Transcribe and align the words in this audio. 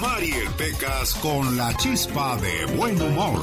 Mariel 0.00 0.50
Pecas 0.58 1.14
con 1.22 1.56
la 1.56 1.74
chispa 1.78 2.36
de 2.36 2.66
buen 2.76 3.00
humor. 3.00 3.40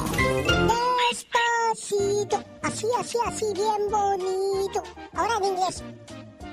Despacito, 1.10 2.44
así, 2.62 2.86
así, 2.98 3.18
así, 3.26 3.46
bien 3.54 3.90
bonito. 3.90 4.82
Ahora 5.14 5.34
en 5.38 5.44
inglés. 5.44 5.82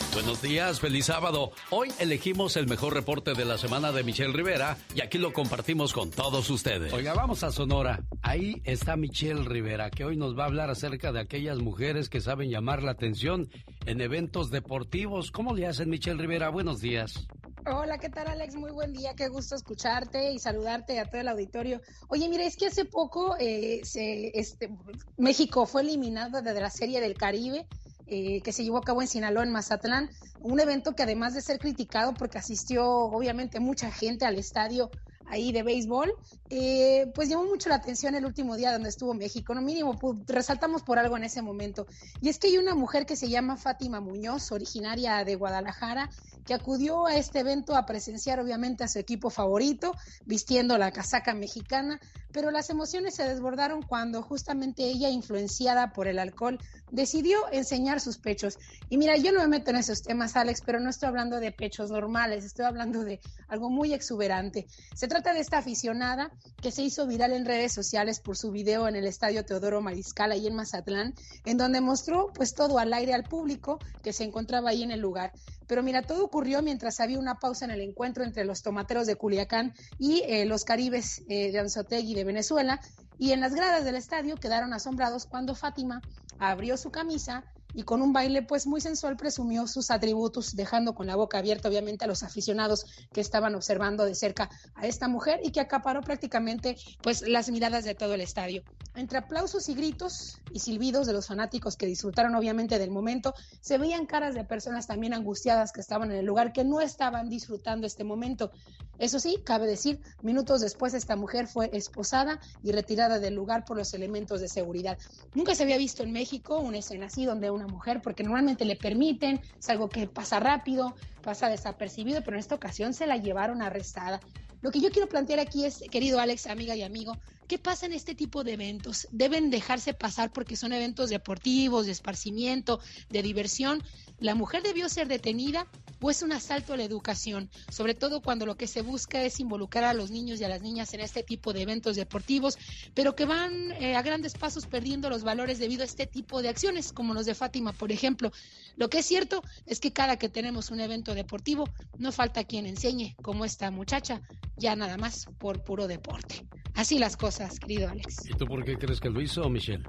Buenos 0.14 0.42
días, 0.42 0.80
feliz 0.80 1.06
sábado. 1.06 1.52
Hoy 1.70 1.92
elegimos 2.00 2.56
el 2.56 2.66
mejor 2.66 2.94
reporte 2.94 3.34
de 3.34 3.44
la 3.44 3.58
semana 3.58 3.92
de 3.92 4.02
Michelle 4.02 4.32
Rivera 4.32 4.76
y 4.94 5.00
aquí 5.00 5.18
lo 5.18 5.32
compartimos 5.32 5.92
con 5.92 6.10
todos 6.10 6.48
ustedes. 6.50 6.92
Oiga, 6.92 7.14
vamos 7.14 7.44
a 7.44 7.52
Sonora. 7.52 8.02
Ahí 8.22 8.60
está 8.64 8.96
Michelle 8.96 9.44
Rivera, 9.44 9.90
que 9.90 10.04
hoy 10.04 10.16
nos 10.16 10.36
va 10.36 10.44
a 10.44 10.46
hablar 10.46 10.70
acerca 10.70 11.12
de 11.12 11.20
aquellas 11.20 11.58
mujeres 11.58 12.08
que 12.08 12.20
saben 12.20 12.50
llamar 12.50 12.82
la 12.82 12.92
atención 12.92 13.48
en 13.86 14.00
eventos 14.00 14.50
deportivos. 14.50 15.30
¿Cómo 15.30 15.54
le 15.54 15.66
hacen, 15.66 15.90
Michelle 15.90 16.20
Rivera? 16.20 16.48
Buenos 16.48 16.80
días. 16.80 17.28
Hola, 17.66 17.98
¿qué 17.98 18.08
tal 18.08 18.28
Alex? 18.28 18.54
Muy 18.54 18.70
buen 18.70 18.94
día, 18.94 19.14
qué 19.14 19.28
gusto 19.28 19.54
escucharte 19.54 20.32
y 20.32 20.38
saludarte 20.38 20.98
a 21.00 21.04
todo 21.04 21.20
el 21.20 21.28
auditorio. 21.28 21.82
Oye, 22.08 22.28
mira, 22.28 22.44
es 22.44 22.56
que 22.56 22.66
hace 22.66 22.86
poco 22.86 23.36
eh, 23.38 23.80
se, 23.84 24.30
este, 24.38 24.70
México 25.18 25.66
fue 25.66 25.82
eliminado 25.82 26.40
de 26.40 26.54
la 26.54 26.70
Serie 26.70 27.00
del 27.00 27.14
Caribe. 27.14 27.66
Eh, 28.10 28.40
que 28.42 28.52
se 28.52 28.64
llevó 28.64 28.78
a 28.78 28.82
cabo 28.82 29.02
en 29.02 29.08
Sinaloa, 29.08 29.44
en 29.44 29.52
Mazatlán, 29.52 30.08
un 30.40 30.58
evento 30.60 30.94
que 30.94 31.02
además 31.02 31.34
de 31.34 31.42
ser 31.42 31.58
criticado 31.58 32.14
porque 32.14 32.38
asistió 32.38 32.86
obviamente 32.88 33.60
mucha 33.60 33.90
gente 33.90 34.24
al 34.24 34.38
estadio 34.38 34.90
ahí 35.30 35.52
de 35.52 35.62
béisbol, 35.62 36.12
eh, 36.50 37.10
pues 37.14 37.28
llamó 37.28 37.44
mucho 37.44 37.68
la 37.68 37.76
atención 37.76 38.14
el 38.14 38.24
último 38.24 38.56
día 38.56 38.72
donde 38.72 38.88
estuvo 38.88 39.14
México, 39.14 39.54
no 39.54 39.60
mínimo, 39.60 39.94
resaltamos 40.26 40.82
por 40.82 40.98
algo 40.98 41.16
en 41.16 41.24
ese 41.24 41.42
momento. 41.42 41.86
Y 42.20 42.28
es 42.28 42.38
que 42.38 42.48
hay 42.48 42.58
una 42.58 42.74
mujer 42.74 43.06
que 43.06 43.16
se 43.16 43.28
llama 43.28 43.56
Fátima 43.56 44.00
Muñoz, 44.00 44.52
originaria 44.52 45.22
de 45.24 45.36
Guadalajara, 45.36 46.08
que 46.46 46.54
acudió 46.54 47.06
a 47.06 47.14
este 47.16 47.40
evento 47.40 47.76
a 47.76 47.84
presenciar 47.84 48.40
obviamente 48.40 48.84
a 48.84 48.88
su 48.88 48.98
equipo 48.98 49.28
favorito, 49.28 49.92
vistiendo 50.24 50.78
la 50.78 50.92
casaca 50.92 51.34
mexicana, 51.34 52.00
pero 52.32 52.50
las 52.50 52.70
emociones 52.70 53.14
se 53.14 53.28
desbordaron 53.28 53.82
cuando 53.82 54.22
justamente 54.22 54.84
ella, 54.84 55.10
influenciada 55.10 55.92
por 55.92 56.08
el 56.08 56.18
alcohol, 56.18 56.58
decidió 56.90 57.38
enseñar 57.52 58.00
sus 58.00 58.18
pechos. 58.18 58.58
Y 58.88 58.98
mira, 58.98 59.16
yo 59.16 59.32
no 59.32 59.40
me 59.40 59.48
meto 59.48 59.70
en 59.70 59.76
esos 59.76 60.02
temas, 60.02 60.36
Alex, 60.36 60.62
pero 60.64 60.80
no 60.80 60.90
estoy 60.90 61.08
hablando 61.08 61.40
de 61.40 61.52
pechos 61.52 61.90
normales, 61.90 62.44
estoy 62.44 62.64
hablando 62.64 63.04
de 63.04 63.20
algo 63.48 63.70
muy 63.70 63.94
exuberante. 63.94 64.66
Se 64.94 65.08
trata 65.08 65.32
de 65.32 65.40
esta 65.40 65.58
aficionada 65.58 66.30
que 66.60 66.70
se 66.70 66.82
hizo 66.82 67.06
viral 67.06 67.32
en 67.32 67.44
redes 67.44 67.72
sociales 67.72 68.20
por 68.20 68.36
su 68.36 68.50
video 68.50 68.88
en 68.88 68.96
el 68.96 69.06
estadio 69.06 69.44
Teodoro 69.44 69.80
Mariscal, 69.80 70.32
ahí 70.32 70.46
en 70.46 70.54
Mazatlán, 70.54 71.14
en 71.44 71.56
donde 71.56 71.80
mostró 71.80 72.32
pues 72.34 72.54
todo 72.54 72.78
al 72.78 72.92
aire 72.92 73.14
al 73.14 73.24
público 73.24 73.78
que 74.02 74.12
se 74.12 74.24
encontraba 74.24 74.70
ahí 74.70 74.82
en 74.82 74.90
el 74.90 75.00
lugar. 75.00 75.32
Pero 75.68 75.82
mira, 75.82 76.02
todo 76.02 76.24
ocurrió 76.24 76.62
mientras 76.62 76.98
había 76.98 77.18
una 77.18 77.38
pausa 77.38 77.66
en 77.66 77.70
el 77.70 77.82
encuentro 77.82 78.24
entre 78.24 78.44
los 78.44 78.62
tomateros 78.62 79.06
de 79.06 79.16
Culiacán 79.16 79.74
y 79.98 80.22
eh, 80.26 80.46
los 80.46 80.64
caribes 80.64 81.22
eh, 81.28 81.52
de 81.52 81.58
Anzotegui 81.58 82.14
de 82.14 82.24
Venezuela. 82.24 82.80
Y 83.18 83.32
en 83.32 83.40
las 83.40 83.54
gradas 83.54 83.84
del 83.84 83.96
estadio 83.96 84.36
quedaron 84.36 84.72
asombrados 84.72 85.26
cuando 85.26 85.54
Fátima 85.54 86.00
abrió 86.38 86.76
su 86.76 86.90
camisa 86.90 87.44
y 87.74 87.82
con 87.82 88.02
un 88.02 88.12
baile 88.12 88.42
pues 88.42 88.66
muy 88.66 88.80
sensual 88.80 89.16
presumió 89.16 89.66
sus 89.66 89.90
atributos, 89.90 90.56
dejando 90.56 90.94
con 90.94 91.06
la 91.06 91.16
boca 91.16 91.38
abierta 91.38 91.68
obviamente 91.68 92.04
a 92.04 92.08
los 92.08 92.22
aficionados 92.22 92.86
que 93.12 93.20
estaban 93.20 93.54
observando 93.54 94.04
de 94.04 94.14
cerca 94.14 94.50
a 94.74 94.86
esta 94.86 95.08
mujer 95.08 95.40
y 95.42 95.50
que 95.50 95.60
acaparó 95.60 96.02
prácticamente 96.02 96.76
pues 97.02 97.22
las 97.22 97.50
miradas 97.50 97.84
de 97.84 97.94
todo 97.94 98.14
el 98.14 98.20
estadio. 98.20 98.62
Entre 98.94 99.18
aplausos 99.18 99.68
y 99.68 99.74
gritos 99.74 100.38
y 100.52 100.60
silbidos 100.60 101.06
de 101.06 101.12
los 101.12 101.26
fanáticos 101.26 101.76
que 101.76 101.86
disfrutaron 101.86 102.34
obviamente 102.34 102.78
del 102.78 102.90
momento, 102.90 103.34
se 103.60 103.78
veían 103.78 104.06
caras 104.06 104.34
de 104.34 104.44
personas 104.44 104.86
también 104.86 105.14
angustiadas 105.14 105.72
que 105.72 105.80
estaban 105.80 106.10
en 106.10 106.18
el 106.18 106.26
lugar 106.26 106.52
que 106.52 106.64
no 106.64 106.80
estaban 106.80 107.28
disfrutando 107.28 107.86
este 107.86 108.04
momento. 108.04 108.50
Eso 108.98 109.20
sí, 109.20 109.40
cabe 109.44 109.66
decir, 109.66 110.00
minutos 110.22 110.60
después 110.60 110.94
esta 110.94 111.14
mujer 111.14 111.46
fue 111.46 111.70
esposada 111.72 112.40
y 112.62 112.72
retirada 112.72 113.20
del 113.20 113.34
lugar 113.34 113.64
por 113.64 113.76
los 113.76 113.94
elementos 113.94 114.40
de 114.40 114.48
seguridad. 114.48 114.98
Nunca 115.34 115.54
se 115.54 115.62
había 115.62 115.78
visto 115.78 116.02
en 116.02 116.12
México 116.12 116.58
una 116.58 116.78
escena 116.78 117.06
así 117.06 117.24
donde 117.24 117.50
una 117.58 117.66
mujer, 117.66 118.00
porque 118.02 118.22
normalmente 118.22 118.64
le 118.64 118.76
permiten, 118.76 119.40
es 119.58 119.68
algo 119.68 119.88
que 119.88 120.06
pasa 120.06 120.40
rápido, 120.40 120.94
pasa 121.22 121.48
desapercibido, 121.48 122.22
pero 122.22 122.36
en 122.36 122.40
esta 122.40 122.54
ocasión 122.54 122.94
se 122.94 123.06
la 123.06 123.16
llevaron 123.16 123.62
arrestada. 123.62 124.20
Lo 124.60 124.70
que 124.70 124.80
yo 124.80 124.90
quiero 124.90 125.08
plantear 125.08 125.38
aquí 125.38 125.64
es, 125.64 125.84
querido 125.90 126.18
Alex, 126.18 126.48
amiga 126.48 126.74
y 126.74 126.82
amigo, 126.82 127.16
¿qué 127.46 127.58
pasa 127.58 127.86
en 127.86 127.92
este 127.92 128.14
tipo 128.14 128.42
de 128.42 128.54
eventos? 128.54 129.06
¿Deben 129.12 129.50
dejarse 129.50 129.94
pasar 129.94 130.32
porque 130.32 130.56
son 130.56 130.72
eventos 130.72 131.10
deportivos, 131.10 131.86
de 131.86 131.92
esparcimiento, 131.92 132.80
de 133.08 133.22
diversión? 133.22 133.82
¿La 134.20 134.34
mujer 134.34 134.62
debió 134.62 134.88
ser 134.88 135.06
detenida 135.06 135.66
o 136.00 136.10
es 136.10 136.22
un 136.22 136.32
asalto 136.32 136.72
a 136.72 136.76
la 136.76 136.82
educación? 136.82 137.50
Sobre 137.70 137.94
todo 137.94 138.20
cuando 138.20 138.46
lo 138.46 138.56
que 138.56 138.66
se 138.66 138.82
busca 138.82 139.22
es 139.22 139.38
involucrar 139.38 139.84
a 139.84 139.94
los 139.94 140.10
niños 140.10 140.40
y 140.40 140.44
a 140.44 140.48
las 140.48 140.60
niñas 140.60 140.92
en 140.94 141.00
este 141.00 141.22
tipo 141.22 141.52
de 141.52 141.62
eventos 141.62 141.94
deportivos, 141.94 142.58
pero 142.94 143.14
que 143.14 143.26
van 143.26 143.70
eh, 143.72 143.94
a 143.94 144.02
grandes 144.02 144.34
pasos 144.34 144.66
perdiendo 144.66 145.08
los 145.08 145.22
valores 145.22 145.60
debido 145.60 145.82
a 145.82 145.86
este 145.86 146.06
tipo 146.06 146.42
de 146.42 146.48
acciones, 146.48 146.92
como 146.92 147.14
los 147.14 147.26
de 147.26 147.34
Fátima, 147.34 147.72
por 147.72 147.92
ejemplo. 147.92 148.32
Lo 148.76 148.90
que 148.90 148.98
es 148.98 149.06
cierto 149.06 149.42
es 149.66 149.78
que 149.78 149.92
cada 149.92 150.16
que 150.16 150.28
tenemos 150.28 150.70
un 150.70 150.80
evento 150.80 151.14
deportivo, 151.14 151.68
no 151.96 152.10
falta 152.10 152.44
quien 152.44 152.66
enseñe, 152.66 153.14
como 153.22 153.44
esta 153.44 153.70
muchacha, 153.70 154.20
ya 154.56 154.74
nada 154.74 154.96
más 154.96 155.26
por 155.38 155.62
puro 155.62 155.86
deporte. 155.86 156.44
Así 156.74 156.98
las 156.98 157.16
cosas, 157.16 157.58
querido 157.58 157.88
Alex. 157.88 158.24
¿Y 158.28 158.34
tú 158.34 158.46
por 158.46 158.64
qué 158.64 158.76
crees 158.76 159.00
que 159.00 159.10
lo 159.10 159.20
hizo, 159.20 159.48
Michelle? 159.48 159.82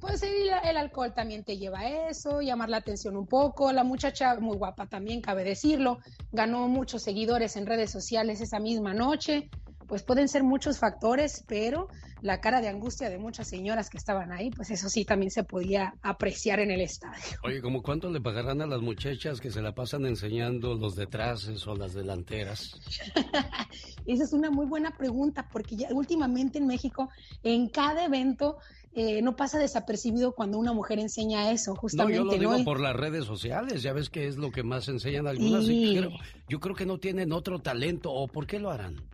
Pues 0.00 0.22
el, 0.22 0.32
el, 0.64 0.76
alcohol 0.78 1.12
también 1.14 1.44
te 1.44 1.58
lleva 1.58 1.80
a 1.80 2.08
eso, 2.08 2.40
llamar 2.40 2.70
la 2.70 2.78
atención 2.78 3.16
un 3.16 3.26
poco. 3.26 3.61
La 3.70 3.84
muchacha, 3.84 4.34
muy 4.40 4.56
guapa 4.56 4.86
también, 4.86 5.20
cabe 5.20 5.44
decirlo, 5.44 5.98
ganó 6.32 6.66
muchos 6.68 7.02
seguidores 7.02 7.56
en 7.56 7.66
redes 7.66 7.90
sociales 7.90 8.40
esa 8.40 8.58
misma 8.58 8.94
noche. 8.94 9.50
Pues 9.92 10.04
pueden 10.04 10.26
ser 10.26 10.42
muchos 10.42 10.78
factores, 10.78 11.44
pero 11.46 11.86
la 12.22 12.40
cara 12.40 12.62
de 12.62 12.68
angustia 12.68 13.10
de 13.10 13.18
muchas 13.18 13.46
señoras 13.46 13.90
que 13.90 13.98
estaban 13.98 14.32
ahí, 14.32 14.48
pues 14.48 14.70
eso 14.70 14.88
sí 14.88 15.04
también 15.04 15.30
se 15.30 15.44
podía 15.44 15.92
apreciar 16.00 16.60
en 16.60 16.70
el 16.70 16.80
estadio. 16.80 17.36
Oye, 17.44 17.60
¿cómo 17.60 17.82
cuánto 17.82 18.08
le 18.08 18.18
pagarán 18.18 18.62
a 18.62 18.66
las 18.66 18.80
muchachas 18.80 19.38
que 19.38 19.50
se 19.50 19.60
la 19.60 19.74
pasan 19.74 20.06
enseñando 20.06 20.72
los 20.76 20.96
detraces 20.96 21.66
o 21.66 21.76
las 21.76 21.92
delanteras? 21.92 22.80
Esa 24.06 24.24
es 24.24 24.32
una 24.32 24.50
muy 24.50 24.64
buena 24.64 24.96
pregunta, 24.96 25.46
porque 25.52 25.76
ya 25.76 25.88
últimamente 25.90 26.56
en 26.56 26.68
México, 26.68 27.10
en 27.42 27.68
cada 27.68 28.06
evento, 28.06 28.56
eh, 28.94 29.20
no 29.20 29.36
pasa 29.36 29.58
desapercibido 29.58 30.32
cuando 30.32 30.56
una 30.56 30.72
mujer 30.72 31.00
enseña 31.00 31.52
eso, 31.52 31.74
justamente. 31.74 32.18
No, 32.18 32.24
yo 32.24 32.32
lo 32.32 32.38
digo 32.38 32.64
por 32.64 32.80
las 32.80 32.96
redes 32.96 33.26
sociales, 33.26 33.82
ya 33.82 33.92
ves 33.92 34.08
que 34.08 34.26
es 34.26 34.38
lo 34.38 34.52
que 34.52 34.62
más 34.62 34.88
enseñan 34.88 35.26
algunas. 35.26 35.64
Y... 35.64 36.00
yo 36.48 36.60
creo 36.60 36.74
que 36.74 36.86
no 36.86 36.96
tienen 36.96 37.30
otro 37.30 37.58
talento, 37.58 38.10
¿o 38.10 38.26
por 38.26 38.46
qué 38.46 38.58
lo 38.58 38.70
harán? 38.70 39.11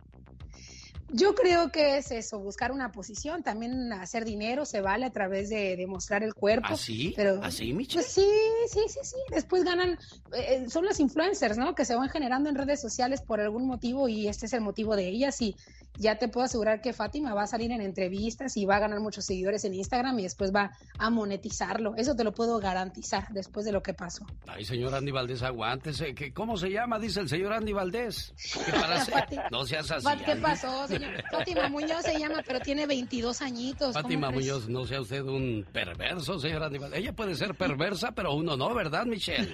Yo 1.11 1.33
creo 1.33 1.71
que 1.71 1.97
es 1.97 2.11
eso, 2.11 2.39
buscar 2.39 2.71
una 2.71 2.91
posición, 2.91 3.41
también 3.41 3.91
hacer 3.93 4.25
dinero 4.25 4.65
se 4.65 4.81
vale 4.81 5.05
a 5.05 5.11
través 5.11 5.49
de, 5.49 5.75
demostrar 5.75 6.23
el 6.23 6.33
cuerpo. 6.33 6.67
¿Así? 6.69 7.13
Pero, 7.15 7.39
¿Así, 7.43 7.73
Michelle? 7.73 8.03
Pues 8.03 8.13
sí, 8.13 8.27
sí, 8.67 8.81
sí, 8.87 8.99
sí. 9.03 9.15
Después 9.31 9.63
ganan, 9.63 9.97
eh, 10.33 10.65
son 10.69 10.85
las 10.85 10.99
influencers, 10.99 11.57
¿no? 11.57 11.73
Que 11.73 11.85
se 11.85 11.95
van 11.95 12.09
generando 12.09 12.49
en 12.49 12.55
redes 12.55 12.79
sociales 12.79 13.21
por 13.21 13.39
algún 13.39 13.65
motivo 13.65 14.07
y 14.07 14.27
este 14.27 14.45
es 14.45 14.53
el 14.53 14.61
motivo 14.61 14.95
de 14.95 15.07
ellas 15.07 15.41
y 15.41 15.55
ya 15.99 16.17
te 16.17 16.29
puedo 16.29 16.45
asegurar 16.45 16.81
que 16.81 16.93
Fátima 16.93 17.33
va 17.33 17.43
a 17.43 17.47
salir 17.47 17.71
en 17.71 17.81
entrevistas 17.81 18.55
y 18.55 18.65
va 18.65 18.77
a 18.77 18.79
ganar 18.79 19.01
muchos 19.01 19.25
seguidores 19.25 19.65
en 19.65 19.73
Instagram 19.73 20.17
y 20.19 20.23
después 20.23 20.55
va 20.55 20.71
a 20.97 21.09
monetizarlo. 21.09 21.93
Eso 21.97 22.15
te 22.15 22.23
lo 22.23 22.33
puedo 22.33 22.57
garantizar 22.59 23.27
después 23.31 23.65
de 23.65 23.73
lo 23.73 23.83
que 23.83 23.93
pasó. 23.93 24.25
Ay, 24.47 24.63
señor 24.63 24.95
Andy 24.95 25.11
Valdés, 25.11 25.43
aguántese. 25.43 26.15
¿Cómo 26.33 26.57
se 26.57 26.69
llama? 26.69 26.99
Dice 26.99 27.19
el 27.19 27.27
señor 27.27 27.51
Andy 27.51 27.73
Valdés. 27.73 28.33
no 29.51 29.65
seas 29.65 29.91
así. 29.91 30.07
¿Qué 30.25 30.35
pasó, 30.37 30.87
señor? 30.87 31.21
Fátima 31.29 31.67
Muñoz 31.67 32.03
se 32.03 32.17
llama, 32.17 32.41
pero 32.45 32.61
tiene 32.61 32.87
22 32.87 33.41
añitos. 33.41 33.93
Fátima 33.93 34.31
Muñoz, 34.31 34.69
no 34.69 34.85
sea 34.85 35.01
usted 35.01 35.23
un 35.23 35.65
perverso, 35.71 36.39
señor 36.39 36.63
Andy 36.63 36.77
Valdés. 36.77 36.99
Ella 36.99 37.13
puede 37.13 37.35
ser 37.35 37.55
perversa, 37.55 38.13
pero 38.13 38.33
uno 38.33 38.55
no, 38.55 38.73
¿verdad, 38.73 39.05
Michelle? 39.05 39.53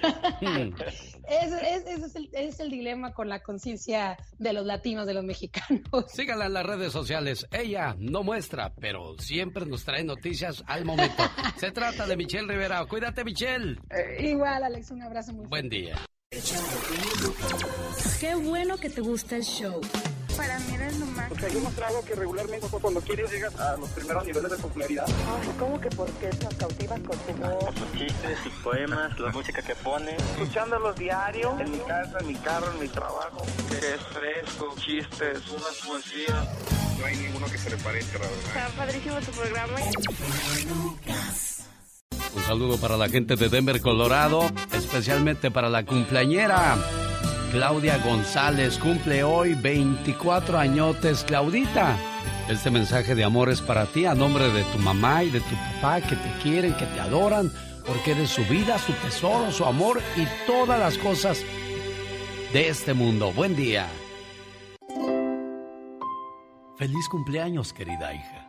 ese 1.28 1.92
es, 1.92 2.14
el, 2.14 2.28
es 2.32 2.60
el 2.60 2.70
dilema 2.70 3.12
con 3.12 3.28
la 3.28 3.42
conciencia 3.42 4.16
de 4.38 4.52
los 4.52 4.64
latinos, 4.64 5.06
de 5.06 5.14
los 5.14 5.24
mexicanos. 5.24 5.82
Síganla 6.36 6.46
en 6.48 6.52
las 6.52 6.66
redes 6.66 6.92
sociales. 6.92 7.46
Ella 7.50 7.96
no 7.98 8.22
muestra, 8.22 8.74
pero 8.78 9.16
siempre 9.18 9.64
nos 9.64 9.86
trae 9.86 10.04
noticias 10.04 10.62
al 10.66 10.84
momento. 10.84 11.22
Se 11.56 11.70
trata 11.70 12.06
de 12.06 12.14
Michelle 12.14 12.46
Rivera. 12.46 12.84
Cuídate, 12.84 13.24
Michelle. 13.24 13.80
Eh, 13.88 14.28
igual, 14.28 14.62
Alex, 14.62 14.90
un 14.90 15.02
abrazo 15.02 15.32
muy 15.32 15.46
Buen 15.46 15.70
día. 15.70 15.96
Qué 18.20 18.34
bueno 18.34 18.76
que 18.76 18.90
te 18.90 19.00
gusta 19.00 19.36
el 19.36 19.44
show. 19.44 19.80
Para 20.36 20.58
mí 20.58 20.74
eres 20.74 20.98
lo 20.98 21.06
más. 21.06 21.28
Porque 21.28 21.46
hay 21.46 21.56
un 21.56 21.74
trago 21.74 22.04
que 22.04 22.14
regularmente 22.14 22.66
cuando 22.68 23.00
quieres 23.00 23.30
llegas 23.30 23.54
a 23.58 23.76
los 23.76 23.88
primeros 23.90 24.24
niveles 24.26 24.50
de 24.50 24.58
popularidad. 24.58 25.04
Ay, 25.08 25.50
¿cómo 25.58 25.80
que 25.80 25.88
por 25.90 26.10
qué 26.12 26.30
nos 26.42 26.54
cautivas 26.54 27.00
con 27.00 27.18
tu 27.18 27.32
voz? 27.42 27.74
Sus 27.74 27.92
chistes, 27.92 28.38
sus 28.42 28.52
poemas, 28.62 29.18
la 29.18 29.30
música 29.30 29.62
que 29.62 29.74
pone. 29.76 30.16
Escuchándolos 30.16 30.96
diario, 30.96 31.58
en 31.60 31.70
mi 31.70 31.78
casa, 31.78 32.18
en 32.20 32.26
mi 32.26 32.34
carro, 32.34 32.72
en 32.72 32.80
mi 32.80 32.88
trabajo. 32.88 33.42
Es 33.70 34.00
fresco, 34.12 34.74
chistes, 34.78 35.48
unas 35.50 35.76
poesías. 35.86 36.46
No 36.98 37.06
hay 37.06 37.16
ninguno 37.16 37.46
que 37.46 37.58
se 37.58 37.70
le 37.70 37.76
parezca, 37.78 38.18
la 38.18 38.24
verdad. 38.26 38.46
Está 38.46 38.68
padrísimo 38.76 39.20
tu 39.20 39.32
programa. 39.32 39.76
Un 42.34 42.42
saludo 42.42 42.78
para 42.78 42.96
la 42.96 43.08
gente 43.08 43.36
de 43.36 43.48
Denver, 43.48 43.80
Colorado, 43.80 44.50
especialmente 44.72 45.50
para 45.50 45.68
la 45.68 45.84
cumpleañera. 45.84 46.76
Claudia 47.50 47.98
González 47.98 48.76
cumple 48.78 49.22
hoy 49.22 49.54
24 49.54 50.58
añotes. 50.58 51.22
Claudita, 51.24 51.96
este 52.48 52.70
mensaje 52.70 53.14
de 53.14 53.24
amor 53.24 53.50
es 53.50 53.60
para 53.60 53.86
ti 53.86 54.04
a 54.04 54.14
nombre 54.14 54.48
de 54.50 54.64
tu 54.64 54.78
mamá 54.78 55.22
y 55.22 55.30
de 55.30 55.40
tu 55.40 55.54
papá 55.54 56.00
que 56.00 56.16
te 56.16 56.38
quieren, 56.42 56.74
que 56.74 56.86
te 56.86 57.00
adoran, 57.00 57.52
porque 57.86 58.12
eres 58.12 58.30
su 58.30 58.44
vida, 58.46 58.78
su 58.78 58.92
tesoro, 58.94 59.52
su 59.52 59.64
amor 59.64 60.02
y 60.16 60.26
todas 60.46 60.78
las 60.78 60.98
cosas 60.98 61.44
de 62.52 62.68
este 62.68 62.94
mundo. 62.94 63.32
Buen 63.32 63.54
día. 63.54 63.86
Feliz 66.76 67.08
cumpleaños, 67.08 67.72
querida 67.72 68.12
hija. 68.12 68.48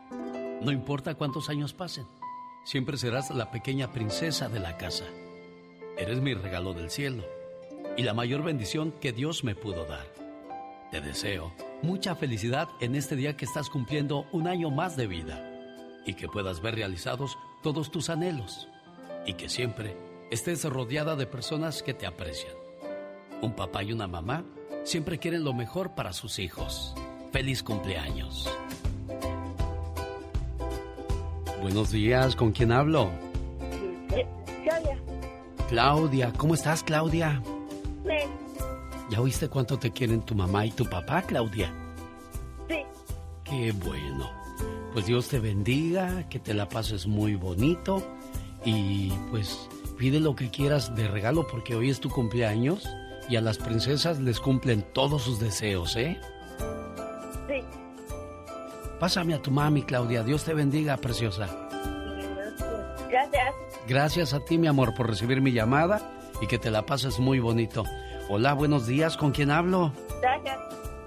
No 0.60 0.72
importa 0.72 1.14
cuántos 1.14 1.48
años 1.48 1.72
pasen, 1.72 2.06
siempre 2.64 2.98
serás 2.98 3.30
la 3.30 3.50
pequeña 3.50 3.92
princesa 3.92 4.48
de 4.48 4.58
la 4.58 4.76
casa. 4.76 5.04
Eres 5.96 6.20
mi 6.20 6.34
regalo 6.34 6.74
del 6.74 6.90
cielo 6.90 7.37
y 7.98 8.04
la 8.04 8.14
mayor 8.14 8.44
bendición 8.44 8.92
que 8.92 9.12
Dios 9.12 9.42
me 9.42 9.56
pudo 9.56 9.84
dar. 9.84 10.06
Te 10.92 11.00
deseo 11.00 11.52
mucha 11.82 12.14
felicidad 12.14 12.68
en 12.80 12.94
este 12.94 13.16
día 13.16 13.36
que 13.36 13.44
estás 13.44 13.68
cumpliendo 13.68 14.24
un 14.30 14.46
año 14.46 14.70
más 14.70 14.96
de 14.96 15.08
vida 15.08 15.44
y 16.06 16.14
que 16.14 16.28
puedas 16.28 16.62
ver 16.62 16.76
realizados 16.76 17.36
todos 17.60 17.90
tus 17.90 18.08
anhelos 18.08 18.68
y 19.26 19.34
que 19.34 19.48
siempre 19.48 19.96
estés 20.30 20.62
rodeada 20.64 21.16
de 21.16 21.26
personas 21.26 21.82
que 21.82 21.92
te 21.92 22.06
aprecian. 22.06 22.52
Un 23.42 23.56
papá 23.56 23.82
y 23.82 23.92
una 23.92 24.06
mamá 24.06 24.44
siempre 24.84 25.18
quieren 25.18 25.42
lo 25.42 25.52
mejor 25.52 25.96
para 25.96 26.12
sus 26.12 26.38
hijos. 26.38 26.94
Feliz 27.32 27.64
cumpleaños. 27.64 28.48
Buenos 31.60 31.90
días, 31.90 32.36
¿con 32.36 32.52
quién 32.52 32.70
hablo? 32.70 33.10
Claudia. 34.62 34.98
Claudia, 35.68 36.32
¿cómo 36.36 36.54
estás, 36.54 36.84
Claudia? 36.84 37.42
¿Ya 39.10 39.20
oíste 39.20 39.48
cuánto 39.48 39.78
te 39.78 39.90
quieren 39.90 40.20
tu 40.22 40.34
mamá 40.34 40.66
y 40.66 40.70
tu 40.70 40.84
papá, 40.84 41.22
Claudia? 41.22 41.72
Sí. 42.68 42.82
Qué 43.44 43.72
bueno. 43.72 44.30
Pues 44.92 45.06
Dios 45.06 45.28
te 45.28 45.38
bendiga, 45.38 46.28
que 46.28 46.38
te 46.38 46.52
la 46.52 46.68
pases 46.68 47.06
muy 47.06 47.34
bonito 47.34 48.02
y 48.64 49.10
pues 49.30 49.68
pide 49.96 50.20
lo 50.20 50.36
que 50.36 50.50
quieras 50.50 50.94
de 50.94 51.08
regalo 51.08 51.46
porque 51.46 51.74
hoy 51.74 51.90
es 51.90 52.00
tu 52.00 52.10
cumpleaños 52.10 52.86
y 53.28 53.36
a 53.36 53.40
las 53.40 53.58
princesas 53.58 54.18
les 54.20 54.40
cumplen 54.40 54.84
todos 54.92 55.22
sus 55.22 55.40
deseos, 55.40 55.96
¿eh? 55.96 56.20
Sí. 57.48 57.62
Pásame 58.98 59.34
a 59.34 59.42
tu 59.42 59.50
mami, 59.50 59.82
Claudia. 59.82 60.22
Dios 60.22 60.44
te 60.44 60.52
bendiga, 60.52 60.96
preciosa. 60.98 61.46
Gracias. 63.08 63.54
Gracias 63.86 64.34
a 64.34 64.40
ti, 64.40 64.58
mi 64.58 64.66
amor, 64.66 64.94
por 64.94 65.08
recibir 65.08 65.40
mi 65.40 65.52
llamada 65.52 66.17
y 66.40 66.46
que 66.46 66.58
te 66.58 66.70
la 66.70 66.86
pases 66.86 67.18
muy 67.18 67.38
bonito. 67.40 67.84
Hola, 68.28 68.54
buenos 68.54 68.86
días. 68.86 69.16
¿Con 69.16 69.32
quién 69.32 69.50
hablo? 69.50 69.92
Gracias. 70.20 70.58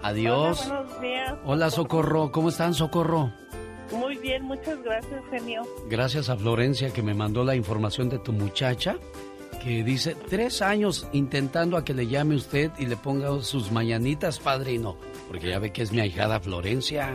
Adiós. 0.01 0.65
Hola, 0.65 0.81
buenos 0.81 1.01
días. 1.01 1.33
Hola, 1.45 1.69
Socorro. 1.69 2.31
¿Cómo 2.31 2.49
están, 2.49 2.73
Socorro? 2.73 3.31
Muy 3.91 4.17
bien, 4.17 4.43
muchas 4.43 4.81
gracias, 4.83 5.21
genio. 5.29 5.63
Gracias 5.89 6.29
a 6.29 6.37
Florencia 6.37 6.91
que 6.93 7.03
me 7.03 7.13
mandó 7.13 7.43
la 7.43 7.55
información 7.55 8.09
de 8.09 8.19
tu 8.19 8.31
muchacha 8.31 8.97
que 9.63 9.83
dice 9.83 10.15
tres 10.29 10.61
años 10.61 11.07
intentando 11.11 11.77
a 11.77 11.83
que 11.83 11.93
le 11.93 12.07
llame 12.07 12.35
usted 12.35 12.71
y 12.79 12.87
le 12.87 12.97
ponga 12.97 13.41
sus 13.41 13.71
mañanitas, 13.71 14.39
padrino, 14.39 14.97
porque 15.27 15.49
ya 15.49 15.59
ve 15.59 15.71
que 15.71 15.83
es 15.83 15.91
mi 15.91 15.99
ahijada 15.99 16.39
Florencia. 16.39 17.13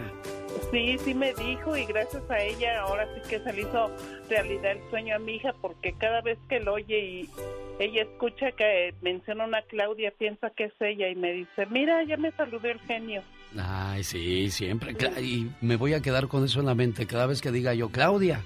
Sí, 0.71 0.99
sí 0.99 1.15
me 1.15 1.33
dijo 1.35 1.77
y 1.77 1.85
gracias 1.87 2.29
a 2.29 2.43
ella 2.43 2.81
ahora 2.81 3.07
sí 3.15 3.21
que 3.29 3.39
se 3.39 3.53
le 3.53 3.63
hizo 3.63 3.91
realidad 4.29 4.73
el 4.73 4.91
sueño 4.91 5.17
a 5.17 5.19
mi 5.19 5.37
hija 5.37 5.55
porque 5.61 5.93
cada 5.93 6.21
vez 6.23 6.39
que 6.49 6.61
lo 6.61 6.75
oye 6.75 6.99
y 6.99 7.31
ella 7.79 8.03
escucha 8.03 8.51
que 8.53 8.95
menciona 9.01 9.45
una 9.45 9.63
Claudia 9.63 10.13
piensa 10.19 10.51
que 10.51 10.65
es 10.65 10.73
ella 10.81 11.09
y 11.09 11.15
me 11.15 11.33
dice, 11.33 11.67
mira, 11.71 12.03
ya 12.05 12.17
me 12.17 12.33
saludó 12.33 12.69
el 12.69 12.81
genio. 12.81 13.23
Ay, 13.59 14.03
sí, 14.03 14.51
siempre. 14.51 14.95
Y 15.21 15.51
me 15.61 15.77
voy 15.77 15.95
a 15.95 16.01
quedar 16.01 16.27
con 16.27 16.45
eso 16.45 16.61
en 16.61 16.67
la 16.67 16.75
mente 16.75 17.07
cada 17.07 17.27
vez 17.27 17.41
que 17.41 17.53
diga 17.53 17.75
yo, 17.75 17.91
Claudia, 17.91 18.43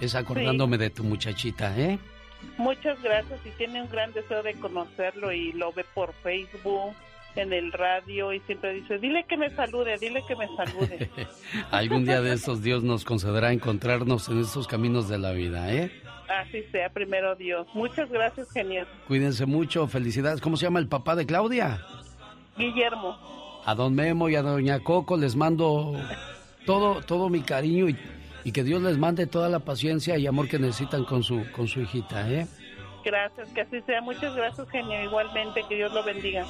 es 0.00 0.14
acordándome 0.14 0.76
de 0.76 0.90
tu 0.90 1.04
muchachita, 1.04 1.78
¿eh? 1.78 1.98
Muchas 2.56 3.00
gracias 3.02 3.38
y 3.44 3.50
tiene 3.50 3.82
un 3.82 3.90
gran 3.90 4.12
deseo 4.12 4.42
de 4.42 4.54
conocerlo 4.54 5.32
y 5.32 5.52
lo 5.52 5.72
ve 5.72 5.84
por 5.94 6.12
Facebook, 6.22 6.94
en 7.36 7.52
el 7.52 7.72
radio 7.72 8.32
y 8.32 8.40
siempre 8.40 8.74
dice, 8.74 8.98
dile 8.98 9.24
que 9.28 9.36
me 9.36 9.50
salude, 9.50 9.96
dile 9.98 10.22
que 10.26 10.36
me 10.36 10.46
salude. 10.56 11.08
Algún 11.70 12.04
día 12.04 12.20
de 12.20 12.32
estos 12.32 12.62
Dios 12.62 12.82
nos 12.82 13.04
concederá 13.04 13.52
encontrarnos 13.52 14.28
en 14.28 14.40
estos 14.40 14.66
caminos 14.66 15.08
de 15.08 15.18
la 15.18 15.32
vida, 15.32 15.72
¿eh? 15.72 15.90
Así 16.28 16.62
sea, 16.70 16.90
primero 16.90 17.34
Dios. 17.34 17.66
Muchas 17.74 18.08
gracias, 18.10 18.50
genial. 18.52 18.86
Cuídense 19.08 19.46
mucho, 19.46 19.86
felicidades. 19.88 20.40
¿Cómo 20.40 20.56
se 20.56 20.66
llama 20.66 20.78
el 20.78 20.88
papá 20.88 21.16
de 21.16 21.26
Claudia? 21.26 21.84
Guillermo. 22.56 23.16
A 23.64 23.74
don 23.74 23.94
Memo 23.94 24.28
y 24.28 24.36
a 24.36 24.42
doña 24.42 24.80
Coco 24.80 25.16
les 25.16 25.36
mando 25.36 25.94
todo, 26.66 27.02
todo 27.02 27.28
mi 27.28 27.40
cariño 27.40 27.88
y, 27.88 27.96
y 28.44 28.52
que 28.52 28.64
Dios 28.64 28.82
les 28.82 28.96
mande 28.96 29.26
toda 29.26 29.48
la 29.48 29.60
paciencia 29.60 30.16
y 30.18 30.26
amor 30.26 30.48
que 30.48 30.58
necesitan 30.58 31.04
con 31.04 31.22
su, 31.22 31.44
con 31.52 31.68
su 31.68 31.80
hijita, 31.80 32.30
¿eh? 32.30 32.46
Gracias, 33.04 33.48
que 33.50 33.62
así 33.62 33.80
sea. 33.82 34.00
Muchas 34.00 34.34
gracias, 34.34 34.68
genio. 34.70 35.02
Igualmente, 35.02 35.64
que 35.68 35.76
Dios 35.76 35.92
lo 35.92 36.02
bendiga. 36.04 36.46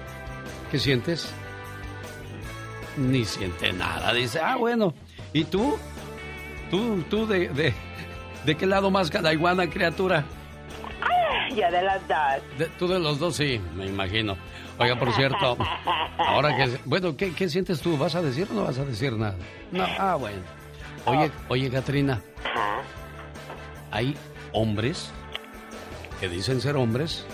¿Qué 0.71 0.79
sientes? 0.79 1.33
Ni 2.97 3.25
siente 3.25 3.73
nada. 3.73 4.13
Dice, 4.13 4.39
ah, 4.39 4.55
bueno. 4.55 4.93
¿Y 5.33 5.43
tú? 5.45 5.77
¿Tú, 6.71 7.03
tú 7.09 7.27
de, 7.27 7.49
de, 7.49 7.73
de 8.45 8.55
qué 8.55 8.65
lado 8.65 8.89
más 8.89 9.11
cada 9.11 9.33
iguana, 9.33 9.69
criatura? 9.69 10.25
Ya 11.55 11.71
de 11.71 11.81
las 11.81 12.01
dos. 12.07 12.67
tú 12.77 12.87
de 12.87 12.99
los 12.99 13.19
dos, 13.19 13.35
sí, 13.35 13.61
me 13.75 13.85
imagino. 13.85 14.35
Oiga, 14.77 14.97
por 14.97 15.13
cierto, 15.13 15.57
ahora 16.17 16.55
que... 16.57 16.77
Bueno, 16.83 17.15
¿qué, 17.15 17.33
¿qué, 17.33 17.47
sientes 17.47 17.79
tú? 17.79 17.97
¿Vas 17.97 18.15
a 18.15 18.21
decir 18.21 18.47
o 18.51 18.53
no 18.53 18.63
vas 18.65 18.77
a 18.77 18.83
decir 18.83 19.13
nada? 19.13 19.35
No, 19.71 19.85
ah, 19.97 20.15
bueno. 20.15 20.39
Oye, 21.05 21.31
oye, 21.47 21.69
Katrina. 21.69 22.21
hay 23.91 24.17
hombres 24.51 25.11
que 26.19 26.27
dicen 26.27 26.59
ser 26.59 26.75
hombres, 26.75 27.25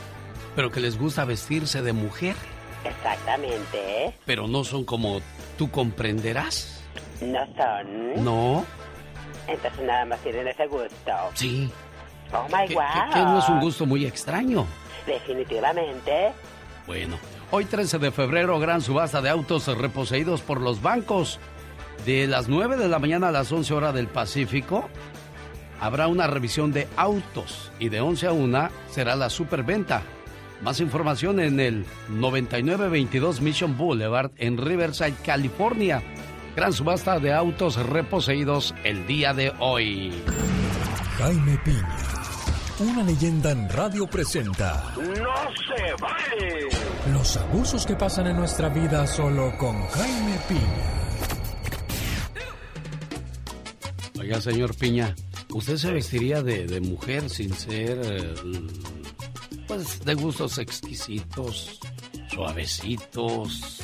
pero 0.55 0.71
que 0.71 0.81
les 0.81 1.00
gusta 1.00 1.25
vestirse 1.25 1.81
de 1.81 1.93
mujer. 1.93 2.35
Exactamente. 2.83 4.13
Pero 4.25 4.47
no 4.47 4.63
son 4.63 4.83
como 4.85 5.21
tú 5.57 5.69
comprenderás. 5.71 6.83
No 7.21 7.39
son. 7.55 8.23
No. 8.23 8.65
Entonces 9.47 9.81
nada 9.85 10.05
más 10.05 10.19
tienen 10.19 10.47
ese 10.47 10.67
gusto. 10.67 11.11
Sí. 11.33 11.69
Oh 12.33 12.45
my 12.45 12.67
Que, 12.67 12.73
wow. 12.75 12.83
que- 13.05 13.13
que 13.13 13.19
no 13.23 13.39
es 13.39 13.50
un 13.50 13.59
gusto 13.59 13.85
muy 13.85 14.05
extraño. 14.05 14.65
Definitivamente. 15.05 16.31
Bueno, 16.88 17.17
hoy 17.51 17.65
13 17.65 18.00
de 18.00 18.11
febrero, 18.11 18.59
gran 18.59 18.81
subasta 18.81 19.21
de 19.21 19.29
autos 19.29 19.67
reposeídos 19.77 20.41
por 20.41 20.59
los 20.61 20.81
bancos. 20.81 21.39
De 22.05 22.25
las 22.27 22.47
9 22.47 22.77
de 22.77 22.88
la 22.88 22.97
mañana 23.00 23.27
a 23.27 23.31
las 23.31 23.51
11 23.51 23.73
horas 23.73 23.93
del 23.93 24.07
Pacífico, 24.07 24.89
habrá 25.79 26.07
una 26.07 26.25
revisión 26.27 26.71
de 26.71 26.88
autos 26.95 27.71
y 27.79 27.89
de 27.89 28.01
11 28.01 28.27
a 28.27 28.31
1 28.31 28.69
será 28.89 29.15
la 29.15 29.29
superventa. 29.29 30.01
Más 30.62 30.80
información 30.80 31.39
en 31.39 31.60
el 31.60 31.86
9922 32.10 33.41
Mission 33.41 33.77
Boulevard 33.77 34.32
en 34.38 34.58
Riverside, 34.58 35.15
California. 35.25 36.03
Gran 36.56 36.72
subasta 36.72 37.20
de 37.20 37.34
autos 37.34 37.77
reposeídos 37.77 38.75
el 38.84 39.08
día 39.08 39.34
de 39.34 39.51
hoy. 39.60 40.13
Jaime 41.18 41.58
Piña, 41.65 41.98
una 42.80 43.03
leyenda 43.03 43.51
en 43.51 43.70
radio 43.70 44.08
presenta 44.08 44.94
¡No 44.98 45.03
se 45.03 45.94
vale! 46.01 46.68
los 47.12 47.38
abusos 47.38 47.86
que 47.86 47.96
pasan 47.96 48.27
en 48.27 48.38
nuestra 48.38 48.70
vida 48.70 49.08
solo 49.08 49.58
con 49.58 49.88
Jaime 49.88 50.38
Piña. 50.48 51.01
Oiga, 54.20 54.39
señor 54.41 54.75
Piña, 54.75 55.15
¿usted 55.50 55.77
se 55.77 55.91
vestiría 55.91 56.44
de, 56.44 56.68
de 56.68 56.82
mujer 56.82 57.30
sin 57.30 57.53
ser, 57.53 58.00
eh, 58.03 58.34
pues, 59.71 60.03
de 60.03 60.13
gustos 60.15 60.57
exquisitos, 60.57 61.79
suavecitos? 62.29 63.79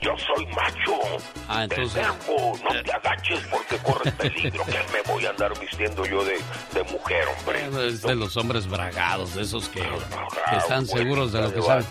Yo 0.00 0.12
soy 0.16 0.46
macho. 0.46 0.98
Ah, 1.46 1.64
entonces- 1.64 2.02
no 2.26 2.82
te 2.82 2.90
agaches 2.90 3.40
porque 3.50 3.76
corres 3.84 4.14
peligro. 4.14 4.64
que 4.64 4.72
me 4.72 5.12
voy 5.12 5.26
a 5.26 5.30
andar 5.30 5.52
vistiendo 5.60 6.06
yo 6.06 6.24
de, 6.24 6.38
de 6.72 6.82
mujer, 6.90 7.24
hombre? 7.38 7.68
Bueno, 7.68 7.82
es 7.82 8.00
de 8.00 8.14
los 8.14 8.34
hombres 8.38 8.66
bragados, 8.66 9.34
de 9.34 9.42
esos 9.42 9.68
que, 9.68 9.80
que 9.82 10.56
están 10.56 10.86
pues, 10.86 10.98
seguros 10.98 11.32
de 11.32 11.42
lo 11.42 11.52
que 11.52 11.60
saben. 11.60 11.84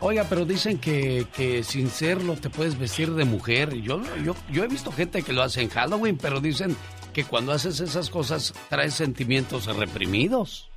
Oiga, 0.00 0.26
pero 0.28 0.44
dicen 0.44 0.78
que, 0.78 1.28
que 1.32 1.62
sin 1.62 1.90
serlo 1.90 2.34
te 2.34 2.50
puedes 2.50 2.76
vestir 2.76 3.12
de 3.14 3.24
mujer. 3.24 3.72
Yo, 3.74 4.00
yo, 4.24 4.34
yo 4.50 4.64
he 4.64 4.66
visto 4.66 4.90
gente 4.90 5.22
que 5.22 5.32
lo 5.32 5.44
hace 5.44 5.62
en 5.62 5.68
Halloween, 5.68 6.18
pero 6.18 6.40
dicen 6.40 6.76
que 7.12 7.22
cuando 7.24 7.52
haces 7.52 7.78
esas 7.78 8.10
cosas 8.10 8.52
traes 8.68 8.94
sentimientos 8.94 9.66
reprimidos. 9.66 10.70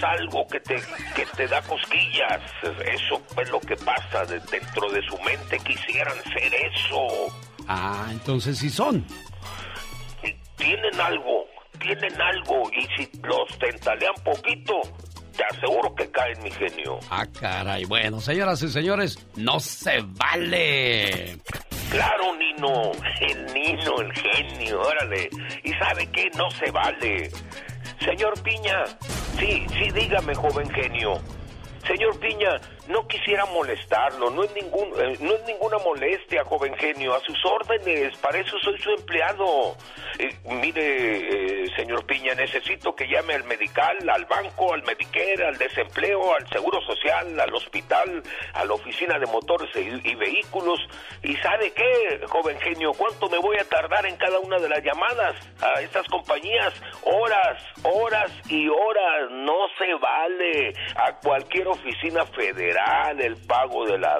Traes 0.00 0.20
algo 0.20 0.46
que 0.48 0.60
te, 0.60 0.76
que 1.14 1.26
te 1.36 1.46
da 1.48 1.60
cosquillas. 1.62 2.40
Eso 2.62 3.22
es 3.40 3.50
lo 3.50 3.60
que 3.60 3.76
pasa. 3.76 4.24
de- 4.26 4.40
dentro 4.50 4.90
de 4.90 5.02
su 5.08 5.18
mente 5.22 5.58
quisieran 5.58 6.16
ser 6.24 6.54
eso. 6.54 7.06
Ah, 7.68 8.06
entonces 8.10 8.58
sí 8.58 8.70
son. 8.70 9.04
Tienen 10.56 11.00
algo, 11.00 11.44
tienen 11.80 12.20
algo. 12.20 12.70
Y 12.72 12.82
si 12.96 13.10
los 13.22 13.58
tentalean 13.58 14.14
poquito, 14.24 14.80
te 15.36 15.44
aseguro 15.44 15.94
que 15.94 16.10
caen, 16.10 16.42
mi 16.42 16.50
genio. 16.50 16.98
Ah, 17.10 17.26
caray. 17.40 17.84
Bueno, 17.84 18.20
señoras 18.20 18.62
y 18.62 18.68
señores, 18.68 19.18
no 19.36 19.60
se 19.60 20.00
vale. 20.02 21.38
Claro, 21.90 22.34
Nino, 22.36 22.92
el 23.20 23.46
Nino, 23.52 24.00
el 24.00 24.12
genio, 24.12 24.80
órale. 24.80 25.28
¿Y 25.62 25.72
sabe 25.74 26.06
qué? 26.10 26.28
No 26.36 26.50
se 26.50 26.70
vale. 26.70 27.30
Señor 28.00 28.40
Piña, 28.42 28.84
sí, 29.38 29.66
sí, 29.70 29.90
dígame, 29.92 30.34
joven 30.34 30.68
genio. 30.70 31.20
Señor 31.86 32.18
Piña, 32.18 32.60
no 32.88 33.06
quisiera 33.06 33.44
molestarlo, 33.46 34.30
no 34.30 34.44
es, 34.44 34.54
ningún, 34.54 34.88
eh, 35.00 35.16
no 35.20 35.34
es 35.34 35.44
ninguna 35.44 35.78
molestia, 35.78 36.44
joven 36.44 36.74
genio, 36.76 37.14
a 37.14 37.20
sus 37.20 37.38
órdenes, 37.44 38.16
para 38.18 38.38
eso 38.38 38.58
soy 38.58 38.78
su 38.78 38.90
empleado. 38.90 39.76
Eh, 40.18 40.34
mire, 40.44 41.64
eh, 41.64 41.66
señor 41.76 42.06
Piña, 42.06 42.34
necesito 42.34 42.94
que 42.94 43.06
llame 43.08 43.34
al 43.34 43.44
medical, 43.44 44.08
al 44.08 44.24
banco, 44.26 44.72
al 44.72 44.82
Medicare, 44.82 45.46
al 45.46 45.58
desempleo, 45.58 46.34
al 46.34 46.48
seguro 46.48 46.80
social, 46.82 47.38
al 47.38 47.54
hospital, 47.54 48.22
a 48.54 48.64
la 48.64 48.74
oficina 48.74 49.18
de 49.18 49.26
motores 49.26 49.70
y, 49.74 50.08
y 50.08 50.14
vehículos. 50.14 50.80
¿Y 51.22 51.36
sabe 51.36 51.72
qué, 51.72 52.20
joven 52.28 52.58
genio? 52.60 52.92
¿Cuánto 52.92 53.28
me 53.28 53.38
voy 53.38 53.56
a 53.58 53.64
tardar 53.64 54.06
en 54.06 54.16
cada 54.16 54.38
una 54.38 54.58
de 54.58 54.68
las 54.68 54.82
llamadas 54.82 55.34
a 55.60 55.80
estas 55.80 56.06
compañías? 56.06 56.72
Horas, 57.02 57.62
horas 57.82 58.30
y 58.48 58.68
horas, 58.68 59.30
no 59.30 59.66
se 59.78 59.94
vale. 59.94 60.72
A 60.96 61.12
cualquier 61.16 61.68
oficina 61.68 62.24
federal, 62.26 62.75
el 63.18 63.36
pago 63.46 63.86
de 63.86 63.98
la, 63.98 64.18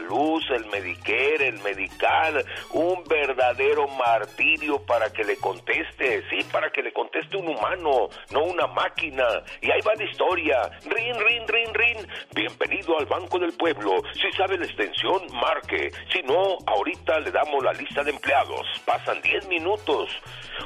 luz, 0.00 0.44
el 0.50 0.66
Medicare, 0.66 1.48
el 1.48 1.58
Medical, 1.60 2.44
un 2.72 3.02
verdadero 3.04 3.88
martirio 3.88 4.78
para 4.86 5.10
que 5.10 5.24
le 5.24 5.36
conteste, 5.36 6.22
sí, 6.30 6.44
para 6.52 6.70
que 6.70 6.82
le 6.82 6.92
conteste 6.92 7.36
un 7.36 7.48
humano, 7.48 8.08
no 8.30 8.44
una 8.44 8.66
máquina. 8.68 9.24
Y 9.60 9.70
ahí 9.70 9.80
va 9.86 9.94
la 9.94 10.04
historia. 10.04 10.62
Rin, 10.84 11.14
rin, 11.18 11.48
rin, 11.48 11.74
rin. 11.74 12.08
Bienvenido 12.34 12.98
al 12.98 13.06
Banco 13.06 13.38
del 13.38 13.52
Pueblo. 13.54 14.02
Si 14.12 14.30
sabe 14.36 14.58
la 14.58 14.66
extensión, 14.66 15.22
marque. 15.32 15.90
Si 16.12 16.22
no, 16.22 16.58
ahorita 16.66 17.18
le 17.20 17.32
damos 17.32 17.64
la 17.64 17.72
lista 17.72 18.04
de 18.04 18.12
empleados. 18.12 18.66
Pasan 18.84 19.20
10 19.22 19.48
minutos. 19.48 20.08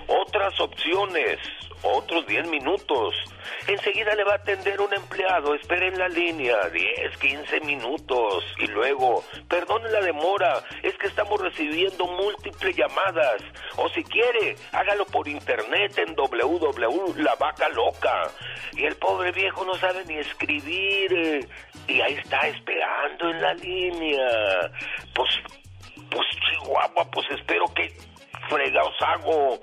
Otras 0.07 0.59
opciones. 0.61 1.39
Otros 1.83 2.27
10 2.27 2.49
minutos. 2.49 3.15
Enseguida 3.67 4.15
le 4.15 4.25
va 4.25 4.33
a 4.33 4.37
atender 4.37 4.81
un 4.81 4.93
empleado. 4.93 5.55
Espere 5.55 5.89
en 5.89 5.99
la 5.99 6.09
línea. 6.09 6.69
10, 6.69 6.90
15 7.19 7.61
minutos. 7.61 8.45
Y 8.59 8.67
luego, 8.67 9.23
perdone 9.49 9.91
la 9.91 10.01
demora. 10.01 10.63
Es 10.83 10.97
que 10.99 11.07
estamos 11.07 11.41
recibiendo 11.41 12.07
múltiples 12.07 12.77
llamadas. 12.77 13.43
O 13.77 13.89
si 13.91 14.03
quiere, 14.05 14.57
hágalo 14.73 15.05
por 15.07 15.29
internet 15.29 15.99
en 15.99 16.15
www 16.15 17.15
La 17.17 17.35
Vaca 17.37 17.69
Loca. 17.69 18.31
Y 18.73 18.85
el 18.85 18.97
pobre 18.97 19.33
viejo 19.33 19.65
no 19.65 19.75
sabe 19.77 20.05
ni 20.07 20.17
escribir. 20.17 21.13
eh, 21.13 21.49
Y 21.89 22.01
ahí 22.01 22.15
está 22.15 22.47
esperando 22.49 23.31
en 23.31 23.41
la 23.43 23.55
línea. 23.55 24.71
Pues, 25.15 25.31
pues 26.11 26.27
Chihuahua, 26.51 27.11
pues 27.11 27.27
espero 27.31 27.65
que 27.75 27.93
fregados 28.51 28.95
hago. 29.01 29.59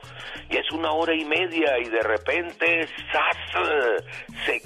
Y 0.50 0.58
es 0.58 0.72
una 0.72 0.92
hora 0.92 1.14
y 1.14 1.26
media 1.26 1.78
y 1.78 1.90
de 1.90 2.02
repente. 2.02 2.88
Se, 4.46 4.62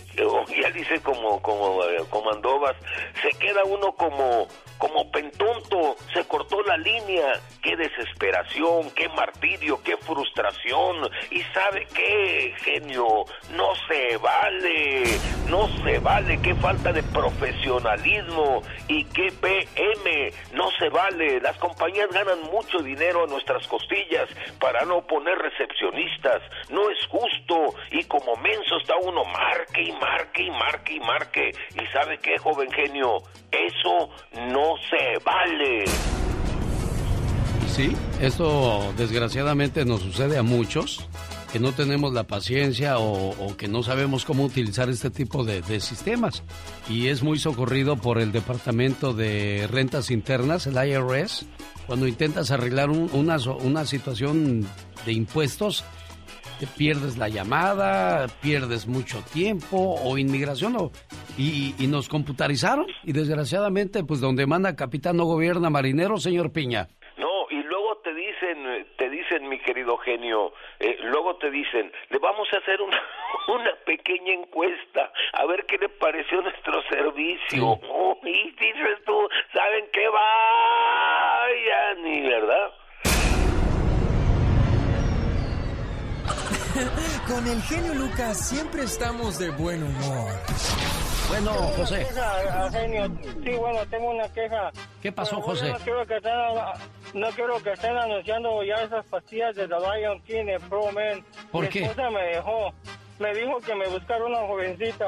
ya 0.61 0.71
dice 0.71 1.01
como, 1.01 1.41
como, 1.41 1.83
eh, 1.83 2.03
como 2.09 2.31
se 3.21 3.29
queda 3.39 3.63
uno 3.65 3.91
como, 3.93 4.47
como 4.81 5.11
pentonto, 5.11 5.95
se 6.11 6.27
cortó 6.27 6.63
la 6.63 6.75
línea. 6.75 7.33
¡Qué 7.61 7.75
desesperación, 7.75 8.89
qué 8.95 9.07
martirio, 9.09 9.79
qué 9.83 9.95
frustración! 9.97 11.07
¿Y 11.29 11.41
sabe 11.53 11.87
qué, 11.93 12.55
genio? 12.57 13.25
No 13.55 13.75
se 13.87 14.17
vale, 14.17 15.03
no 15.47 15.67
se 15.83 15.99
vale, 15.99 16.41
qué 16.41 16.55
falta 16.55 16.91
de 16.91 17.03
profesionalismo 17.03 18.63
y 18.87 19.05
qué 19.05 19.31
PM, 19.39 20.33
no 20.53 20.71
se 20.71 20.89
vale. 20.89 21.39
Las 21.41 21.57
compañías 21.57 22.09
ganan 22.09 22.41
mucho 22.51 22.79
dinero 22.79 23.25
a 23.25 23.27
nuestras 23.27 23.67
costillas 23.67 24.27
para 24.59 24.83
no 24.85 25.05
poner 25.05 25.37
recepcionistas, 25.37 26.41
no 26.71 26.89
es 26.89 27.05
justo 27.05 27.75
y 27.91 28.03
como 28.05 28.35
menso 28.37 28.77
está 28.77 28.95
uno 28.97 29.23
marque 29.25 29.83
y 29.83 29.91
marque 29.91 30.43
y 30.43 30.49
marque 30.49 30.93
y 30.95 30.99
marque. 30.99 31.51
¿Y 31.75 31.85
sabe 31.93 32.17
qué, 32.17 32.39
joven 32.39 32.71
genio? 32.71 33.21
Eso 33.51 34.09
no 34.49 34.70
se 34.89 35.17
vale. 35.23 35.85
Sí, 37.75 37.93
esto 38.21 38.93
desgraciadamente 38.97 39.85
nos 39.85 40.01
sucede 40.01 40.37
a 40.37 40.43
muchos 40.43 41.05
que 41.53 41.59
no 41.59 41.71
tenemos 41.73 42.13
la 42.13 42.23
paciencia 42.23 42.97
o, 42.97 43.55
que 43.57 43.67
no 43.67 43.83
sabemos 43.83 44.23
cómo 44.23 44.43
utilizar 44.45 44.89
este 44.89 45.09
tipo 45.09 45.43
de, 45.43 45.61
sistemas. 45.81 46.43
Y 46.89 47.07
es 47.07 47.23
muy 47.23 47.39
socorrido 47.39 47.97
por 47.97 48.19
el 48.19 48.31
Departamento 48.31 49.13
de 49.13 49.67
Rentas 49.69 50.11
Internas, 50.11 50.65
el 50.67 50.75
IRS, 50.75 51.45
cuando 51.87 52.07
intentas 52.07 52.51
arreglar 52.51 52.89
un- 52.89 53.09
una, 53.13 53.37
una 53.61 53.85
situación 53.85 54.65
de 55.05 55.11
impuestos, 55.11 55.83
pierdes 56.67 57.17
la 57.17 57.29
llamada, 57.29 58.27
pierdes 58.41 58.87
mucho 58.87 59.21
tiempo 59.33 59.95
o 60.03 60.17
inmigración 60.17 60.75
o- 60.77 60.91
y, 61.37 61.75
y 61.79 61.87
nos 61.87 62.07
computarizaron 62.09 62.87
y 63.03 63.13
desgraciadamente 63.13 64.03
pues 64.03 64.19
donde 64.21 64.45
manda 64.45 64.75
capitán 64.75 65.17
no 65.17 65.25
gobierna 65.25 65.69
marinero, 65.69 66.17
señor 66.17 66.51
Piña. 66.51 66.87
No, 67.17 67.27
y 67.49 67.61
luego 67.63 67.97
te 68.03 68.13
dicen, 68.13 68.87
te 68.97 69.09
dicen, 69.09 69.47
mi 69.49 69.59
querido 69.59 69.97
genio, 69.97 70.53
eh, 70.79 70.97
luego 71.03 71.35
te 71.37 71.51
dicen, 71.51 71.91
le 72.09 72.17
vamos 72.19 72.47
a 72.53 72.57
hacer 72.57 72.81
una, 72.81 72.99
una 73.47 73.71
pequeña 73.85 74.33
encuesta, 74.33 75.11
a 75.33 75.45
ver 75.45 75.65
qué 75.67 75.77
le 75.77 75.89
pareció 75.89 76.41
nuestro 76.41 76.81
servicio. 76.89 77.79
Oh, 77.89 78.17
y 78.23 78.49
dices 78.51 78.97
tú, 79.05 79.13
¿saben 79.53 79.85
qué? 79.93 80.07
Vaya, 80.09 81.93
ni 82.03 82.21
verdad. 82.21 82.71
Con 87.27 87.47
el 87.47 87.61
genio 87.63 87.93
Lucas 87.95 88.37
siempre 88.49 88.83
estamos 88.83 89.37
de 89.39 89.49
buen 89.51 89.83
humor. 89.83 90.31
Bueno, 91.29 91.51
José. 91.77 92.05
genio. 92.71 93.07
Sí, 93.43 93.51
bueno, 93.55 93.79
tengo 93.89 94.09
una 94.11 94.27
queja. 94.29 94.71
¿Qué 95.01 95.11
pasó, 95.11 95.37
Bueno, 95.37 95.47
José? 95.53 95.69
No 95.71 95.77
quiero, 95.79 96.05
que 96.05 96.17
estén, 96.17 96.33
no 97.13 97.27
quiero 97.29 97.63
que 97.63 97.71
estén 97.71 97.97
anunciando 97.97 98.63
ya 98.63 98.75
esas 98.83 99.05
pastillas 99.05 99.55
de 99.55 99.67
The 99.67 99.75
Lion 99.75 100.21
King 100.23 100.47
en 100.47 100.61
Pro 100.69 100.91
Man. 100.91 101.25
¿Por 101.51 101.63
Mi 101.63 101.69
qué? 101.69 101.83
esposa 101.83 102.09
me 102.09 102.21
dejó. 102.35 102.73
Me 103.19 103.33
dijo 103.33 103.57
que 103.65 103.75
me 103.75 103.87
buscara 103.87 104.25
una 104.25 104.39
jovencita. 104.39 105.05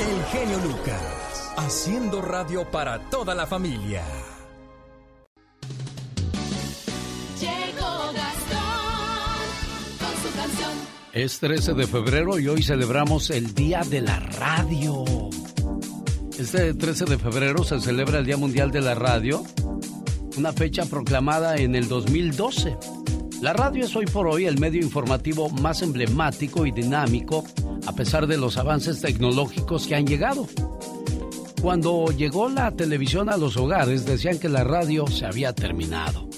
El 0.00 0.24
genio 0.26 0.58
Lucas, 0.58 1.52
haciendo 1.56 2.20
radio 2.20 2.70
para 2.70 2.98
toda 3.10 3.34
la 3.34 3.46
familia. 3.46 4.02
Llegó 7.40 8.12
Es 11.14 11.38
13 11.38 11.74
de 11.74 11.86
febrero 11.86 12.40
y 12.40 12.48
hoy 12.48 12.64
celebramos 12.64 13.30
el 13.30 13.54
Día 13.54 13.82
de 13.88 14.00
la 14.00 14.18
Radio. 14.18 15.04
Este 16.36 16.74
13 16.74 17.04
de 17.04 17.18
febrero 17.18 17.62
se 17.62 17.80
celebra 17.80 18.18
el 18.18 18.26
Día 18.26 18.36
Mundial 18.36 18.72
de 18.72 18.80
la 18.80 18.96
Radio, 18.96 19.44
una 20.36 20.52
fecha 20.52 20.86
proclamada 20.86 21.54
en 21.54 21.76
el 21.76 21.86
2012. 21.86 22.76
La 23.40 23.52
radio 23.52 23.84
es 23.84 23.94
hoy 23.94 24.06
por 24.06 24.26
hoy 24.26 24.46
el 24.46 24.58
medio 24.58 24.82
informativo 24.82 25.48
más 25.50 25.82
emblemático 25.82 26.66
y 26.66 26.72
dinámico 26.72 27.44
a 27.86 27.94
pesar 27.94 28.26
de 28.26 28.36
los 28.36 28.56
avances 28.56 29.00
tecnológicos 29.00 29.86
que 29.86 29.94
han 29.94 30.08
llegado. 30.08 30.48
Cuando 31.62 32.06
llegó 32.06 32.48
la 32.48 32.72
televisión 32.72 33.28
a 33.28 33.36
los 33.36 33.56
hogares 33.56 34.04
decían 34.04 34.40
que 34.40 34.48
la 34.48 34.64
radio 34.64 35.06
se 35.06 35.26
había 35.26 35.52
terminado. 35.52 36.28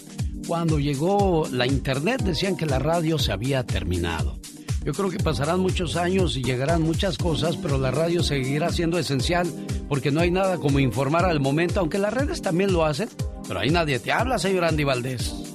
Cuando 0.47 0.79
llegó 0.79 1.49
la 1.51 1.67
internet 1.67 2.21
decían 2.21 2.59
que 2.59 2.67
la 2.67 2.79
radio 2.79 3.19
se 3.19 3.33
había 3.33 3.65
terminado. 3.65 4.39
Yo 4.87 4.93
creo 4.93 5.11
que 5.11 5.19
pasarán 5.19 5.59
muchos 5.59 5.97
años 5.97 6.37
y 6.37 6.45
llegarán 6.45 6.81
muchas 6.81 7.19
cosas, 7.19 7.57
pero 7.57 7.77
la 7.77 7.91
radio 7.91 8.23
seguirá 8.23 8.71
siendo 8.71 9.01
esencial 9.01 9.53
porque 9.89 10.13
no 10.13 10.21
hay 10.21 10.31
nada 10.31 10.59
como 10.59 10.79
informar 10.79 11.25
al 11.25 11.41
momento, 11.41 11.81
aunque 11.81 11.99
las 11.99 12.15
redes 12.15 12.41
también 12.41 12.73
lo 12.73 12.85
hacen, 12.85 13.09
pero 13.49 13.59
ahí 13.59 13.71
nadie 13.71 13.99
te 13.99 14.13
habla, 14.13 14.39
señor 14.39 14.65
Andy 14.65 14.85
Valdés. 14.85 15.46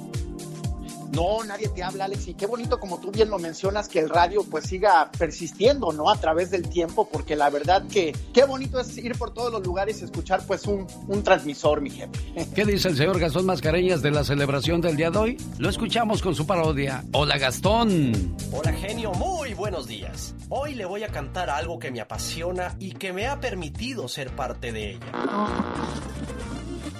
No, 1.11 1.43
nadie 1.43 1.67
te 1.67 1.83
habla, 1.83 2.05
Alex, 2.05 2.29
y 2.29 2.33
qué 2.33 2.45
bonito 2.45 2.79
como 2.79 2.99
tú 2.99 3.11
bien 3.11 3.29
lo 3.29 3.37
mencionas 3.37 3.89
que 3.89 3.99
el 3.99 4.09
radio 4.09 4.43
pues 4.43 4.65
siga 4.65 5.11
persistiendo, 5.17 5.91
¿no? 5.91 6.09
A 6.09 6.15
través 6.17 6.51
del 6.51 6.69
tiempo, 6.69 7.07
porque 7.11 7.35
la 7.35 7.49
verdad 7.49 7.83
que 7.91 8.15
qué 8.33 8.45
bonito 8.45 8.79
es 8.79 8.97
ir 8.97 9.17
por 9.17 9.33
todos 9.33 9.51
los 9.51 9.65
lugares 9.65 10.01
y 10.01 10.05
escuchar 10.05 10.41
pues 10.47 10.65
un, 10.65 10.87
un 11.07 11.23
transmisor, 11.23 11.81
mi 11.81 11.89
jefe. 11.89 12.11
¿Qué 12.55 12.65
dice 12.65 12.89
el 12.89 12.97
señor 12.97 13.19
Gastón 13.19 13.45
Mascareñas 13.45 14.01
de 14.01 14.11
la 14.11 14.23
celebración 14.23 14.79
del 14.79 14.95
día 14.95 15.11
de 15.11 15.17
hoy? 15.17 15.37
Lo 15.57 15.69
escuchamos 15.69 16.21
con 16.21 16.33
su 16.33 16.45
parodia. 16.45 17.03
Hola 17.13 17.37
Gastón. 17.37 18.35
Hola 18.51 18.71
genio, 18.73 19.11
muy 19.13 19.53
buenos 19.53 19.87
días. 19.87 20.33
Hoy 20.49 20.75
le 20.75 20.85
voy 20.85 21.03
a 21.03 21.09
cantar 21.09 21.49
algo 21.49 21.77
que 21.79 21.91
me 21.91 22.01
apasiona 22.01 22.75
y 22.79 22.93
que 22.93 23.11
me 23.11 23.27
ha 23.27 23.39
permitido 23.39 24.07
ser 24.07 24.35
parte 24.35 24.71
de 24.71 24.91
ella. 24.91 25.11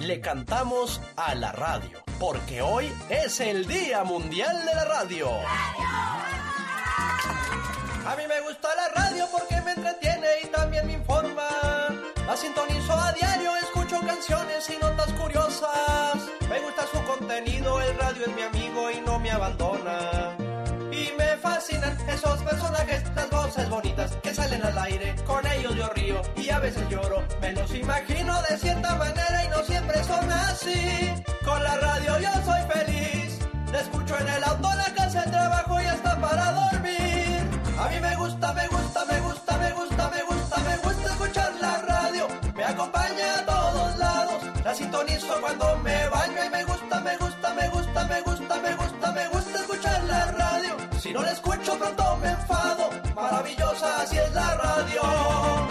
Le 0.00 0.20
cantamos 0.20 1.00
a 1.16 1.34
la 1.34 1.52
radio, 1.52 2.01
porque 2.22 2.62
hoy 2.62 2.92
es 3.10 3.40
el 3.40 3.66
Día 3.66 4.04
Mundial 4.04 4.64
de 4.64 4.74
la 4.76 4.84
Radio. 4.84 5.28
A 8.06 8.14
mí 8.16 8.22
me 8.28 8.40
gusta 8.42 8.68
la 8.76 9.02
radio 9.02 9.26
porque 9.32 9.60
me 9.62 9.72
entretiene 9.72 10.28
y 10.44 10.46
también 10.46 10.86
me 10.86 10.92
informa. 10.92 11.48
La 12.24 12.36
sintonizo 12.36 12.92
a 12.92 13.10
diario, 13.10 13.50
escucho 13.56 14.00
canciones 14.06 14.70
y 14.70 14.76
notas 14.80 15.12
curiosas. 15.14 16.14
Me 16.48 16.60
gusta 16.60 16.86
su 16.92 17.02
contenido, 17.02 17.80
el 17.80 17.98
radio 17.98 18.26
es 18.26 18.36
mi 18.36 18.42
amigo 18.42 18.88
y 18.92 19.00
no 19.00 19.18
me 19.18 19.32
abandona. 19.32 20.36
Y 20.92 21.10
me 21.18 21.36
fascinan 21.38 21.98
esos 22.08 22.40
personajes, 22.44 23.02
las 23.16 23.30
voces 23.30 23.68
bonitas 23.68 24.16
que 24.22 24.32
salen 24.32 24.62
al 24.62 24.78
aire. 24.78 25.16
Con 25.26 25.44
ellos 25.44 25.74
yo 25.74 25.88
río 25.88 26.22
y 26.36 26.50
a 26.50 26.60
veces 26.60 26.88
lloro. 26.88 27.24
Me 27.40 27.50
los 27.50 27.74
imagino 27.74 28.40
de 28.42 28.58
cierta 28.58 28.94
manera 28.94 29.44
y 29.44 29.48
no 29.48 29.64
siempre 29.64 30.04
son 30.04 30.30
así. 30.30 31.12
Con 31.44 31.62
la 31.62 31.76
radio 31.76 32.18
yo 32.20 32.32
soy 32.44 32.62
feliz. 32.72 33.38
La 33.72 33.80
escucho 33.80 34.18
en 34.18 34.28
el 34.28 34.44
auto, 34.44 34.70
en 34.70 34.78
la 34.78 34.94
casa, 34.94 35.24
el 35.24 35.30
trabajo 35.30 35.80
y 35.80 35.84
hasta 35.84 36.20
para 36.20 36.52
dormir. 36.52 37.50
A 37.78 37.88
mí 37.88 38.00
me 38.00 38.16
gusta, 38.16 38.52
me 38.52 38.68
gusta, 38.68 39.04
me 39.06 39.20
gusta, 39.20 39.58
me 39.58 39.72
gusta, 39.72 40.10
me 40.10 40.22
gusta, 40.22 40.60
me 40.60 40.76
gusta 40.76 41.10
escuchar 41.10 41.52
la 41.60 41.78
radio. 41.82 42.28
Me 42.54 42.64
acompaña 42.64 43.38
a 43.38 43.46
todos 43.46 43.98
lados. 43.98 44.42
La 44.64 44.74
sintonizo 44.74 45.40
cuando 45.40 45.76
me 45.78 46.08
baño 46.08 46.44
y 46.46 46.50
me 46.50 46.64
gusta, 46.64 47.00
me 47.00 47.16
gusta, 47.16 47.54
me 47.54 47.68
gusta, 47.70 48.06
me 48.06 48.20
gusta, 48.22 48.60
me 48.60 48.74
gusta, 48.76 49.12
me 49.12 49.28
gusta 49.28 49.58
escuchar 49.58 50.04
la 50.04 50.26
radio. 50.32 50.76
Si 51.00 51.12
no 51.12 51.22
la 51.22 51.32
escucho 51.32 51.78
pronto 51.78 52.16
me 52.18 52.28
enfado. 52.30 52.90
Maravillosa, 53.16 54.02
así 54.02 54.16
es 54.16 54.32
la 54.32 54.54
radio. 54.56 55.02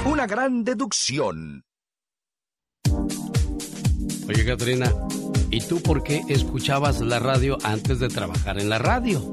Una 0.06 0.28
gran 0.28 0.64
deducción. 0.64 1.64
Oye, 4.28 4.46
Katrina, 4.46 4.94
¿y 5.52 5.60
tú 5.62 5.82
por 5.82 6.04
qué 6.04 6.22
escuchabas 6.30 7.02
la 7.02 7.20
radio 7.20 7.58
antes 7.64 8.00
de 8.00 8.08
trabajar 8.08 8.60
en 8.60 8.70
la 8.70 8.80
radio? 8.80 9.32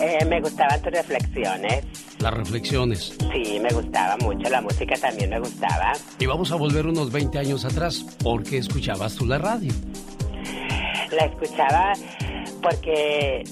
Eh, 0.00 0.24
me 0.26 0.40
gustaban 0.40 0.80
tus 0.82 0.92
reflexiones. 0.92 1.84
Las 2.18 2.34
reflexiones. 2.34 3.14
Sí, 3.32 3.58
me 3.60 3.70
gustaba 3.70 4.16
mucho. 4.18 4.48
La 4.48 4.60
música 4.60 4.94
también 5.00 5.30
me 5.30 5.40
gustaba. 5.40 5.92
Y 6.18 6.26
vamos 6.26 6.52
a 6.52 6.56
volver 6.56 6.86
unos 6.86 7.10
20 7.10 7.38
años 7.38 7.64
atrás. 7.64 8.04
¿Por 8.22 8.42
qué 8.42 8.58
escuchabas 8.58 9.14
tú 9.14 9.26
la 9.26 9.38
radio? 9.38 9.72
La 11.12 11.26
escuchaba 11.26 11.92
porque 12.62 13.44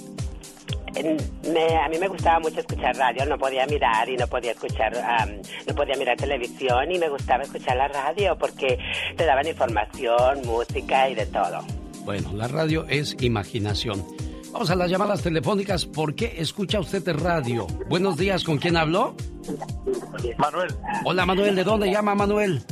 me- 1.02 1.76
a 1.76 1.88
mí 1.88 1.98
me 1.98 2.09
gustaba 2.09 2.38
mucho 2.40 2.61
escuchar 2.61 2.96
radio, 2.96 3.26
no 3.26 3.37
podía 3.38 3.66
mirar 3.66 4.09
y 4.09 4.16
no 4.16 4.26
podía 4.26 4.52
escuchar, 4.52 4.96
am, 4.96 5.30
no 5.66 5.74
podía 5.74 5.96
mirar 5.96 6.16
televisión 6.16 6.90
y 6.92 6.98
me 6.98 7.09
gustaba 7.09 7.42
escuchar 7.42 7.76
la 7.76 7.88
radio 7.88 8.37
porque 8.38 8.78
te 9.16 9.24
daban 9.24 9.46
información, 9.46 10.42
música 10.46 11.09
y 11.09 11.14
de 11.14 11.26
todo. 11.26 11.61
Bueno, 12.04 12.33
la 12.35 12.48
radio 12.48 12.87
es 12.88 13.16
imaginación. 13.20 14.04
Vamos 14.52 14.70
a 14.70 14.76
las 14.76 14.88
llamadas 14.88 15.20
telefónicas. 15.22 15.85
¿Por 15.85 16.14
qué 16.14 16.35
escucha 16.38 16.78
usted 16.78 17.02
de 17.02 17.12
radio? 17.14 17.66
Buenos 17.88 18.16
días, 18.16 18.44
¿con 18.44 18.59
quién 18.59 18.76
habló? 18.76 19.16
Manuel. 20.38 20.68
Hola, 21.04 21.26
Manuel. 21.26 21.57
¿De 21.57 21.64
dónde 21.64 21.90
llama 21.90 22.14
Manuel? 22.14 22.62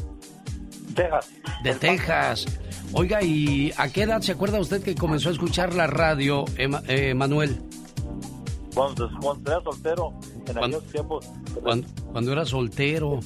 Texas. 0.94 1.30
De 1.64 1.74
Texas. 1.74 2.46
Oiga, 2.92 3.22
¿y 3.22 3.72
a 3.78 3.88
qué 3.88 4.02
edad 4.02 4.20
se 4.20 4.32
acuerda 4.32 4.60
usted 4.60 4.82
que 4.82 4.94
comenzó 4.94 5.30
a 5.30 5.32
escuchar 5.32 5.74
la 5.74 5.86
radio, 5.86 6.44
Ema- 6.56 6.82
eh, 6.88 7.14
Manuel? 7.14 7.62
Cuando, 8.74 9.10
cuando 9.20 9.50
era 9.50 9.62
soltero, 9.62 10.12
en 10.46 10.58
aquellos 10.58 10.84
tiempos. 10.84 11.30
Cuando, 11.62 11.88
cuando 12.10 12.32
era 12.32 12.44
soltero. 12.44 13.20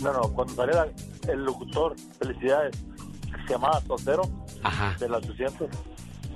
No, 0.00 0.12
no, 0.12 0.20
cuando 0.32 0.54
salía 0.54 0.86
el 1.28 1.44
locutor, 1.44 1.94
felicidades, 2.18 2.76
que 3.22 3.42
se 3.46 3.52
llamaba 3.52 3.80
Soltero, 3.86 4.22
Ajá. 4.62 4.96
de 4.98 5.08
los 5.08 5.24
800. 5.24 5.68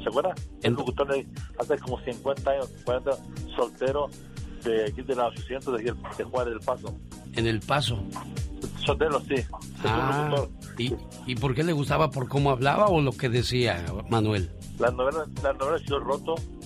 ¿Se 0.02 0.08
acuerda? 0.08 0.34
El 0.62 0.72
locutor 0.74 1.12
de 1.12 1.26
hace 1.58 1.78
como 1.78 2.00
50 2.00 2.50
años, 2.50 2.68
40, 2.84 3.10
soltero, 3.56 4.08
de 4.64 4.84
aquí 4.86 5.02
de 5.02 5.14
los 5.14 5.26
800, 5.32 5.74
de, 5.78 5.90
aquí, 5.90 6.00
de 6.18 6.24
Juárez 6.24 6.54
del 6.54 6.64
Paso. 6.64 6.94
En 7.34 7.46
El 7.46 7.60
Paso. 7.60 7.98
Soltero, 8.84 9.20
sí. 9.20 9.36
Ah. 9.84 10.34
¿y, 10.76 10.94
¿y 11.26 11.34
por 11.36 11.54
qué 11.54 11.62
le 11.62 11.72
gustaba? 11.72 12.10
¿Por 12.10 12.28
cómo 12.28 12.50
hablaba 12.50 12.86
o 12.88 13.00
lo 13.00 13.12
que 13.12 13.28
decía, 13.28 13.84
Manuel? 14.08 14.50
Las 14.78 14.92
novelas, 14.94 15.28
las 15.42 15.56
novelas 15.56 15.82
Yo 15.82 16.00
Roto, 16.00 16.34
las 16.34 16.61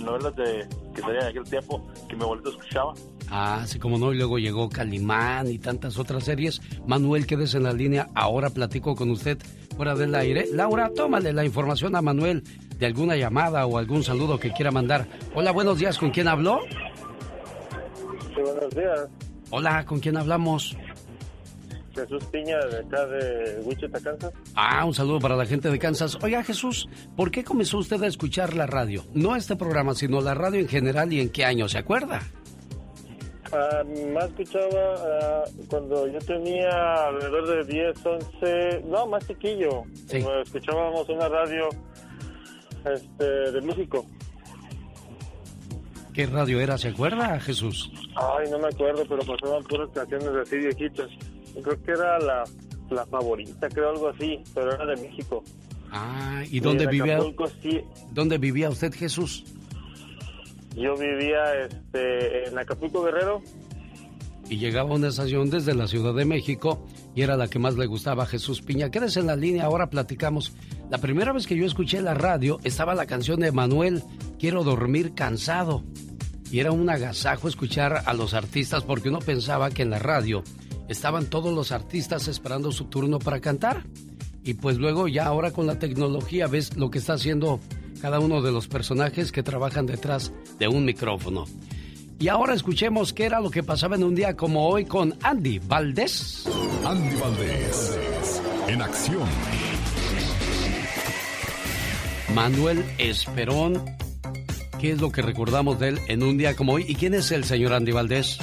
novelas 0.00 0.34
de, 0.36 0.66
que 0.94 1.00
salían 1.00 1.24
en 1.24 1.28
aquel 1.30 1.44
tiempo, 1.44 1.86
que 2.08 2.16
mi 2.16 2.22
abuelito 2.22 2.50
escuchaba. 2.50 2.94
Ah, 3.30 3.64
sí, 3.66 3.78
como 3.78 3.98
no, 3.98 4.12
y 4.12 4.16
luego 4.16 4.38
llegó 4.38 4.68
Calimán 4.68 5.50
y 5.50 5.58
tantas 5.58 5.98
otras 5.98 6.24
series. 6.24 6.60
Manuel, 6.86 7.26
quédese 7.26 7.56
en 7.56 7.64
la 7.64 7.72
línea, 7.72 8.08
ahora 8.14 8.50
platico 8.50 8.94
con 8.94 9.10
usted 9.10 9.38
fuera 9.76 9.94
del 9.94 10.14
aire. 10.14 10.46
Laura, 10.52 10.90
tómale 10.94 11.32
la 11.32 11.44
información 11.44 11.96
a 11.96 12.02
Manuel 12.02 12.44
de 12.78 12.86
alguna 12.86 13.16
llamada 13.16 13.66
o 13.66 13.78
algún 13.78 14.04
saludo 14.04 14.38
que 14.38 14.52
quiera 14.52 14.70
mandar. 14.70 15.06
Hola, 15.34 15.50
buenos 15.50 15.78
días, 15.78 15.98
¿con 15.98 16.10
quién 16.10 16.28
habló? 16.28 16.60
Sí, 18.34 18.42
buenos 18.42 18.70
días. 18.74 19.08
Hola, 19.50 19.84
¿con 19.84 20.00
quién 20.00 20.16
hablamos? 20.16 20.76
Jesús 21.96 22.24
Piña, 22.26 22.58
de 22.58 22.78
acá 22.78 23.06
de 23.06 23.60
Wichita, 23.64 23.98
Kansas. 24.00 24.32
Ah, 24.54 24.84
un 24.84 24.94
saludo 24.94 25.18
para 25.18 25.34
la 25.34 25.46
gente 25.46 25.70
de 25.70 25.78
Kansas. 25.78 26.18
Oiga, 26.22 26.44
Jesús, 26.44 26.88
¿por 27.16 27.30
qué 27.30 27.42
comenzó 27.42 27.78
usted 27.78 28.02
a 28.02 28.06
escuchar 28.06 28.54
la 28.54 28.66
radio? 28.66 29.04
No 29.14 29.34
este 29.34 29.56
programa, 29.56 29.94
sino 29.94 30.20
la 30.20 30.34
radio 30.34 30.60
en 30.60 30.68
general 30.68 31.12
y 31.12 31.20
en 31.20 31.30
qué 31.30 31.44
año, 31.44 31.68
¿se 31.68 31.78
acuerda? 31.78 32.20
Ah, 33.52 33.82
más 34.12 34.24
escuchaba 34.26 34.94
ah, 34.98 35.44
cuando 35.68 36.06
yo 36.08 36.18
tenía 36.18 36.68
alrededor 37.08 37.64
de 37.64 37.72
10, 37.72 38.06
11, 38.06 38.82
no, 38.86 39.06
más 39.06 39.26
chiquillo. 39.26 39.84
Sí. 40.06 40.24
Escuchábamos 40.42 41.08
una 41.08 41.28
radio 41.28 41.68
este, 42.84 43.24
de 43.24 43.60
México. 43.62 44.04
¿Qué 46.12 46.26
radio 46.26 46.60
era, 46.60 46.78
se 46.78 46.88
acuerda, 46.88 47.38
Jesús? 47.40 47.92
Ay, 48.14 48.50
no 48.50 48.58
me 48.58 48.68
acuerdo, 48.68 49.04
pero 49.06 49.20
pasaban 49.22 49.62
puras 49.64 49.90
canciones 49.92 50.30
así 50.42 50.56
viejitas. 50.56 51.10
Yo 51.56 51.62
creo 51.62 51.82
que 51.82 51.90
era 51.92 52.18
la, 52.18 52.44
la 52.90 53.06
favorita, 53.06 53.68
creo 53.68 53.90
algo 53.90 54.08
así, 54.08 54.42
pero 54.54 54.74
era 54.74 54.86
de 54.86 55.02
México. 55.02 55.42
Ah, 55.90 56.42
¿y 56.50 56.60
dónde 56.60 56.86
vivía? 56.86 57.16
Acapulco, 57.16 57.46
sí, 57.62 57.80
¿Dónde 58.12 58.38
vivía 58.38 58.68
usted, 58.68 58.92
Jesús? 58.92 59.44
Yo 60.74 60.94
vivía 60.96 61.54
este, 61.64 62.48
en 62.48 62.58
Acapulco 62.58 63.02
Guerrero. 63.02 63.40
Y 64.48 64.58
llegaba 64.58 64.90
a 64.90 64.94
una 64.94 65.08
estación 65.08 65.50
desde 65.50 65.74
la 65.74 65.88
Ciudad 65.88 66.14
de 66.14 66.24
México 66.24 66.86
y 67.16 67.22
era 67.22 67.36
la 67.36 67.48
que 67.48 67.58
más 67.58 67.76
le 67.76 67.86
gustaba 67.86 68.24
a 68.24 68.26
Jesús 68.26 68.62
Piña. 68.62 68.90
Quédese 68.90 69.20
en 69.20 69.26
la 69.26 69.34
línea, 69.34 69.64
ahora 69.64 69.90
platicamos. 69.90 70.54
La 70.90 70.98
primera 70.98 71.32
vez 71.32 71.46
que 71.46 71.56
yo 71.56 71.66
escuché 71.66 72.00
la 72.00 72.14
radio 72.14 72.60
estaba 72.62 72.94
la 72.94 73.06
canción 73.06 73.40
de 73.40 73.50
Manuel, 73.50 74.04
Quiero 74.38 74.64
dormir 74.64 75.14
cansado. 75.14 75.82
Y 76.50 76.60
era 76.60 76.70
un 76.70 76.88
agasajo 76.90 77.48
escuchar 77.48 78.02
a 78.04 78.14
los 78.14 78.34
artistas 78.34 78.84
porque 78.84 79.08
uno 79.08 79.18
pensaba 79.18 79.70
que 79.70 79.82
en 79.82 79.90
la 79.90 79.98
radio 79.98 80.44
estaban 80.88 81.26
todos 81.26 81.54
los 81.54 81.72
artistas 81.72 82.28
esperando 82.28 82.72
su 82.72 82.84
turno 82.84 83.18
para 83.18 83.40
cantar. 83.40 83.84
Y 84.44 84.54
pues 84.54 84.78
luego 84.78 85.08
ya 85.08 85.26
ahora 85.26 85.50
con 85.50 85.66
la 85.66 85.78
tecnología 85.78 86.46
ves 86.46 86.76
lo 86.76 86.90
que 86.90 86.98
está 86.98 87.14
haciendo 87.14 87.60
cada 88.00 88.20
uno 88.20 88.42
de 88.42 88.52
los 88.52 88.68
personajes 88.68 89.32
que 89.32 89.42
trabajan 89.42 89.86
detrás 89.86 90.32
de 90.58 90.68
un 90.68 90.84
micrófono. 90.84 91.46
Y 92.18 92.28
ahora 92.28 92.54
escuchemos 92.54 93.12
qué 93.12 93.24
era 93.24 93.40
lo 93.40 93.50
que 93.50 93.62
pasaba 93.62 93.96
en 93.96 94.04
un 94.04 94.14
día 94.14 94.36
como 94.36 94.68
hoy 94.68 94.86
con 94.86 95.14
Andy 95.22 95.58
Valdés. 95.58 96.46
Andy 96.84 97.16
Valdés, 97.16 98.00
en 98.68 98.80
acción. 98.80 99.28
Manuel 102.34 102.84
Esperón, 102.98 103.82
¿qué 104.80 104.92
es 104.92 105.00
lo 105.00 105.10
que 105.10 105.22
recordamos 105.22 105.78
de 105.78 105.88
él 105.88 105.98
en 106.08 106.22
un 106.22 106.38
día 106.38 106.56
como 106.56 106.74
hoy? 106.74 106.84
¿Y 106.88 106.94
quién 106.94 107.14
es 107.14 107.30
el 107.32 107.44
señor 107.44 107.74
Andy 107.74 107.92
Valdés? 107.92 108.38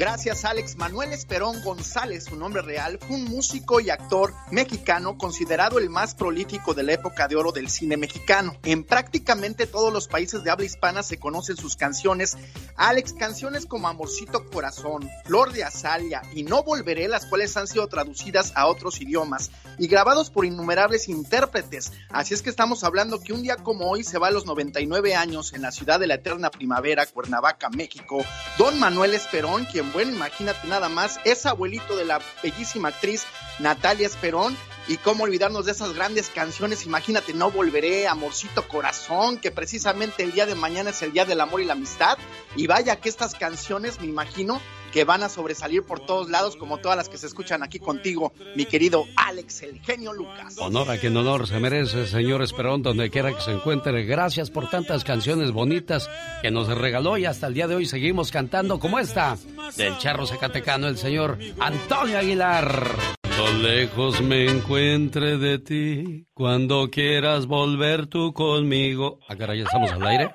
Gracias, 0.00 0.46
Alex. 0.46 0.76
Manuel 0.76 1.12
Esperón 1.12 1.62
González, 1.62 2.24
su 2.24 2.34
nombre 2.34 2.62
real, 2.62 2.98
fue 3.06 3.16
un 3.16 3.24
músico 3.24 3.80
y 3.80 3.90
actor 3.90 4.32
mexicano 4.50 5.18
considerado 5.18 5.78
el 5.78 5.90
más 5.90 6.14
prolífico 6.14 6.72
de 6.72 6.84
la 6.84 6.94
época 6.94 7.28
de 7.28 7.36
oro 7.36 7.52
del 7.52 7.68
cine 7.68 7.98
mexicano. 7.98 8.56
En 8.64 8.82
prácticamente 8.82 9.66
todos 9.66 9.92
los 9.92 10.08
países 10.08 10.42
de 10.42 10.50
habla 10.50 10.64
hispana 10.64 11.02
se 11.02 11.18
conocen 11.18 11.58
sus 11.58 11.76
canciones. 11.76 12.38
Alex, 12.76 13.12
canciones 13.12 13.66
como 13.66 13.88
Amorcito 13.88 14.48
Corazón, 14.48 15.06
Flor 15.26 15.52
de 15.52 15.64
Azalia 15.64 16.22
y 16.34 16.44
No 16.44 16.62
Volveré, 16.62 17.06
las 17.06 17.26
cuales 17.26 17.54
han 17.58 17.66
sido 17.66 17.86
traducidas 17.86 18.52
a 18.54 18.68
otros 18.68 19.02
idiomas 19.02 19.50
y 19.76 19.86
grabados 19.86 20.30
por 20.30 20.46
innumerables 20.46 21.10
intérpretes. 21.10 21.92
Así 22.08 22.32
es 22.32 22.40
que 22.40 22.48
estamos 22.48 22.84
hablando 22.84 23.20
que 23.20 23.34
un 23.34 23.42
día 23.42 23.56
como 23.56 23.90
hoy 23.90 24.02
se 24.02 24.16
va 24.16 24.28
a 24.28 24.30
los 24.30 24.46
99 24.46 25.14
años 25.14 25.52
en 25.52 25.60
la 25.60 25.72
ciudad 25.72 26.00
de 26.00 26.06
la 26.06 26.14
eterna 26.14 26.50
primavera, 26.50 27.04
Cuernavaca, 27.04 27.68
México, 27.68 28.24
don 28.56 28.78
Manuel 28.78 29.12
Esperón, 29.12 29.66
quien 29.66 29.89
bueno, 29.92 30.12
imagínate 30.12 30.66
nada 30.68 30.88
más, 30.88 31.20
es 31.24 31.46
abuelito 31.46 31.96
de 31.96 32.04
la 32.04 32.20
bellísima 32.42 32.88
actriz 32.88 33.24
Natalia 33.58 34.06
Esperón. 34.06 34.56
Y 34.88 34.96
cómo 34.96 35.24
olvidarnos 35.24 35.66
de 35.66 35.72
esas 35.72 35.92
grandes 35.92 36.30
canciones, 36.30 36.84
imagínate, 36.84 37.32
no 37.32 37.50
volveré, 37.50 38.08
amorcito 38.08 38.66
corazón, 38.66 39.36
que 39.36 39.52
precisamente 39.52 40.24
el 40.24 40.32
día 40.32 40.46
de 40.46 40.56
mañana 40.56 40.90
es 40.90 41.02
el 41.02 41.12
día 41.12 41.24
del 41.24 41.40
amor 41.40 41.60
y 41.60 41.64
la 41.64 41.74
amistad. 41.74 42.18
Y 42.56 42.66
vaya 42.66 42.96
que 42.96 43.08
estas 43.08 43.34
canciones, 43.34 44.00
me 44.00 44.06
imagino, 44.06 44.60
que 44.92 45.04
van 45.04 45.22
a 45.22 45.28
sobresalir 45.28 45.82
por 45.82 46.00
todos 46.00 46.30
lados, 46.30 46.56
como 46.56 46.78
todas 46.78 46.96
las 46.96 47.08
que 47.08 47.18
se 47.18 47.26
escuchan 47.26 47.62
aquí 47.62 47.78
contigo, 47.78 48.32
mi 48.54 48.64
querido 48.64 49.04
Alex, 49.16 49.62
el 49.62 49.80
genio 49.80 50.12
Lucas. 50.12 50.56
Honor 50.58 50.90
a 50.90 50.98
quien 50.98 51.16
honor 51.16 51.46
se 51.46 51.58
merece, 51.60 52.06
señor 52.06 52.42
Esperón, 52.42 52.82
donde 52.82 53.10
quiera 53.10 53.34
que 53.34 53.40
se 53.40 53.52
encuentre. 53.52 54.04
Gracias 54.04 54.50
por 54.50 54.68
tantas 54.68 55.04
canciones 55.04 55.52
bonitas 55.52 56.10
que 56.42 56.50
nos 56.50 56.68
regaló 56.68 57.16
y 57.18 57.24
hasta 57.24 57.46
el 57.46 57.54
día 57.54 57.68
de 57.68 57.76
hoy 57.76 57.86
seguimos 57.86 58.30
cantando 58.30 58.78
como 58.78 58.98
esta, 58.98 59.36
del 59.76 59.96
charro 59.98 60.26
zacatecano, 60.26 60.88
el 60.88 60.98
señor 60.98 61.38
Antonio 61.58 62.18
Aguilar. 62.18 63.20
Cuando 63.22 63.68
lejos 63.68 64.20
me 64.20 64.46
encuentre 64.46 65.38
de 65.38 65.58
ti, 65.58 66.26
cuando 66.34 66.90
quieras 66.90 67.46
volver 67.46 68.06
tú 68.06 68.32
conmigo. 68.32 69.18
Ah, 69.28 69.36
caray, 69.36 69.58
ya 69.58 69.64
estamos 69.64 69.90
al 69.92 70.06
aire. 70.06 70.30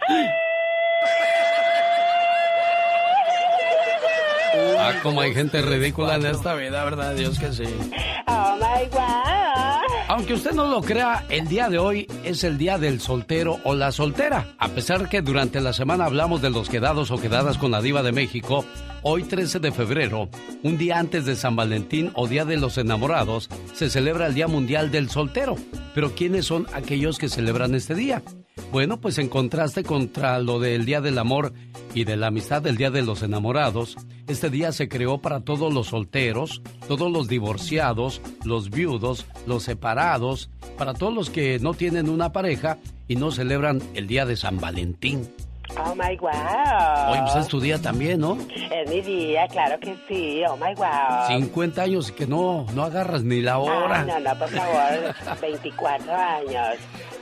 Ah, 4.87 4.99
como 5.01 5.21
hay 5.21 5.33
gente 5.33 5.63
ridícula 5.63 6.15
en 6.15 6.27
esta 6.27 6.53
vida, 6.53 6.83
¿verdad? 6.83 7.15
Dios 7.15 7.39
que 7.39 7.51
sí. 7.51 7.63
Oh 8.27 8.55
my 8.57 8.87
God. 8.91 10.05
Aunque 10.07 10.35
usted 10.35 10.51
no 10.51 10.67
lo 10.67 10.81
crea, 10.81 11.25
el 11.29 11.47
día 11.47 11.69
de 11.69 11.79
hoy 11.79 12.07
es 12.23 12.43
el 12.43 12.59
día 12.59 12.77
del 12.77 13.01
soltero 13.01 13.57
o 13.63 13.73
la 13.73 13.91
soltera. 13.91 14.53
A 14.59 14.67
pesar 14.67 15.09
que 15.09 15.23
durante 15.23 15.59
la 15.59 15.73
semana 15.73 16.05
hablamos 16.05 16.43
de 16.43 16.51
los 16.51 16.69
quedados 16.69 17.09
o 17.09 17.17
quedadas 17.17 17.57
con 17.57 17.71
la 17.71 17.81
diva 17.81 18.03
de 18.03 18.11
México, 18.11 18.63
hoy 19.01 19.23
13 19.23 19.57
de 19.57 19.71
febrero, 19.71 20.29
un 20.61 20.77
día 20.77 20.99
antes 20.99 21.25
de 21.25 21.35
San 21.35 21.55
Valentín 21.55 22.11
o 22.13 22.27
Día 22.27 22.45
de 22.45 22.57
los 22.57 22.77
Enamorados, 22.77 23.49
se 23.73 23.89
celebra 23.89 24.27
el 24.27 24.35
Día 24.35 24.47
Mundial 24.47 24.91
del 24.91 25.09
Soltero. 25.09 25.55
Pero 25.95 26.13
¿quiénes 26.13 26.45
son 26.45 26.67
aquellos 26.73 27.17
que 27.17 27.27
celebran 27.27 27.73
este 27.73 27.95
día? 27.95 28.21
Bueno, 28.71 28.99
pues 28.99 29.17
en 29.17 29.29
contraste 29.29 29.83
contra 29.83 30.39
lo 30.39 30.59
del 30.59 30.85
Día 30.85 31.01
del 31.01 31.17
Amor 31.17 31.53
y 31.93 32.03
de 32.03 32.17
la 32.17 32.27
Amistad 32.27 32.61
del 32.61 32.77
Día 32.77 32.89
de 32.89 33.01
los 33.01 33.21
Enamorados, 33.21 33.95
este 34.27 34.49
día 34.49 34.71
se 34.71 34.87
creó 34.89 35.19
para 35.19 35.41
todos 35.41 35.73
los 35.73 35.87
solteros, 35.87 36.61
todos 36.87 37.11
los 37.11 37.27
divorciados, 37.27 38.21
los 38.43 38.69
viudos, 38.69 39.25
los 39.45 39.63
separados, 39.63 40.49
para 40.77 40.93
todos 40.93 41.13
los 41.13 41.29
que 41.29 41.59
no 41.59 41.73
tienen 41.73 42.09
una 42.09 42.31
pareja 42.31 42.77
y 43.07 43.15
no 43.17 43.31
celebran 43.31 43.81
el 43.93 44.07
Día 44.07 44.25
de 44.25 44.35
San 44.35 44.59
Valentín. 44.59 45.29
Oh 45.77 45.95
my 45.95 46.15
wow. 46.17 47.11
Hoy 47.11 47.19
pues 47.21 47.35
es 47.35 47.47
tu 47.47 47.59
día 47.59 47.81
también, 47.81 48.19
¿no? 48.19 48.37
Es 48.71 48.89
mi 48.89 49.01
día, 49.01 49.47
claro 49.47 49.79
que 49.79 49.95
sí. 50.07 50.41
Oh 50.47 50.55
my 50.55 50.73
wow. 50.75 51.27
50 51.27 51.81
años 51.81 52.09
y 52.09 52.13
que 52.13 52.27
no, 52.27 52.65
no 52.73 52.83
agarras 52.83 53.23
ni 53.23 53.41
la 53.41 53.57
hora. 53.57 54.01
Ah, 54.01 54.05
no, 54.05 54.19
no, 54.19 54.39
por 54.39 54.49
favor. 54.49 55.39
24 55.41 56.13
años. 56.15 56.77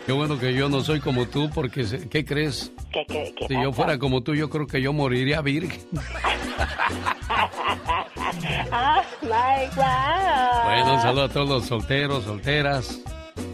Qué 0.05 0.11
bueno 0.11 0.37
que 0.37 0.53
yo 0.53 0.67
no 0.67 0.81
soy 0.81 0.99
como 0.99 1.27
tú, 1.27 1.49
porque 1.53 1.85
¿qué 2.09 2.25
crees? 2.25 2.73
¿Qué, 2.91 3.05
qué, 3.07 3.33
qué 3.35 3.47
si 3.47 3.53
yo 3.61 3.71
fuera 3.71 3.97
como 3.97 4.21
tú, 4.21 4.35
yo 4.35 4.49
creo 4.49 4.67
que 4.67 4.81
yo 4.81 4.91
moriría 4.91 5.41
virgen. 5.41 5.81
oh 8.71 9.01
my. 9.21 9.69
Bueno, 10.65 10.95
un 10.95 11.01
saludo 11.01 11.23
a 11.23 11.29
todos 11.29 11.47
los 11.47 11.65
solteros, 11.65 12.25
solteras, 12.25 13.01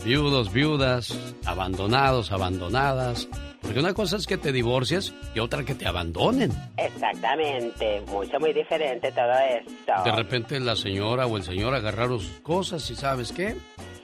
viudos, 0.04 0.52
viudas, 0.52 1.16
abandonados, 1.46 2.32
abandonadas. 2.32 3.28
Porque 3.62 3.82
una 3.82 3.94
cosa 3.94 4.18
es 4.18 4.26
que 4.26 4.38
te 4.38 4.52
divorcies 4.52 5.14
y 5.36 5.40
otra 5.40 5.64
que 5.64 5.76
te 5.76 5.86
abandonen. 5.88 6.52
Exactamente, 6.78 8.02
mucho, 8.08 8.40
muy 8.40 8.52
diferente 8.54 9.12
todo 9.12 9.34
esto. 9.34 9.94
De 10.04 10.12
repente 10.12 10.60
la 10.60 10.76
señora 10.76 11.28
o 11.28 11.38
el 11.38 11.44
señor 11.44 11.76
agarraron 11.76 12.20
sus 12.20 12.40
cosas 12.40 12.90
y 12.90 12.96
¿sabes 12.96 13.32
qué? 13.32 13.56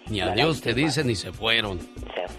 Ni 0.07 0.21
adiós 0.21 0.61
te 0.61 0.73
dicen 0.73 1.07
ni 1.07 1.15
se 1.15 1.31
fueron. 1.31 1.79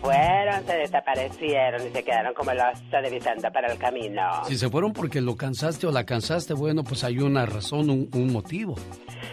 Fueron, 0.00 0.64
se 0.66 0.76
desaparecieron 0.76 1.86
y 1.86 1.90
se 1.90 2.02
quedaron 2.02 2.34
como 2.34 2.52
los 2.52 2.90
de 2.90 3.10
Vicente 3.10 3.50
para 3.50 3.72
el 3.72 3.78
camino. 3.78 4.22
Si 4.46 4.56
se 4.56 4.68
fueron 4.68 4.92
porque 4.92 5.20
lo 5.20 5.36
cansaste 5.36 5.86
o 5.86 5.92
la 5.92 6.04
cansaste, 6.04 6.54
bueno, 6.54 6.84
pues 6.84 7.02
hay 7.04 7.18
una 7.18 7.46
razón, 7.46 7.90
un, 7.90 8.08
un 8.12 8.32
motivo. 8.32 8.76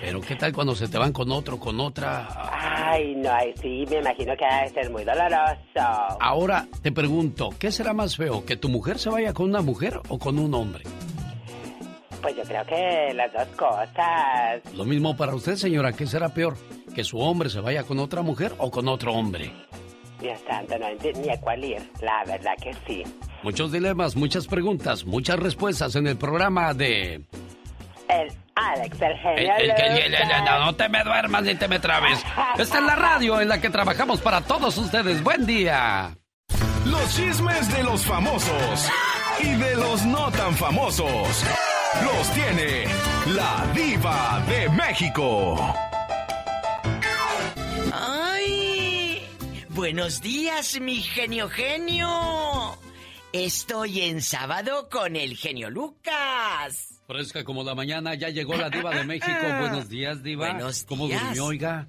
Pero 0.01 0.21
¿qué 0.21 0.35
tal 0.35 0.53
cuando 0.53 0.75
se 0.75 0.87
te 0.87 0.97
van 0.97 1.13
con 1.13 1.31
otro, 1.31 1.59
con 1.59 1.79
otra? 1.79 2.27
Ay, 2.51 3.15
no, 3.15 3.31
ay, 3.31 3.53
sí, 3.61 3.85
me 3.89 3.99
imagino 3.99 4.35
que 4.37 4.45
ha 4.45 4.63
de 4.63 4.69
ser 4.69 4.89
muy 4.89 5.03
doloroso. 5.03 6.17
Ahora 6.19 6.67
te 6.81 6.91
pregunto, 6.91 7.49
¿qué 7.59 7.71
será 7.71 7.93
más 7.93 8.17
feo? 8.17 8.45
¿Que 8.45 8.57
tu 8.57 8.69
mujer 8.69 8.99
se 8.99 9.09
vaya 9.09 9.33
con 9.33 9.49
una 9.49 9.61
mujer 9.61 9.99
o 10.09 10.19
con 10.19 10.39
un 10.39 10.53
hombre? 10.53 10.83
Pues 12.21 12.35
yo 12.37 12.43
creo 12.43 12.65
que 12.65 13.13
las 13.13 13.33
dos 13.33 13.47
cosas. 13.57 14.61
Lo 14.73 14.85
mismo 14.85 15.15
para 15.17 15.35
usted, 15.35 15.55
señora, 15.55 15.91
¿qué 15.91 16.07
será 16.07 16.29
peor? 16.29 16.55
¿Que 16.95 17.03
su 17.03 17.19
hombre 17.19 17.49
se 17.49 17.59
vaya 17.59 17.83
con 17.83 17.99
otra 17.99 18.21
mujer 18.21 18.53
o 18.59 18.71
con 18.71 18.87
otro 18.87 19.13
hombre? 19.13 19.51
Dios 20.23 20.39
santo, 20.47 20.79
no 20.79 20.87
entiendo 20.87 21.19
ni 21.21 21.29
a 21.29 21.39
cuál 21.39 21.63
ir. 21.63 21.91
La 22.01 22.23
verdad 22.25 22.53
que 22.61 22.73
sí. 22.87 23.03
Muchos 23.43 23.73
dilemas, 23.73 24.15
muchas 24.15 24.47
preguntas, 24.47 25.05
muchas 25.05 25.37
respuestas 25.37 25.95
en 25.97 26.07
el 26.07 26.17
programa 26.17 26.73
de... 26.73 27.25
El 28.07 28.31
Alex, 28.55 29.01
el 29.01 29.17
genio. 29.17 29.53
El, 29.57 29.71
el, 29.71 30.13
el, 30.13 30.45
no, 30.45 30.65
no 30.65 30.75
te 30.75 30.87
me 30.87 31.03
duermas 31.03 31.43
ni 31.43 31.55
te 31.55 31.67
me 31.67 31.79
trabes. 31.79 32.23
Esta 32.57 32.77
es 32.77 32.83
la 32.85 32.95
radio 32.95 33.41
en 33.41 33.49
la 33.49 33.59
que 33.59 33.69
trabajamos 33.69 34.21
para 34.21 34.41
todos 34.41 34.77
ustedes. 34.77 35.21
Buen 35.23 35.45
día. 35.45 36.15
Los 36.85 37.15
chismes 37.15 37.75
de 37.75 37.83
los 37.83 38.05
famosos 38.05 38.89
y 39.41 39.49
de 39.55 39.75
los 39.75 40.05
no 40.05 40.31
tan 40.31 40.53
famosos 40.53 41.43
los 42.01 42.29
tiene 42.33 42.85
la 43.35 43.65
diva 43.73 44.41
de 44.47 44.69
México. 44.69 45.92
Buenos 49.83 50.21
días, 50.21 50.79
mi 50.79 51.01
genio 51.01 51.49
genio. 51.49 52.07
Estoy 53.33 53.99
en 53.99 54.21
sábado 54.21 54.87
con 54.89 55.17
el 55.17 55.35
genio 55.35 55.69
Lucas. 55.69 57.01
Fresca 57.05 57.43
como 57.43 57.65
la 57.65 57.75
mañana, 57.75 58.15
ya 58.15 58.29
llegó 58.29 58.55
la 58.55 58.69
diva 58.69 58.95
de 58.95 59.03
México. 59.03 59.27
Buenos 59.59 59.89
días, 59.89 60.23
diva. 60.23 60.51
Buenos 60.51 60.85
¿Cómo 60.85 61.07
días. 61.07 61.21
durmió, 61.23 61.45
oiga? 61.47 61.85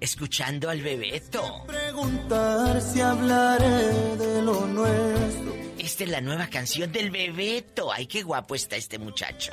Escuchando 0.00 0.68
al 0.68 0.82
bebeto. 0.82 1.62
Preguntar 1.68 2.80
si 2.82 3.00
hablaré 3.00 4.16
de 4.16 4.42
lo 4.42 4.66
nuestro. 4.66 5.54
Esta 5.78 6.02
es 6.02 6.10
la 6.10 6.20
nueva 6.20 6.48
canción 6.48 6.90
del 6.90 7.12
bebeto. 7.12 7.92
Ay, 7.92 8.08
qué 8.08 8.24
guapo 8.24 8.56
está 8.56 8.74
este 8.74 8.98
muchacho. 8.98 9.52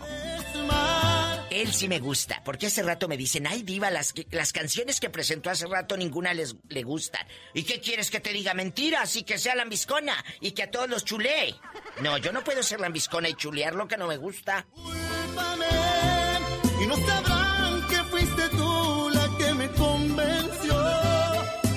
Él 1.62 1.74
sí 1.74 1.88
me 1.88 2.00
gusta, 2.00 2.42
porque 2.44 2.68
hace 2.68 2.84
rato 2.84 3.08
me 3.08 3.18
dicen, 3.18 3.48
ay 3.48 3.64
diva, 3.64 3.92
las, 3.92 4.14
las 4.32 4.54
canciones 4.54 5.00
que 5.00 5.10
presentó 5.10 5.50
hace 5.50 5.68
rato 5.68 5.98
ninguna 5.98 6.34
les 6.34 6.56
le 6.70 6.84
gustan. 6.84 7.26
¿Y 7.54 7.64
qué 7.64 7.80
quieres 7.80 8.10
que 8.12 8.20
te 8.20 8.34
diga? 8.34 8.54
Mentiras 8.54 9.16
y 9.16 9.24
que 9.24 9.38
sea 9.38 9.56
lambiscona 9.56 10.24
y 10.42 10.52
que 10.52 10.64
a 10.64 10.72
todos 10.72 10.90
los 10.90 11.06
chulee. 11.06 11.56
No, 12.02 12.18
yo 12.18 12.32
no 12.32 12.44
puedo 12.44 12.64
ser 12.64 12.80
lambiscona 12.80 13.30
y 13.30 13.34
chulear 13.36 13.76
lo 13.76 13.88
que 13.88 13.98
no 13.98 14.08
me 14.08 14.18
gusta. 14.18 14.66
y 16.82 16.88
no 16.88 16.96
sabrán 16.96 17.88
que 17.88 18.04
fuiste 18.06 18.50
tú 18.50 19.10
la 19.14 19.38
que 19.38 19.54
me 19.54 19.70
convenció. 19.72 20.76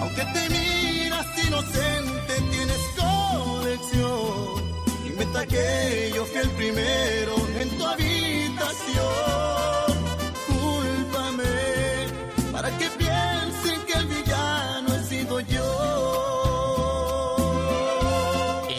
Aunque 0.00 0.22
te 0.34 0.48
miras 0.50 1.46
inocente, 1.46 2.34
tienes 2.50 2.80
colección. 2.96 4.76
Inventa 5.06 5.46
que 5.46 6.12
yo 6.14 6.24
fui 6.26 6.40
el 6.40 6.50
primero 6.50 7.45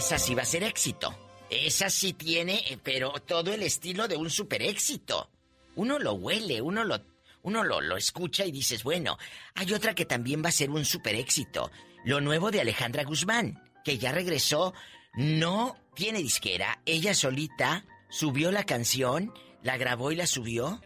Esa 0.07 0.19
sí 0.19 0.35
va 0.35 0.43
a 0.43 0.45
ser 0.45 0.63
éxito. 0.63 1.13
Esa 1.49 1.89
sí 1.89 2.13
tiene, 2.13 2.63
eh, 2.69 2.79
pero 2.81 3.11
todo 3.25 3.53
el 3.53 3.61
estilo 3.61 4.07
de 4.07 4.15
un 4.15 4.29
super 4.29 4.61
éxito. 4.61 5.29
Uno 5.75 5.99
lo 5.99 6.13
huele, 6.13 6.61
uno 6.61 6.85
lo, 6.85 7.01
uno 7.41 7.61
lo, 7.65 7.81
lo 7.81 7.97
escucha 7.97 8.45
y 8.45 8.51
dices, 8.53 8.83
bueno, 8.83 9.17
hay 9.53 9.73
otra 9.73 9.93
que 9.93 10.05
también 10.05 10.41
va 10.41 10.47
a 10.47 10.53
ser 10.53 10.69
un 10.69 10.85
super 10.85 11.13
éxito. 11.13 11.71
Lo 12.05 12.21
nuevo 12.21 12.51
de 12.51 12.61
Alejandra 12.61 13.03
Guzmán, 13.03 13.61
que 13.83 13.97
ya 13.97 14.13
regresó, 14.13 14.73
no 15.13 15.75
tiene 15.93 16.19
disquera, 16.19 16.81
ella 16.85 17.13
solita 17.13 17.83
subió 18.09 18.49
la 18.49 18.63
canción, 18.63 19.33
la 19.61 19.75
grabó 19.75 20.13
y 20.13 20.15
la 20.15 20.25
subió. 20.25 20.79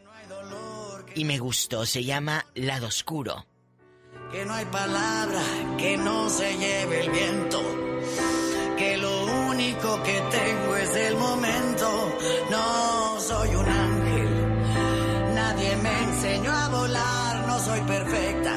Y 1.13 1.25
me 1.25 1.37
gustó, 1.37 1.85
se 1.85 2.03
llama 2.03 2.47
Lado 2.55 2.87
Oscuro. 2.87 3.45
Que 4.31 4.43
no 4.45 4.55
hay 4.55 4.65
palabra 4.65 5.43
que 5.77 5.95
no 5.95 6.27
se 6.27 6.57
lleve 6.57 7.01
el 7.01 7.11
viento. 7.11 7.80
Único 9.83 10.03
que 10.03 10.21
tengo 10.29 10.75
es 10.75 10.95
el 10.95 11.15
momento. 11.15 12.17
No 12.51 13.19
soy 13.19 13.55
un 13.55 13.67
ángel. 13.67 15.33
Nadie 15.33 15.75
me 15.77 16.03
enseñó 16.03 16.51
a 16.51 16.67
volar. 16.67 17.47
No 17.47 17.59
soy 17.59 17.81
perfecta. 17.81 18.53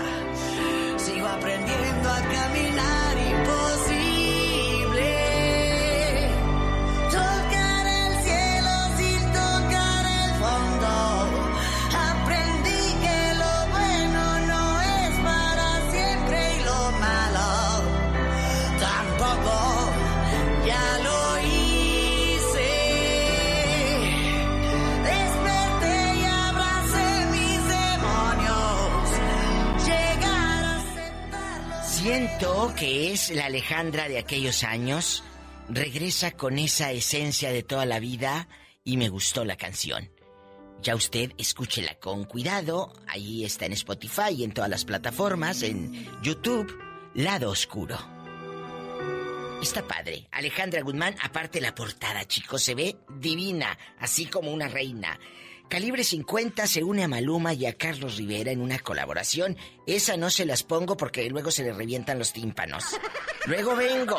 Sigo 0.99 1.27
aprendiendo 1.27 2.11
a 2.11 2.21
caminar. 2.21 3.04
Siento 32.37 32.75
que 32.77 33.13
es 33.13 33.31
la 33.31 33.45
Alejandra 33.45 34.09
de 34.09 34.19
aquellos 34.19 34.65
años. 34.65 35.23
Regresa 35.69 36.33
con 36.33 36.59
esa 36.59 36.91
esencia 36.91 37.53
de 37.53 37.63
toda 37.63 37.87
la 37.87 38.01
vida 38.01 38.49
y 38.83 38.97
me 38.97 39.09
gustó 39.09 39.45
la 39.45 39.57
canción. 39.57 40.11
Ya 40.83 40.97
usted 40.97 41.31
escúchela 41.39 41.95
con 42.01 42.25
cuidado. 42.25 42.93
Ahí 43.07 43.45
está 43.45 43.67
en 43.67 43.75
Spotify 43.75 44.33
y 44.37 44.43
en 44.43 44.51
todas 44.51 44.69
las 44.69 44.85
plataformas, 44.85 45.63
en 45.63 46.09
YouTube, 46.25 46.77
Lado 47.15 47.51
Oscuro. 47.51 47.97
Está 49.63 49.87
padre. 49.87 50.27
Alejandra 50.33 50.83
Guzmán, 50.83 51.15
aparte 51.23 51.61
la 51.61 51.73
portada, 51.73 52.25
chicos, 52.25 52.65
se 52.65 52.75
ve 52.75 52.97
divina, 53.17 53.79
así 54.01 54.27
como 54.27 54.53
una 54.53 54.67
reina. 54.67 55.21
Calibre 55.69 56.05
50 56.05 56.67
se 56.67 56.85
une 56.85 57.05
a 57.05 57.09
Maluma 57.09 57.53
y 57.53 57.67
a 57.67 57.73
Carlos 57.73 58.17
Rivera 58.17 58.53
en 58.53 58.61
una 58.61 58.79
colaboración. 58.79 59.57
Esa 59.87 60.17
no 60.17 60.31
se 60.31 60.47
las 60.47 60.63
pongo 60.63 60.97
porque 60.97 61.29
luego 61.31 61.51
se 61.51 61.65
le 61.65 61.73
revientan 61.73 62.19
los 62.19 62.33
tímpanos. 62.33 62.85
Luego 63.47 63.75
vengo. 63.75 64.19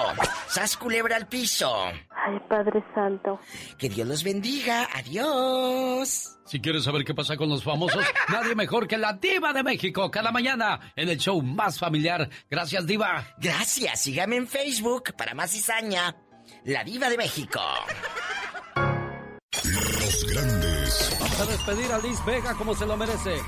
Sas 0.49 0.75
culebra 0.77 1.15
al 1.15 1.27
piso. 1.27 1.73
Ay, 2.09 2.39
Padre 2.49 2.83
Santo. 2.93 3.39
Que 3.77 3.89
Dios 3.89 4.07
los 4.07 4.23
bendiga. 4.23 4.89
Adiós. 4.93 6.37
Si 6.45 6.59
quieres 6.59 6.83
saber 6.83 7.03
qué 7.03 7.13
pasa 7.13 7.37
con 7.37 7.49
los 7.49 7.63
famosos, 7.63 8.05
nadie 8.29 8.53
mejor 8.55 8.87
que 8.87 8.97
la 8.97 9.13
Diva 9.13 9.53
de 9.53 9.63
México 9.63 10.11
cada 10.11 10.31
mañana 10.31 10.93
en 10.95 11.09
el 11.09 11.17
show 11.17 11.41
más 11.41 11.79
familiar. 11.79 12.29
Gracias, 12.49 12.85
Diva. 12.85 13.33
Gracias. 13.37 14.01
Sígame 14.01 14.35
en 14.35 14.47
Facebook 14.47 15.15
para 15.17 15.33
más 15.33 15.51
cizaña. 15.51 16.15
La 16.65 16.83
Diva 16.83 17.09
de 17.09 17.17
México. 17.17 17.61
Los 19.63 20.25
grandes. 20.25 20.64
A 21.39 21.45
despedir 21.45 21.91
a 21.91 21.99
Liz 21.99 22.23
Vega 22.25 22.53
como 22.55 22.73
se 22.73 22.85
lo 22.85 22.95
merece. 22.95 23.41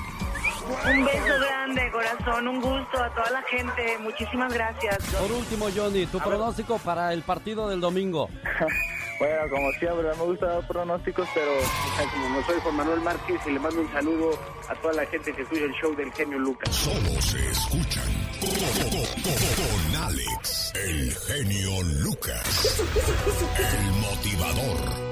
Un 0.67 1.05
beso 1.05 1.39
grande, 1.39 1.91
corazón, 1.91 2.47
un 2.47 2.59
gusto 2.59 3.01
a 3.01 3.09
toda 3.15 3.29
la 3.29 3.41
gente. 3.43 3.97
Muchísimas 3.99 4.53
gracias. 4.53 4.97
Por 5.05 5.31
último, 5.31 5.67
Johnny, 5.73 6.05
tu 6.05 6.19
pronóstico 6.19 6.77
para 6.79 7.13
el 7.13 7.23
partido 7.23 7.69
del 7.69 7.79
domingo. 7.79 8.29
Bueno, 9.19 9.49
como 9.49 9.71
siempre, 9.79 10.03
me 10.15 10.23
gusta 10.25 10.45
dar 10.45 10.67
pronósticos, 10.67 11.27
pero 11.33 11.51
como 12.13 12.29
no 12.29 12.45
soy 12.45 12.59
Juan 12.61 12.75
Manuel 12.75 13.01
Márquez 13.01 13.41
y 13.47 13.49
le 13.49 13.59
mando 13.59 13.81
un 13.81 13.91
saludo 13.91 14.29
a 14.69 14.75
toda 14.75 14.93
la 14.93 15.05
gente 15.07 15.33
que 15.33 15.41
escucha 15.41 15.63
el 15.63 15.73
show 15.73 15.95
del 15.95 16.13
genio 16.13 16.37
Lucas. 16.37 16.75
Solo 16.75 17.19
se 17.19 17.49
escuchan 17.49 18.03
con 19.23 20.03
Alex, 20.03 20.73
el 20.75 21.15
genio 21.15 21.83
Lucas. 22.03 22.79
El 23.57 23.91
motivador. 23.93 25.06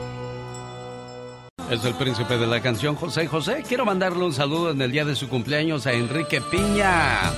Es 1.69 1.83
el 1.83 1.95
príncipe 1.95 2.37
de 2.37 2.45
la 2.45 2.61
canción 2.61 2.95
José 2.95 3.25
José. 3.25 3.63
Quiero 3.67 3.85
mandarle 3.85 4.23
un 4.23 4.33
saludo 4.33 4.69
en 4.69 4.81
el 4.81 4.91
día 4.91 5.03
de 5.03 5.15
su 5.15 5.27
cumpleaños 5.27 5.87
a 5.87 5.93
Enrique 5.93 6.39
Piña. 6.39 7.31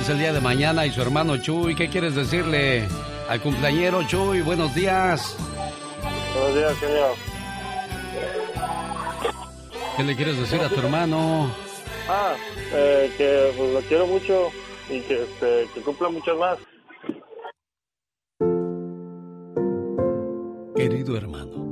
Es 0.00 0.08
el 0.08 0.18
día 0.18 0.32
de 0.32 0.40
mañana 0.40 0.86
y 0.86 0.90
su 0.90 1.02
hermano 1.02 1.36
Chuy. 1.36 1.74
¿Qué 1.74 1.88
quieres 1.88 2.14
decirle 2.14 2.88
al 3.28 3.42
cumpleañero 3.42 4.02
Chuy? 4.08 4.40
Buenos 4.40 4.74
días. 4.74 5.36
Buenos 6.34 6.54
días, 6.54 6.78
genio. 6.78 7.06
¿Qué 9.98 10.02
le 10.02 10.16
quieres 10.16 10.38
decir 10.38 10.60
a 10.60 10.70
tu 10.70 10.80
hermano? 10.80 11.54
Ah, 12.08 12.34
eh, 12.72 13.12
que 13.18 13.52
pues, 13.54 13.72
lo 13.74 13.80
quiero 13.82 14.06
mucho 14.06 14.48
y 14.88 15.00
que, 15.00 15.24
este, 15.24 15.68
que 15.74 15.80
cumpla 15.82 16.08
muchas 16.08 16.36
más. 16.38 16.58
Querido 20.74 21.16
hermano, 21.18 21.71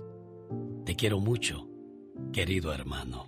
Te 0.85 0.95
quiero 0.95 1.19
mucho, 1.19 1.67
querido 2.33 2.73
hermano. 2.73 3.27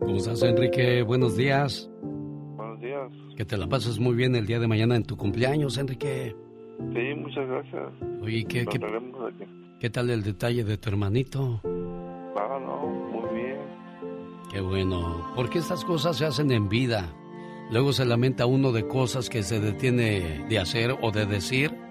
¿Cómo 0.00 0.16
estás, 0.16 0.42
Enrique? 0.42 1.02
Buenos 1.02 1.36
días. 1.36 1.88
Buenos 2.02 2.80
días. 2.80 3.12
Que 3.36 3.44
te 3.44 3.56
la 3.56 3.68
pases 3.68 4.00
muy 4.00 4.16
bien 4.16 4.34
el 4.34 4.46
día 4.46 4.58
de 4.58 4.66
mañana 4.66 4.96
en 4.96 5.04
tu 5.04 5.16
cumpleaños, 5.16 5.78
Enrique. 5.78 6.34
Sí, 6.92 7.14
muchas 7.16 7.46
gracias. 7.48 7.92
Oye, 8.20 8.44
¿qué, 8.44 8.66
qué, 8.66 8.80
qué 9.80 9.90
tal 9.90 10.10
el 10.10 10.22
detalle 10.22 10.64
de 10.64 10.76
tu 10.76 10.88
hermanito? 10.88 11.60
Ah, 12.36 12.58
no, 12.60 12.86
muy 12.86 13.34
bien. 13.34 13.58
Qué 14.52 14.60
bueno, 14.60 15.32
porque 15.36 15.58
estas 15.58 15.84
cosas 15.84 16.16
se 16.16 16.26
hacen 16.26 16.50
en 16.50 16.68
vida. 16.68 17.14
Luego 17.70 17.92
se 17.92 18.04
lamenta 18.04 18.46
uno 18.46 18.72
de 18.72 18.86
cosas 18.86 19.30
que 19.30 19.42
se 19.42 19.60
detiene 19.60 20.46
de 20.48 20.58
hacer 20.58 20.96
o 21.00 21.10
de 21.12 21.26
decir. 21.26 21.85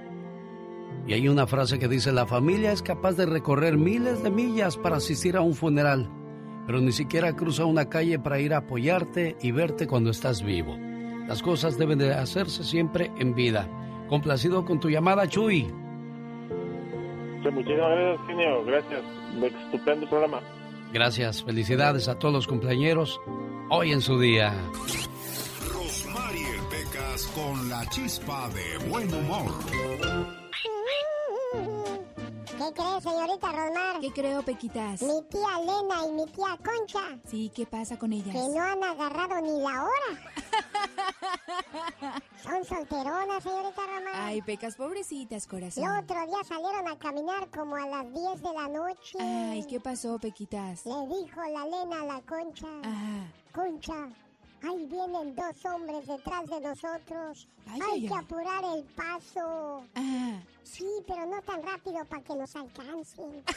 Y 1.08 1.14
hay 1.14 1.28
una 1.28 1.46
frase 1.46 1.78
que 1.78 1.88
dice, 1.88 2.12
la 2.12 2.26
familia 2.26 2.72
es 2.72 2.82
capaz 2.82 3.14
de 3.14 3.26
recorrer 3.26 3.78
miles 3.78 4.24
de 4.24 4.32
millas 4.32 4.76
para 4.78 4.98
asistir 4.98 5.38
a 5.38 5.42
un 5.42 5.54
funeral, 5.54 6.10
pero 6.66 6.82
ni 6.82 6.92
siquiera 6.92 7.36
cruza 7.36 7.66
una 7.66 7.90
calle 7.90 8.18
para 8.18 8.40
ir 8.40 8.54
a 8.54 8.58
apoyarte 8.58 9.38
y 9.42 9.52
verte 9.52 9.86
cuando 9.86 10.10
estás 10.10 10.44
vivo. 10.44 10.76
Las 11.28 11.44
cosas 11.44 11.78
deben 11.78 12.00
de 12.00 12.14
hacerse 12.14 12.64
siempre 12.64 13.12
en 13.18 13.36
vida. 13.36 13.70
Complacido 14.10 14.66
con 14.66 14.80
tu 14.80 14.90
llamada, 14.90 15.28
Chuy. 15.28 15.68
Sí, 17.44 17.52
muchísimas 17.52 17.90
gracias, 17.90 18.28
genio. 18.28 18.66
Gracias. 18.66 19.02
Estupendo 19.66 20.10
programa. 20.10 20.42
Gracias, 20.94 21.44
felicidades 21.44 22.08
a 22.08 22.18
todos 22.18 22.34
los 22.34 22.48
cumpleañeros 22.48 23.20
hoy 23.70 23.92
en 23.92 24.02
su 24.02 24.20
día. 24.20 24.54
Rosmarie 25.72 26.46
Pecas 26.70 27.28
con 27.36 27.70
la 27.70 27.86
chispa 27.90 28.50
de 28.50 28.90
buen 28.90 29.14
humor. 29.14 29.52
¿Qué 32.58 32.74
crees, 32.74 33.04
señorita 33.04 33.52
Rosmar? 33.52 34.00
¿Qué 34.00 34.12
creo, 34.12 34.42
Pequitas? 34.42 35.02
Mi 35.02 35.22
tía 35.24 35.60
Lena 35.60 36.08
y 36.08 36.12
mi 36.14 36.26
tía 36.26 36.58
Concha. 36.64 37.20
Sí, 37.28 37.52
¿qué 37.54 37.66
pasa 37.66 38.00
con 38.00 38.12
ellas? 38.14 38.34
Que 38.34 38.50
no 38.50 38.62
han 38.62 38.84
agarrado 38.84 39.42
ni 39.42 39.62
la 39.62 39.84
hora. 39.84 40.12
Son 42.42 42.66
solteronas, 42.66 43.44
señorita 43.44 43.82
Rosmar. 43.82 44.14
Ay, 44.16 44.42
Pecas, 44.42 44.76
pobrecitas, 44.76 45.46
corazón. 45.48 45.84
El 45.84 46.04
otro 46.04 46.26
día 46.26 46.44
salieron 46.48 46.88
a 46.88 46.98
caminar 46.98 47.50
como 47.52 47.76
a 47.76 47.88
las 47.88 48.14
10 48.14 48.42
de 48.42 48.54
la 48.54 48.68
noche. 48.68 49.18
Ay, 49.20 49.66
¿qué 49.66 49.80
pasó, 49.80 50.18
Pequitas? 50.18 50.86
Le 50.86 51.08
dijo 51.08 51.42
la 51.42 51.66
Lena 51.66 52.02
a 52.02 52.06
la 52.06 52.22
Concha. 52.22 52.68
Ajá. 52.84 53.32
Concha, 53.54 54.10
ahí 54.64 54.86
vienen 54.88 55.36
dos 55.36 55.66
hombres 55.66 56.08
detrás 56.08 56.48
de 56.48 56.60
nosotros. 56.62 57.48
Ay, 57.68 57.82
Hay 57.82 57.92
ay, 57.94 58.08
que 58.08 58.14
ay. 58.14 58.20
apurar 58.20 58.64
el 58.76 58.84
paso. 58.86 59.84
Ajá. 59.94 60.44
Sí, 60.64 60.88
pero 61.08 61.26
no 61.28 61.42
tan 61.44 61.62
rápido 61.64 62.04
para 62.06 62.24
que 62.24 62.36
nos 62.36 62.56
alcancen. 62.56 63.44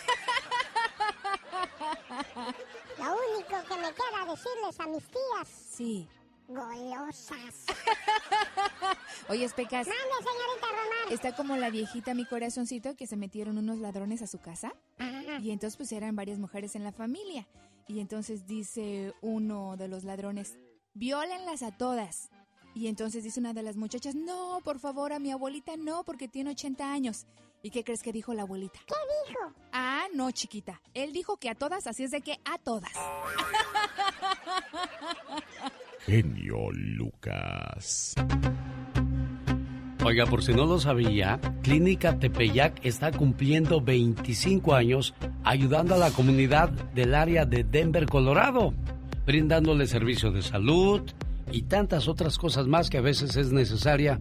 Lo 2.99 3.05
único 3.05 3.57
que 3.69 3.77
me 3.77 3.93
queda 3.93 4.25
decirles 4.31 4.81
a 4.81 4.87
mis 4.87 5.05
tías, 5.05 5.49
Sí. 5.71 6.09
golosas. 6.49 7.67
Oye, 9.29 9.49
Pecas, 9.51 9.87
Mande, 9.87 10.03
señorita 10.19 10.67
Román. 10.69 11.13
está 11.13 11.37
como 11.37 11.57
la 11.57 11.71
viejita 11.71 12.15
mi 12.15 12.25
corazoncito 12.25 12.97
que 12.97 13.07
se 13.07 13.17
metieron 13.17 13.59
unos 13.59 13.79
ladrones 13.79 14.23
a 14.23 14.27
su 14.27 14.39
casa. 14.39 14.73
Y 15.41 15.51
entonces 15.53 15.77
pues 15.77 15.93
eran 15.93 16.17
varias 16.17 16.39
mujeres 16.39 16.75
en 16.75 16.83
la 16.85 16.93
familia. 16.93 17.47
Y 17.87 18.01
entonces 18.01 18.47
dice 18.47 19.15
uno 19.23 19.77
de 19.77 19.89
los 19.89 20.05
ladrones, 20.05 20.59
viólenlas 20.99 21.63
a 21.63 21.71
todas. 21.71 22.31
Y 22.75 22.89
entonces 22.89 23.25
dice 23.25 23.41
una 23.41 23.55
de 23.55 23.63
las 23.63 23.77
muchachas, 23.77 24.15
no, 24.15 24.61
por 24.63 24.79
favor, 24.79 25.13
a 25.13 25.19
mi 25.19 25.31
abuelita 25.31 25.77
no, 25.77 26.05
porque 26.05 26.29
tiene 26.29 26.51
80 26.51 26.93
años. 26.93 27.27
¿Y 27.63 27.71
qué 27.71 27.83
crees 27.83 28.03
que 28.03 28.13
dijo 28.13 28.35
la 28.35 28.43
abuelita? 28.43 28.79
¿Qué 28.87 28.95
dijo? 29.29 29.41
Ah, 29.73 30.05
no, 30.15 30.31
chiquita. 30.31 30.81
Él 30.95 31.13
dijo 31.13 31.39
que 31.39 31.51
a 31.51 31.55
todas, 31.55 31.87
así 31.87 32.05
es 32.05 32.13
de 32.13 32.21
que 32.21 32.39
a 32.45 32.59
todas. 32.59 32.93
Genio 36.07 36.71
Lucas. 36.73 38.15
Oiga, 40.05 40.27
por 40.27 40.45
si 40.45 40.55
no 40.55 40.65
lo 40.65 40.79
sabía, 40.79 41.41
Clínica 41.63 42.19
Tepeyac 42.19 42.85
está 42.85 43.11
cumpliendo 43.11 43.81
25 43.81 44.75
años 44.75 45.15
ayudando 45.43 45.97
a 45.97 45.99
la 45.99 46.13
comunidad 46.13 46.71
del 46.71 47.15
área 47.15 47.45
de 47.45 47.65
Denver, 47.65 48.07
Colorado, 48.07 48.73
brindándole 49.29 49.87
servicios 49.87 50.33
de 50.33 50.41
salud 50.41 51.03
y 51.53 51.65
tantas 51.65 52.09
otras 52.09 52.39
cosas 52.39 52.67
más 52.67 52.89
que 52.89 52.97
a 52.97 53.03
veces 53.03 53.37
es 53.37 53.53
necesaria 53.53 54.21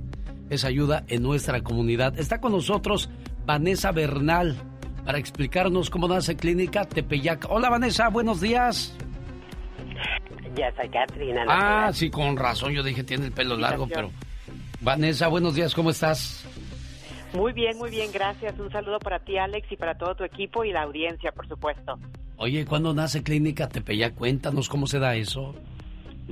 esa 0.49 0.67
ayuda 0.67 1.05
en 1.07 1.23
nuestra 1.23 1.61
comunidad. 1.61 2.19
Está 2.19 2.41
con 2.41 2.51
nosotros 2.51 3.09
Vanessa 3.45 3.93
Bernal 3.93 4.57
para 5.05 5.17
explicarnos 5.17 5.89
cómo 5.89 6.09
nace 6.09 6.35
Clínica 6.35 6.83
Tepeyac. 6.83 7.45
Hola 7.49 7.69
Vanessa, 7.69 8.09
buenos 8.09 8.41
días. 8.41 8.97
Ya 10.57 10.75
soy 10.75 10.89
Katrina. 10.89 11.45
no 11.45 11.51
Ah, 11.53 11.89
sí, 11.93 12.09
con 12.09 12.35
razón, 12.35 12.73
yo 12.73 12.83
dije 12.83 13.05
tiene 13.05 13.27
el 13.27 13.31
pelo 13.31 13.55
largo, 13.55 13.87
pero... 13.87 14.11
Vanessa, 14.81 15.29
buenos 15.29 15.55
días, 15.55 15.73
¿cómo 15.73 15.89
estás? 15.89 16.45
Muy 17.31 17.53
bien, 17.53 17.77
muy 17.77 17.91
bien, 17.91 18.11
gracias. 18.11 18.59
Un 18.59 18.69
saludo 18.73 18.99
para 18.99 19.19
ti, 19.19 19.37
Alex, 19.37 19.71
y 19.71 19.77
para 19.77 19.97
todo 19.97 20.15
tu 20.15 20.25
equipo 20.25 20.65
y 20.65 20.73
la 20.73 20.81
audiencia, 20.81 21.31
por 21.31 21.47
supuesto. 21.47 21.97
Oye, 22.37 22.65
¿cuándo 22.65 22.93
nace 22.93 23.23
Clínica 23.23 23.67
Tepeyac? 23.67 24.13
Cuéntanos 24.13 24.69
cómo 24.69 24.85
se 24.85 24.99
da 24.99 25.15
eso. 25.15 25.55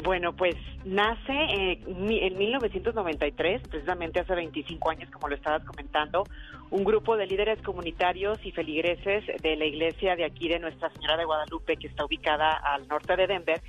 Bueno, 0.03 0.33
pues 0.33 0.55
nace 0.83 1.33
eh, 1.33 1.79
en 1.87 2.37
1993, 2.37 3.61
precisamente 3.67 4.19
hace 4.19 4.35
25 4.35 4.89
años, 4.89 5.09
como 5.09 5.29
lo 5.29 5.35
estabas 5.35 5.63
comentando, 5.63 6.25
un 6.69 6.83
grupo 6.83 7.17
de 7.17 7.25
líderes 7.25 7.61
comunitarios 7.61 8.37
y 8.45 8.51
feligreses 8.51 9.23
de 9.41 9.55
la 9.55 9.65
iglesia 9.65 10.15
de 10.15 10.25
aquí 10.25 10.47
de 10.47 10.59
Nuestra 10.59 10.91
Señora 10.91 11.17
de 11.17 11.25
Guadalupe, 11.25 11.77
que 11.77 11.87
está 11.87 12.05
ubicada 12.05 12.51
al 12.51 12.87
norte 12.87 13.15
de 13.15 13.25
Denver, 13.25 13.61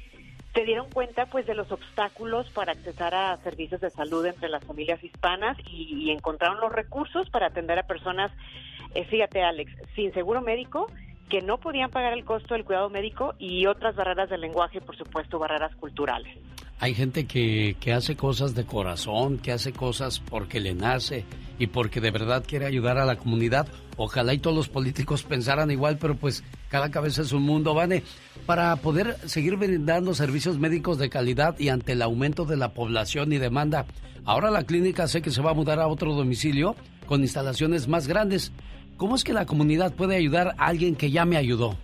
se 0.53 0.65
dieron 0.65 0.91
cuenta 0.91 1.27
pues 1.27 1.47
de 1.47 1.55
los 1.55 1.71
obstáculos 1.71 2.51
para 2.51 2.73
accesar 2.73 3.15
a 3.15 3.37
servicios 3.39 3.81
de 3.81 3.91
salud 3.91 4.27
entre 4.27 4.49
las 4.49 4.65
familias 4.65 5.03
hispanas 5.03 5.57
y, 5.71 6.07
y 6.07 6.11
encontraron 6.11 6.61
los 6.61 6.73
recursos 6.73 7.31
para 7.31 7.47
atender 7.47 7.79
a 7.79 7.87
personas, 7.87 8.33
eh, 8.95 9.05
fíjate 9.05 9.43
Alex, 9.43 9.71
sin 9.95 10.13
seguro 10.13 10.41
médico, 10.41 10.89
que 11.29 11.43
no 11.43 11.59
podían 11.59 11.91
pagar 11.91 12.13
el 12.13 12.25
costo 12.25 12.55
del 12.55 12.65
cuidado 12.65 12.89
médico 12.89 13.35
y 13.39 13.67
otras 13.67 13.97
barreras 13.97 14.31
del 14.31 14.41
lenguaje, 14.41 14.81
por 14.81 14.97
supuesto, 14.97 15.39
barreras 15.39 15.75
culturales. 15.77 16.39
Hay 16.79 16.95
gente 16.95 17.27
que, 17.27 17.77
que 17.81 17.93
hace 17.93 18.17
cosas 18.17 18.55
de 18.55 18.67
corazón, 18.67 19.39
que 19.39 19.51
hace 19.51 19.73
cosas 19.73 20.21
porque 20.21 20.61
le 20.61 20.75
nace 20.75 21.25
y 21.59 21.69
porque 21.69 22.01
de 22.01 22.11
verdad 22.11 22.45
quiere 22.47 22.67
ayudar 22.67 22.99
a 22.99 23.07
la 23.07 23.17
comunidad. 23.17 23.67
Ojalá 23.97 24.35
y 24.35 24.39
todos 24.39 24.55
los 24.55 24.69
políticos 24.69 25.23
pensaran 25.23 25.71
igual, 25.71 25.97
pero 25.99 26.17
pues 26.17 26.45
cada 26.69 26.91
cabeza 26.91 27.23
es 27.23 27.33
un 27.33 27.45
mundo, 27.45 27.73
Vane. 27.73 28.03
Para 28.45 28.77
poder 28.77 29.17
seguir 29.27 29.57
brindando 29.57 30.15
servicios 30.15 30.59
médicos 30.59 30.99
de 30.99 31.09
calidad 31.09 31.59
y 31.59 31.71
ante 31.71 31.93
el 31.93 32.03
aumento 32.03 32.45
de 32.45 32.57
la 32.57 32.75
población 32.75 33.33
y 33.33 33.39
demanda, 33.39 33.87
ahora 34.25 34.51
la 34.51 34.65
clínica 34.65 35.09
sé 35.09 35.23
que 35.23 35.31
se 35.31 35.43
va 35.43 35.53
a 35.53 35.55
mudar 35.55 35.81
a 35.81 35.89
otro 35.89 36.13
domicilio 36.13 36.77
con 37.07 37.23
instalaciones 37.23 37.89
más 37.89 38.07
grandes. 38.07 38.53
¿Cómo 38.97 39.15
es 39.15 39.25
que 39.25 39.33
la 39.33 39.45
comunidad 39.45 39.95
puede 39.95 40.17
ayudar 40.17 40.55
a 40.59 40.67
alguien 40.67 40.97
que 40.97 41.11
ya 41.11 41.25
me 41.25 41.37
ayudó? 41.37 41.77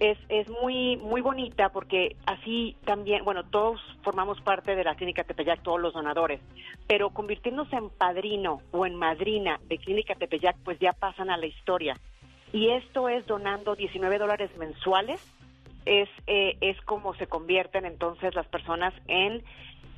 es, 0.00 0.18
es 0.28 0.48
muy 0.48 0.96
muy 0.96 1.20
bonita 1.20 1.68
porque 1.70 2.16
así 2.26 2.76
también, 2.84 3.24
bueno, 3.24 3.44
todos 3.44 3.80
formamos 4.02 4.40
parte 4.40 4.74
de 4.74 4.84
la 4.84 4.94
Clínica 4.94 5.24
Tepeyac, 5.24 5.62
todos 5.62 5.80
los 5.80 5.94
donadores, 5.94 6.40
pero 6.86 7.10
convirtiéndose 7.10 7.76
en 7.76 7.90
padrino 7.90 8.60
o 8.72 8.86
en 8.86 8.94
madrina 8.96 9.60
de 9.68 9.78
Clínica 9.78 10.14
Tepeyac, 10.14 10.56
pues 10.64 10.78
ya 10.80 10.92
pasan 10.92 11.30
a 11.30 11.36
la 11.36 11.46
historia. 11.46 11.96
Y 12.52 12.70
esto 12.70 13.08
es 13.08 13.26
donando 13.26 13.74
19 13.74 14.18
dólares 14.18 14.50
mensuales, 14.58 15.20
es, 15.86 16.08
eh, 16.26 16.56
es 16.60 16.80
como 16.82 17.14
se 17.14 17.26
convierten 17.26 17.84
entonces 17.84 18.34
las 18.34 18.46
personas 18.46 18.94
en, 19.08 19.42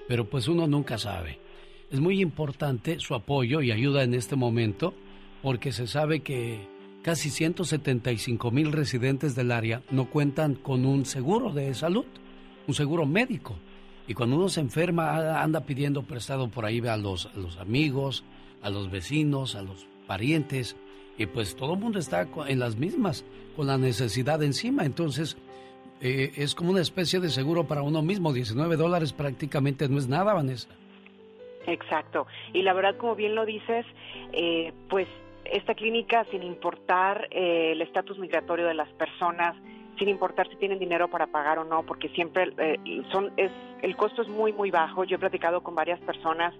Pero 0.07 0.29
pues 0.29 0.49
uno 0.49 0.67
nunca 0.67 0.99
sabe. 0.99 1.41
Es 1.91 1.99
muy 2.01 2.21
importante 2.21 3.01
su 3.01 3.15
apoyo 3.15 3.63
y 3.63 3.71
ayuda 3.71 4.03
en 4.03 4.13
este 4.15 4.37
momento 4.37 4.93
porque 5.43 5.73
se 5.73 5.87
sabe 5.87 6.21
que 6.21 6.74
casi 7.05 7.29
175 7.29 8.51
mil 8.51 8.73
residentes 8.73 9.37
del 9.37 9.53
área 9.53 9.83
no 9.91 10.09
cuentan 10.09 10.55
con 10.55 10.87
un 10.87 11.05
seguro 11.05 11.53
de 11.53 11.75
salud, 11.75 12.07
un 12.67 12.73
seguro 12.73 13.05
médico. 13.05 13.57
Y 14.09 14.15
cuando 14.15 14.37
uno 14.37 14.49
se 14.49 14.61
enferma 14.61 15.43
anda 15.43 15.61
pidiendo 15.67 16.03
prestado 16.03 16.49
por 16.49 16.65
ahí 16.65 16.81
a 16.87 16.97
los, 16.97 17.27
a 17.27 17.39
los 17.39 17.59
amigos, 17.59 18.25
a 18.63 18.71
los 18.71 18.91
vecinos, 18.91 19.55
a 19.55 19.63
los 19.63 19.87
parientes. 20.07 20.77
y 21.19 21.27
pues 21.27 21.55
todo 21.57 21.75
el 21.75 21.81
mundo 21.81 21.99
está 21.99 22.27
en 22.47 22.59
las 22.59 22.77
mismas, 22.77 23.25
con 23.55 23.67
la 23.67 23.77
necesidad 23.77 24.43
encima. 24.43 24.87
Entonces, 24.87 25.37
eh, 26.01 26.33
es 26.37 26.55
como 26.55 26.71
una 26.71 26.81
especie 26.81 27.21
de 27.21 27.29
seguro 27.29 27.65
para 27.65 27.83
uno 27.83 28.01
mismo. 28.01 28.33
19 28.33 28.77
dólares 28.77 29.13
prácticamente 29.13 29.91
no 29.91 29.99
es 29.99 30.09
nada, 30.09 30.33
Vanessa. 30.33 30.71
Exacto. 31.67 32.27
Y 32.55 32.63
la 32.63 32.73
verdad, 32.73 32.97
como 32.97 33.15
bien 33.15 33.35
lo 33.35 33.45
dices, 33.45 33.85
eh, 34.33 34.73
pues 34.89 35.07
esta 35.45 35.75
clínica, 35.75 36.25
sin 36.31 36.43
importar 36.43 37.29
eh, 37.31 37.73
el 37.73 37.83
estatus 37.83 38.19
migratorio 38.19 38.67
de 38.67 38.75
las 38.75 38.89
personas, 38.95 39.55
sin 39.99 40.09
importar 40.09 40.49
si 40.49 40.57
tienen 40.57 40.79
dinero 40.79 41.09
para 41.09 41.27
pagar 41.27 41.59
o 41.59 41.65
no, 41.65 41.85
porque 41.85 42.09
siempre 42.11 42.53
son 43.13 43.33
es 43.37 43.53
el 43.83 43.97
costo 43.97 44.23
es 44.23 44.29
muy 44.29 44.53
muy 44.53 44.71
bajo. 44.71 45.05
Yo 45.05 45.17
he 45.17 45.19
platicado 45.19 45.63
con 45.63 45.75
varias 45.75 46.01
personas 46.01 46.53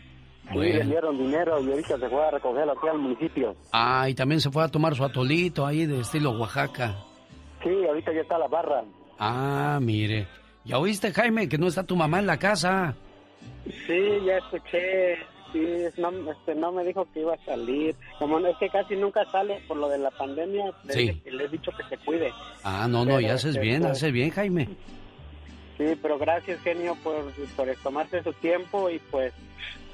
Sí, 0.52 0.58
le 0.58 0.84
dieron 0.84 1.18
dinero 1.18 1.60
y 1.60 1.70
ahorita 1.70 1.98
se 1.98 2.08
fue 2.08 2.24
a 2.24 2.30
recogerlo 2.30 2.72
aquí 2.72 2.88
al 2.88 2.98
municipio. 2.98 3.56
Ah, 3.72 4.08
y 4.08 4.14
también 4.14 4.40
se 4.40 4.50
fue 4.50 4.62
a 4.64 4.68
tomar 4.68 4.94
su 4.94 5.04
atolito 5.04 5.66
ahí 5.66 5.86
de 5.86 6.00
estilo 6.00 6.30
Oaxaca. 6.38 6.94
Sí, 7.62 7.70
ahorita 7.86 8.12
ya 8.12 8.20
está 8.20 8.38
la 8.38 8.46
barra. 8.46 8.84
Ah, 9.18 9.78
mire. 9.82 10.28
¿Ya 10.64 10.78
oíste, 10.78 11.12
Jaime, 11.12 11.48
que 11.48 11.58
no 11.58 11.66
está 11.66 11.82
tu 11.84 11.96
mamá 11.96 12.18
en 12.18 12.26
la 12.26 12.38
casa? 12.38 12.94
Sí, 13.64 14.18
ya 14.24 14.38
escuché. 14.38 15.16
Sí, 15.52 15.64
no, 15.96 16.10
este, 16.32 16.54
no 16.54 16.72
me 16.72 16.84
dijo 16.84 17.06
que 17.12 17.20
iba 17.20 17.34
a 17.34 17.44
salir. 17.44 17.94
Como 18.18 18.38
es 18.38 18.56
que 18.58 18.68
casi 18.68 18.96
nunca 18.96 19.24
sale 19.30 19.60
por 19.66 19.76
lo 19.76 19.88
de 19.88 19.98
la 19.98 20.10
pandemia, 20.10 20.72
le, 20.84 21.22
le 21.24 21.44
he 21.44 21.48
dicho 21.48 21.70
que 21.76 21.84
se 21.88 21.96
cuide. 22.04 22.32
Ah, 22.64 22.86
no, 22.88 23.04
no, 23.04 23.20
ya 23.20 23.34
haces 23.34 23.58
bien, 23.58 23.82
pues, 23.82 23.92
haces 23.92 24.12
bien, 24.12 24.30
Jaime. 24.30 24.68
Sí, 25.78 25.84
pero 26.02 26.18
gracias, 26.18 26.60
genio, 26.62 26.96
por, 27.02 27.32
por 27.56 27.68
tomarse 27.82 28.22
su 28.22 28.32
tiempo 28.34 28.90
y 28.90 28.98
pues 29.10 29.32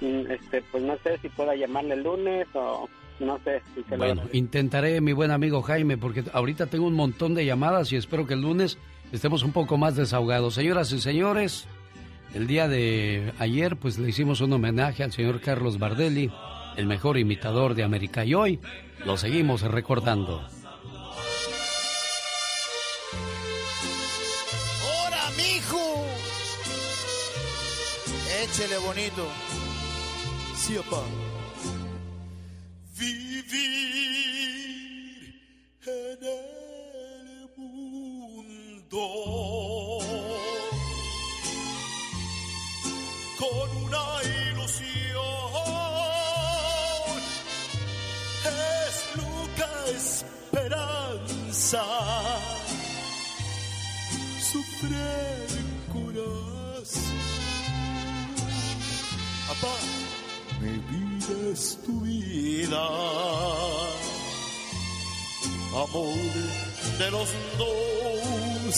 este, 0.02 0.62
pues 0.70 0.82
no 0.82 0.96
sé 1.02 1.18
si 1.18 1.28
pueda 1.28 1.54
llamarle 1.54 1.94
el 1.94 2.02
lunes 2.02 2.46
o 2.54 2.88
no 3.20 3.38
sé. 3.44 3.62
Si 3.74 3.82
se 3.84 3.96
bueno, 3.96 4.22
intentaré, 4.32 5.00
mi 5.00 5.12
buen 5.12 5.30
amigo 5.30 5.62
Jaime, 5.62 5.96
porque 5.96 6.24
ahorita 6.32 6.66
tengo 6.66 6.86
un 6.86 6.94
montón 6.94 7.34
de 7.34 7.44
llamadas 7.44 7.92
y 7.92 7.96
espero 7.96 8.26
que 8.26 8.34
el 8.34 8.42
lunes 8.42 8.78
estemos 9.12 9.42
un 9.42 9.52
poco 9.52 9.78
más 9.78 9.96
desahogados. 9.96 10.54
Señoras 10.54 10.92
y 10.92 11.00
señores, 11.00 11.66
el 12.34 12.46
día 12.46 12.68
de 12.68 13.32
ayer 13.38 13.76
pues 13.76 13.98
le 13.98 14.08
hicimos 14.08 14.40
un 14.40 14.52
homenaje 14.52 15.02
al 15.04 15.12
señor 15.12 15.40
Carlos 15.40 15.78
Bardelli, 15.78 16.30
el 16.76 16.86
mejor 16.86 17.18
imitador 17.18 17.74
de 17.74 17.84
América, 17.84 18.24
y 18.24 18.34
hoy 18.34 18.58
lo 19.04 19.16
seguimos 19.16 19.62
recordando. 19.62 20.42
¡Hora, 24.84 25.30
mijo! 25.36 26.06
Échele 28.42 28.78
bonito. 28.78 29.26
Sí, 30.64 30.74
papá. 30.76 31.02
Vivir 32.96 34.22
en 35.84 36.22
el 36.22 37.50
mundo 37.56 39.02
con 43.40 43.68
una 43.84 44.06
ilusión 44.50 45.24
es 48.46 48.96
loca 49.16 49.70
esperanza. 49.96 51.82
Sufrir 54.40 55.58
corazón. 55.92 57.18
Papá 59.48 59.74
mi 60.62 60.78
vida 60.90 61.52
es 61.52 61.78
tu 61.84 62.00
vida, 62.02 62.84
amor 65.84 66.16
de 66.98 67.10
los 67.10 67.28
dos. 67.58 68.76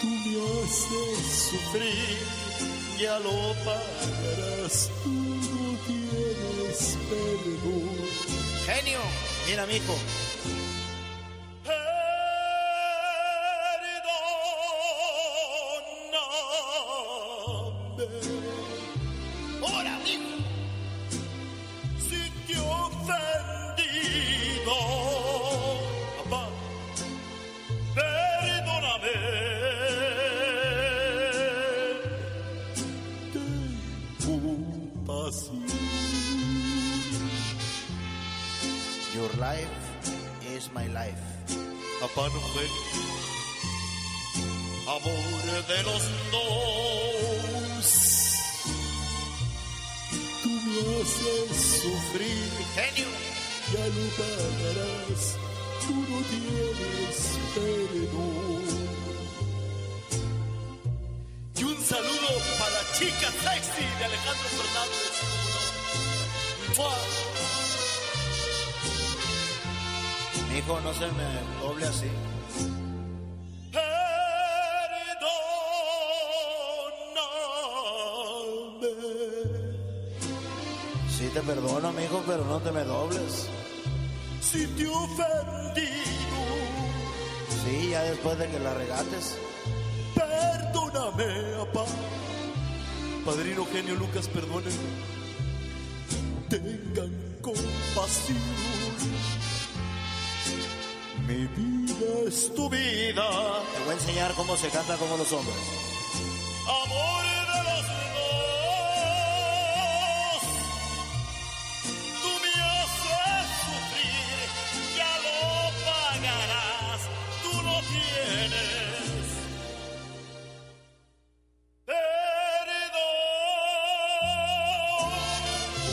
Tú 0.00 0.06
me 0.06 0.34
haces 0.64 1.48
sufrir, 1.50 2.18
ya 3.00 3.18
lo 3.20 3.54
pagarás, 3.64 4.90
tú 5.02 5.10
no 5.10 5.78
tienes 5.86 6.98
perdón. 7.08 7.96
Genio, 8.66 9.00
mira, 9.48 9.66
mijo. 9.66 9.96
Ahora, 19.62 19.94
amigo, 19.96 20.30
si 21.98 22.20
te 22.46 22.52
he 22.54 22.58
ofendido, 22.58 23.16
papá, 26.24 26.44
perdóname. 27.94 29.16
Ten 33.32 33.72
paciencia. 35.06 35.80
Your 39.14 39.30
life 39.38 39.76
is 40.56 40.64
my 40.72 40.86
life. 40.88 41.22
Papá 42.00 42.24
no 42.34 42.40
fue 42.52 42.66
amor 44.88 45.66
de 45.68 45.82
los 45.84 46.02
dos 46.32 46.51
sufrir, 51.04 52.50
genio, 52.74 53.10
ya 53.72 53.84
lo 53.86 54.04
pagarás, 54.18 55.36
tú 55.86 55.94
no 55.94 56.18
tienes 56.30 57.18
perdón. 57.54 58.62
Y 61.56 61.64
un 61.64 61.78
saludo 61.84 62.28
para 62.58 62.70
la 62.70 62.84
chica 62.98 63.28
sexy 63.30 63.84
de 63.98 64.04
Alejandro 64.04 64.48
Fernández. 64.58 65.14
¡Mua! 66.76 66.96
Hijo, 70.56 70.80
no 70.80 70.92
se 70.94 71.06
me 71.06 71.26
doble 71.62 71.86
así. 71.86 72.10
Te 81.42 81.54
perdono, 81.54 81.88
amigo, 81.88 82.22
pero 82.26 82.44
no 82.44 82.60
te 82.60 82.72
me 82.72 82.84
dobles. 82.84 83.48
si 84.40 84.66
te 84.66 84.86
ofendido. 84.86 85.88
Sí, 87.64 87.90
ya 87.90 88.02
después 88.02 88.38
de 88.38 88.48
que 88.48 88.58
la 88.58 88.74
regates. 88.74 89.36
Perdóname, 90.14 91.24
papá. 91.58 91.84
Padrino 93.24 93.66
genio 93.72 93.94
Lucas, 93.94 94.28
perdónenme. 94.28 95.12
Tengan 96.48 97.38
compasión. 97.40 98.38
Mi 101.26 101.46
vida 101.46 102.28
es 102.28 102.54
tu 102.54 102.68
vida. 102.68 103.22
Te 103.72 103.84
voy 103.84 103.90
a 103.90 103.92
enseñar 103.94 104.34
cómo 104.34 104.56
se 104.56 104.68
canta 104.68 104.96
como 104.96 105.16
los 105.16 105.32
hombres. 105.32 105.81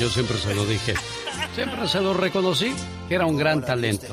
Siempre 0.10 0.38
se 0.38 0.56
lo 0.56 0.66
dije. 0.66 0.96
Siempre 1.54 1.88
se 1.88 2.02
lo 2.02 2.14
reconocí 2.16 2.74
que 3.08 3.16
era 3.16 3.28
un 3.28 3.38
gran 3.38 3.64
talento. 3.64 4.08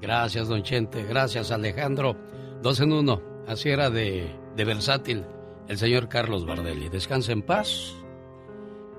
Gracias, 0.00 0.48
don 0.48 0.62
Chente. 0.62 1.04
Gracias, 1.04 1.50
Alejandro. 1.50 2.14
Dos 2.62 2.80
en 2.80 2.92
uno. 2.92 3.22
Así 3.48 3.70
era 3.70 3.88
de, 3.88 4.30
de 4.54 4.64
versátil 4.64 5.24
el 5.68 5.78
señor 5.78 6.08
Carlos 6.08 6.44
Bardelli. 6.44 6.90
Descansa 6.90 7.32
en 7.32 7.42
paz. 7.42 7.94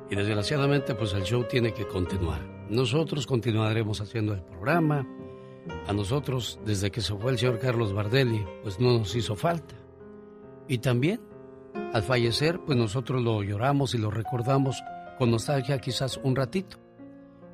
Y 0.10 0.16
desgraciadamente, 0.16 0.96
pues 0.96 1.14
el 1.14 1.24
show 1.24 1.44
tiene 1.44 1.74
que 1.74 1.88
continuar. 1.88 2.42
Nosotros 2.70 3.28
continuaremos 3.28 4.02
haciendo 4.02 4.34
el 4.34 4.42
programa. 4.42 5.08
A 5.88 5.94
nosotros, 5.94 6.60
desde 6.66 6.92
que 6.92 7.02
se 7.02 7.16
fue 7.16 7.32
el 7.32 7.38
señor 7.38 7.60
Carlos 7.60 7.94
Bardelli, 7.94 8.44
pues 8.64 8.80
no 8.80 8.98
nos 8.98 9.16
hizo 9.16 9.36
falta. 9.36 9.76
Y 10.68 10.80
también, 10.80 11.22
al 11.94 12.04
fallecer, 12.04 12.60
pues 12.66 12.78
nosotros 12.78 13.22
lo 13.22 13.44
lloramos 13.44 13.94
y 13.94 13.98
lo 13.98 14.12
recordamos 14.12 14.82
con 15.24 15.32
nostalgia 15.32 15.80
quizás 15.80 16.20
un 16.22 16.36
ratito. 16.36 16.76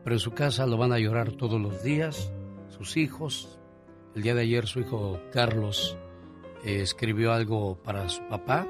Pero 0.04 0.16
en 0.16 0.20
su 0.20 0.32
casa 0.32 0.66
lo 0.66 0.76
van 0.76 0.92
a 0.92 0.98
llorar 0.98 1.34
todos 1.34 1.62
los 1.62 1.84
días, 1.84 2.34
sus 2.70 2.98
hijos. 2.98 3.60
El 4.16 4.24
día 4.24 4.34
de 4.34 4.42
ayer 4.42 4.66
su 4.66 4.80
hijo 4.80 5.20
Carlos 5.32 5.96
eh, 6.66 6.82
escribió 6.82 7.32
algo 7.32 7.78
para 7.84 8.10
su 8.10 8.24
papá, 8.24 8.66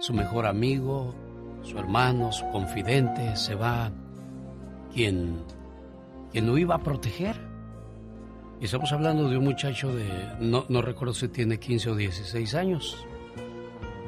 su 0.00 0.12
mejor 0.12 0.46
amigo, 0.46 1.14
su 1.62 1.78
hermano, 1.78 2.32
su 2.32 2.50
confidente. 2.50 3.36
Se 3.36 3.54
va 3.54 3.92
quien, 4.92 5.44
quien 6.32 6.44
lo 6.48 6.58
iba 6.58 6.74
a 6.74 6.82
proteger. 6.82 7.36
Y 8.60 8.64
estamos 8.64 8.92
hablando 8.92 9.30
de 9.30 9.38
un 9.38 9.44
muchacho 9.44 9.94
de, 9.94 10.08
no, 10.40 10.66
no 10.68 10.82
recuerdo 10.82 11.14
si 11.14 11.28
tiene 11.28 11.60
15 11.60 11.90
o 11.90 11.94
16 11.94 12.56
años. 12.56 13.06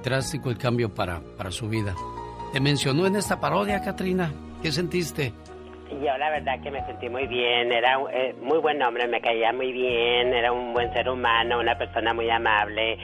Drástico 0.03 0.51
el 0.51 0.59
cambio 0.59 0.93
para, 0.93 1.23
para 1.37 1.53
su 1.53 1.69
vida. 1.69 1.95
Te 2.55 2.61
mencionó 2.61 3.05
en 3.09 3.17
esta 3.17 3.41
parodia, 3.41 3.83
Katrina. 3.83 4.33
¿Qué 4.63 4.71
sentiste? 4.71 5.33
Yo 5.91 6.17
la 6.17 6.31
verdad 6.31 6.63
que 6.63 6.71
me 6.71 6.87
sentí 6.87 7.09
muy 7.09 7.27
bien, 7.27 7.73
era 7.73 7.99
un, 7.99 8.09
eh, 8.13 8.33
muy 8.41 8.59
buen 8.59 8.81
hombre, 8.81 9.09
me 9.09 9.21
caía 9.21 9.53
muy 9.53 9.73
bien, 9.73 10.33
era 10.33 10.53
un 10.53 10.73
buen 10.73 10.93
ser 10.93 11.09
humano, 11.09 11.59
una 11.59 11.77
persona 11.77 12.15
muy 12.15 12.31
amable, 12.31 12.97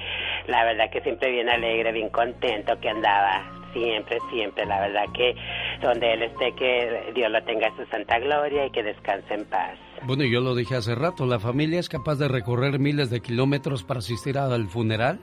la 0.46 0.64
verdad 0.66 0.88
que 0.92 1.00
siempre 1.00 1.32
bien 1.32 1.48
alegre, 1.48 1.90
bien 1.90 2.10
contento 2.10 2.78
que 2.78 2.90
andaba, 2.90 3.42
siempre, 3.72 4.18
siempre, 4.30 4.64
la 4.66 4.82
verdad 4.82 5.06
que 5.12 5.34
donde 5.82 6.12
él 6.12 6.22
esté, 6.22 6.52
que 6.54 7.10
Dios 7.12 7.28
lo 7.28 7.42
tenga 7.42 7.66
en 7.66 7.76
su 7.76 7.84
santa 7.86 8.20
gloria 8.20 8.66
y 8.66 8.70
que 8.70 8.84
descanse 8.84 9.34
en 9.34 9.46
paz. 9.46 9.76
Bueno, 10.04 10.22
yo 10.22 10.40
lo 10.40 10.54
dije 10.54 10.76
hace 10.76 10.94
rato, 10.94 11.26
la 11.26 11.40
familia 11.40 11.80
es 11.80 11.88
capaz 11.88 12.20
de 12.20 12.28
recorrer 12.28 12.78
miles 12.78 13.10
de 13.10 13.20
kilómetros 13.20 13.82
para 13.82 13.98
asistir 13.98 14.38
al 14.38 14.68
funeral, 14.68 15.18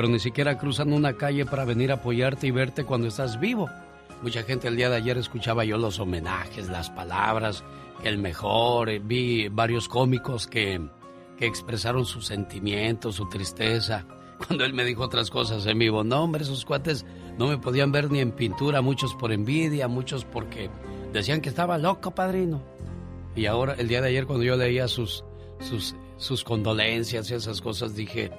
pero 0.00 0.08
ni 0.08 0.18
siquiera 0.18 0.56
cruzan 0.56 0.94
una 0.94 1.12
calle 1.12 1.44
para 1.44 1.66
venir 1.66 1.90
a 1.90 1.96
apoyarte 1.96 2.46
y 2.46 2.50
verte 2.50 2.84
cuando 2.84 3.06
estás 3.06 3.38
vivo. 3.38 3.68
Mucha 4.22 4.44
gente 4.44 4.66
el 4.66 4.74
día 4.74 4.88
de 4.88 4.96
ayer 4.96 5.18
escuchaba 5.18 5.62
yo 5.66 5.76
los 5.76 5.98
homenajes, 5.98 6.70
las 6.70 6.88
palabras, 6.88 7.62
el 8.02 8.16
mejor. 8.16 8.88
eh, 8.88 8.98
Vi 8.98 9.48
varios 9.48 9.88
cómicos 9.90 10.46
que, 10.46 10.80
que 11.36 11.44
expresaron 11.44 12.06
sus 12.06 12.24
sentimientos, 12.24 13.16
su 13.16 13.28
tristeza. 13.28 14.06
Cuando 14.46 14.64
él 14.64 14.72
me 14.72 14.86
dijo 14.86 15.02
otras 15.02 15.28
cosas 15.28 15.66
en 15.66 15.78
vivo, 15.78 16.02
no, 16.02 16.22
hombre, 16.22 16.44
esos 16.44 16.64
cuates 16.64 17.04
no 17.36 17.48
me 17.48 17.58
podían 17.58 17.92
ver 17.92 18.10
ni 18.10 18.20
en 18.20 18.32
pintura, 18.32 18.80
muchos 18.80 19.14
por 19.14 19.32
envidia, 19.32 19.86
muchos 19.86 20.24
porque 20.24 20.70
decían 21.12 21.42
que 21.42 21.50
estaba 21.50 21.76
loco, 21.76 22.12
padrino. 22.12 22.62
Y 23.36 23.44
ahora, 23.44 23.74
el 23.74 23.86
día 23.86 24.00
de 24.00 24.08
ayer, 24.08 24.24
cuando 24.24 24.44
yo 24.46 24.56
leía 24.56 24.88
sus, 24.88 25.24
sus, 25.58 25.94
sus 26.16 26.42
condolencias 26.42 27.30
y 27.30 27.34
esas 27.34 27.60
cosas, 27.60 27.94
dije, 27.94 28.30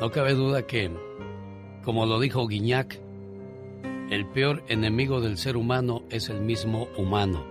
no 0.00 0.10
cabe 0.10 0.32
duda 0.32 0.66
que, 0.66 0.90
como 1.84 2.06
lo 2.06 2.20
dijo 2.20 2.46
Guiñac, 2.46 2.98
el 4.10 4.26
peor 4.26 4.62
enemigo 4.68 5.20
del 5.20 5.38
ser 5.38 5.56
humano 5.56 6.02
es 6.10 6.28
el 6.28 6.40
mismo 6.40 6.88
humano. 6.96 7.44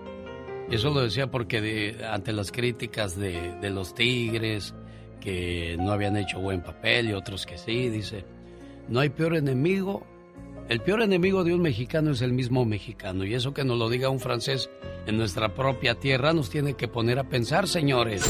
Eso 0.69 0.91
lo 0.91 1.01
decía 1.01 1.31
porque 1.31 1.97
ante 2.11 2.31
las 2.33 2.51
críticas 2.51 3.17
de, 3.17 3.55
de 3.59 3.69
los 3.69 3.95
Tigres, 3.95 4.75
que 5.19 5.77
no 5.79 5.91
habían 5.91 6.17
hecho 6.17 6.39
buen 6.39 6.61
papel 6.61 7.09
y 7.09 7.13
otros 7.13 7.45
que 7.45 7.57
sí, 7.57 7.89
dice, 7.89 8.25
no 8.87 8.99
hay 8.99 9.09
peor 9.09 9.35
enemigo. 9.35 10.05
El 10.67 10.81
peor 10.81 11.01
enemigo 11.01 11.43
de 11.43 11.53
un 11.53 11.61
mexicano 11.61 12.11
es 12.11 12.21
el 12.21 12.33
mismo 12.33 12.65
mexicano. 12.65 13.25
Y 13.25 13.33
eso 13.33 13.53
que 13.53 13.63
nos 13.63 13.77
lo 13.79 13.89
diga 13.89 14.09
un 14.09 14.19
francés 14.19 14.69
en 15.07 15.17
nuestra 15.17 15.55
propia 15.55 15.95
tierra 15.95 16.33
nos 16.33 16.49
tiene 16.49 16.75
que 16.75 16.87
poner 16.87 17.17
a 17.19 17.23
pensar, 17.23 17.67
señores. 17.67 18.29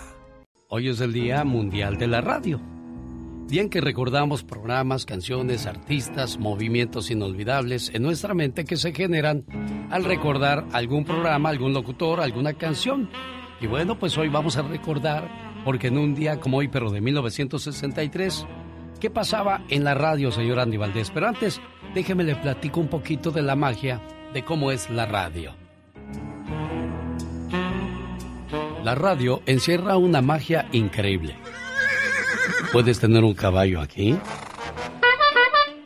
Hoy 0.73 0.87
es 0.87 1.01
el 1.01 1.11
Día 1.11 1.43
Mundial 1.43 1.97
de 1.97 2.07
la 2.07 2.21
Radio. 2.21 2.61
Día 3.47 3.61
en 3.61 3.69
que 3.69 3.81
recordamos 3.81 4.45
programas, 4.45 5.05
canciones, 5.05 5.65
artistas, 5.65 6.39
movimientos 6.39 7.11
inolvidables 7.11 7.91
en 7.93 8.03
nuestra 8.03 8.33
mente 8.33 8.63
que 8.63 8.77
se 8.77 8.93
generan 8.93 9.43
al 9.89 10.05
recordar 10.05 10.65
algún 10.71 11.03
programa, 11.03 11.49
algún 11.49 11.73
locutor, 11.73 12.21
alguna 12.21 12.53
canción. 12.53 13.09
Y 13.59 13.67
bueno, 13.67 13.99
pues 13.99 14.17
hoy 14.17 14.29
vamos 14.29 14.55
a 14.55 14.61
recordar, 14.61 15.29
porque 15.65 15.87
en 15.87 15.97
un 15.97 16.15
día 16.15 16.39
como 16.39 16.59
hoy, 16.59 16.69
pero 16.69 16.89
de 16.89 17.01
1963, 17.01 18.47
¿qué 19.01 19.09
pasaba 19.09 19.65
en 19.67 19.83
la 19.83 19.93
radio, 19.93 20.31
señor 20.31 20.61
Andy 20.61 20.77
Valdés? 20.77 21.11
Pero 21.11 21.27
antes, 21.27 21.59
déjeme 21.93 22.23
le 22.23 22.37
platico 22.37 22.79
un 22.79 22.87
poquito 22.87 23.31
de 23.31 23.41
la 23.41 23.57
magia 23.57 24.01
de 24.33 24.45
cómo 24.45 24.71
es 24.71 24.89
la 24.89 25.05
radio. 25.05 25.60
La 28.83 28.95
radio 28.95 29.41
encierra 29.45 29.97
una 29.97 30.21
magia 30.21 30.67
increíble. 30.71 31.35
Puedes 32.71 32.99
tener 32.99 33.23
un 33.23 33.33
caballo 33.33 33.79
aquí, 33.79 34.17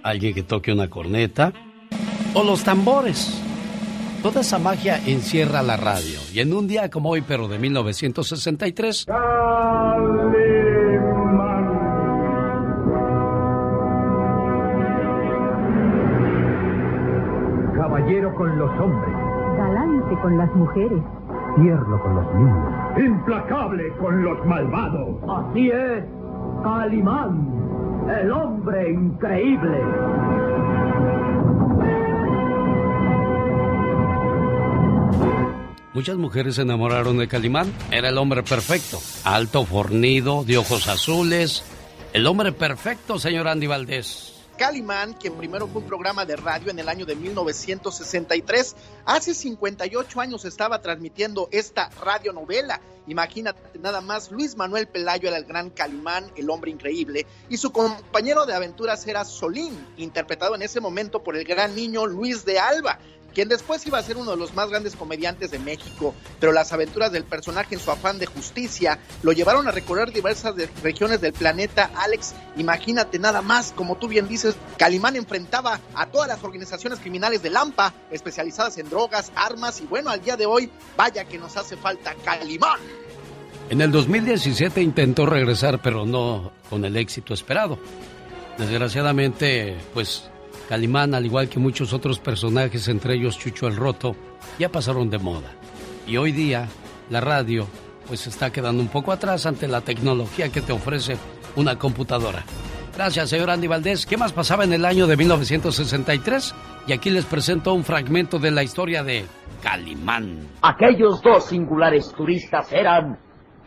alguien 0.04 0.34
que 0.34 0.44
toque 0.44 0.72
una 0.72 0.90
corneta 0.90 1.52
o 2.34 2.44
los 2.44 2.64
tambores. 2.64 3.42
Toda 4.24 4.42
esa 4.42 4.60
magia 4.60 5.00
encierra 5.06 5.62
la 5.62 5.78
radio. 5.78 6.20
Y 6.34 6.40
en 6.40 6.54
un 6.54 6.68
día 6.68 6.90
como 6.90 7.10
hoy, 7.10 7.22
pero 7.22 7.48
de 7.48 7.60
1963, 7.60 9.06
Caballero 17.76 18.34
con 18.36 18.58
los 18.58 18.72
hombres, 18.80 19.16
Galante 19.58 20.22
con 20.22 20.38
las 20.38 20.52
mujeres. 20.56 21.02
tierno 21.56 22.02
con 22.02 22.16
los 22.16 22.34
niños, 22.36 22.74
implacable 22.98 23.92
con 24.00 24.24
los 24.24 24.46
malvados. 24.46 25.18
Así 25.28 25.70
es, 25.70 26.04
Calimán, 26.64 28.08
el 28.22 28.32
hombre 28.32 28.92
increíble. 28.92 29.82
muchas 36.06 36.18
mujeres 36.18 36.56
se 36.56 36.62
enamoraron 36.62 37.18
de 37.18 37.28
Calimán. 37.28 37.74
Era 37.90 38.10
el 38.10 38.18
hombre 38.20 38.44
perfecto. 38.44 39.00
Alto, 39.24 39.66
fornido, 39.66 40.44
de 40.44 40.58
ojos 40.60 40.88
azules. 40.88 41.64
El 42.14 42.28
hombre 42.28 42.52
perfecto, 42.52 43.18
señor 43.18 43.48
Andy 43.48 43.66
Valdés. 43.66 44.35
Calimán, 44.58 45.14
quien 45.14 45.36
primero 45.36 45.68
fue 45.68 45.82
un 45.82 45.88
programa 45.88 46.26
de 46.26 46.36
radio 46.36 46.72
en 46.72 46.80
el 46.80 46.90
año 46.90 47.06
de 47.06 47.16
1963. 47.16 48.76
Hace 49.06 49.34
58 49.34 50.22
años 50.22 50.46
estaba 50.46 50.82
transmitiendo 50.82 51.50
esta 51.52 51.90
radionovela. 52.02 52.82
Imagínate 53.08 53.78
nada 53.80 54.02
más, 54.02 54.32
Luis 54.32 54.56
Manuel 54.56 54.88
Pelayo 54.88 55.28
era 55.28 55.38
el 55.38 55.46
gran 55.46 55.70
Calimán, 55.70 56.32
el 56.36 56.50
hombre 56.50 56.72
increíble, 56.72 57.28
y 57.50 57.58
su 57.58 57.72
compañero 57.72 58.48
de 58.48 58.56
aventuras 58.56 59.06
era 59.06 59.26
Solín, 59.26 59.78
interpretado 59.98 60.56
en 60.56 60.64
ese 60.64 60.80
momento 60.80 61.22
por 61.24 61.36
el 61.36 61.44
gran 61.44 61.76
niño 61.76 62.08
Luis 62.08 62.46
de 62.46 62.58
Alba 62.58 62.98
quien 63.36 63.50
después 63.50 63.86
iba 63.86 64.00
a 64.00 64.04
ser 64.04 64.18
uno 64.18 64.32
de 64.32 64.38
los 64.38 64.56
más 64.56 64.70
grandes 64.70 64.96
comediantes 64.96 65.52
de 65.52 65.60
México, 65.60 66.16
pero 66.40 66.54
las 66.54 66.72
aventuras 66.72 67.12
del 67.12 67.26
personaje 67.26 67.76
en 67.76 67.82
su 67.82 67.92
afán 67.92 68.18
de 68.18 68.26
justicia 68.26 68.98
lo 69.22 69.34
llevaron 69.34 69.68
a 69.68 69.72
recorrer 69.72 70.12
diversas 70.12 70.56
regiones 70.82 71.20
del 71.20 71.34
planeta. 71.34 71.92
Alex, 71.96 72.34
imagínate 72.56 73.20
nada 73.20 73.42
más, 73.42 73.74
como 73.76 73.98
tú 73.98 74.08
bien 74.08 74.28
dices, 74.28 74.56
Calimán 74.78 75.18
enfrentaba 75.18 75.82
a 75.94 76.06
todas 76.08 76.30
las 76.30 76.44
organizaciones 76.44 77.00
criminales 77.00 77.44
de 77.44 77.50
Lampa, 77.50 77.94
especializadas 78.10 78.78
en 78.78 78.90
drogas, 78.90 79.32
armas, 79.36 79.82
y 79.82 79.86
bueno, 79.86 80.10
al 80.10 80.22
día 80.22 80.38
de 80.38 80.46
hoy, 80.46 80.72
vaya 80.96 81.26
que 81.26 81.38
nos 81.38 81.58
hace 81.58 81.76
falta 81.76 82.16
Calimán. 82.24 82.80
En 83.70 83.82
el 83.82 83.92
2017 83.92 84.82
intentó 84.82 85.26
regresar, 85.26 85.82
pero 85.82 86.06
no 86.06 86.54
con 86.70 86.86
el 86.86 86.96
éxito 86.96 87.34
esperado. 87.34 87.78
Desgraciadamente, 88.58 89.76
pues 89.94 90.30
Calimán, 90.68 91.14
al 91.14 91.26
igual 91.26 91.48
que 91.48 91.60
muchos 91.60 91.94
otros 91.94 92.20
personajes, 92.20 92.88
entre 92.88 93.16
ellos 93.16 93.38
Chucho 93.38 93.68
el 93.68 93.76
Roto, 93.76 94.16
ya 94.58 94.70
pasaron 94.70 95.10
de 95.10 95.20
moda. 95.20 95.52
Y 96.08 96.18
hoy 96.18 96.32
día 96.32 96.68
la 97.10 97.22
radio 97.22 97.68
pues 98.08 98.28
está 98.28 98.52
quedando 98.52 98.82
un 98.82 98.90
poco 98.90 99.12
atrás 99.12 99.46
ante 99.46 99.68
la 99.68 99.82
tecnología 99.82 100.50
que 100.50 100.62
te 100.62 100.74
ofrece 100.74 101.18
una 101.56 101.78
computadora. 101.78 102.44
Gracias, 102.96 103.30
señor 103.30 103.50
Andy 103.50 103.68
Valdés. 103.68 104.06
¿Qué 104.06 104.16
más 104.16 104.32
pasaba 104.32 104.64
en 104.64 104.74
el 104.74 104.86
año 104.86 105.06
de 105.06 105.18
1963? 105.18 106.56
Y 106.88 106.94
aquí 106.94 107.10
les 107.10 107.26
presento 107.26 107.74
un 107.74 107.84
fragmento 107.84 108.40
de 108.40 108.52
la 108.52 108.64
historia 108.64 109.04
de 109.04 109.26
Calimán. 109.62 110.48
Aquellos 110.62 111.22
dos 111.22 111.46
singulares 111.46 112.14
turistas 112.16 112.72
eran 112.72 113.20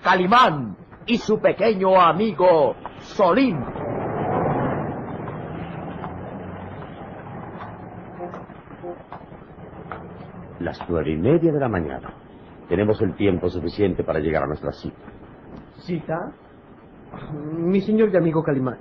Calimán 0.03 0.77
y 1.07 1.19
su 1.19 1.39
pequeño 1.39 2.01
amigo 2.01 2.75
Solín. 3.03 3.59
Las 10.61 10.79
nueve 10.89 11.13
y 11.13 11.17
media 11.17 11.53
de 11.53 11.61
la 11.61 11.69
mañana. 11.69 12.13
Tenemos 12.69 13.01
el 13.01 13.15
tiempo 13.15 13.49
suficiente 13.49 14.05
para 14.05 14.19
llegar 14.19 14.43
a 14.43 14.47
nuestra 14.47 14.73
cita. 14.73 14.97
¿Cita? 15.79 16.33
Mi 17.57 17.81
señor 17.81 18.11
y 18.13 18.17
amigo 18.17 18.43
Calimán, 18.43 18.79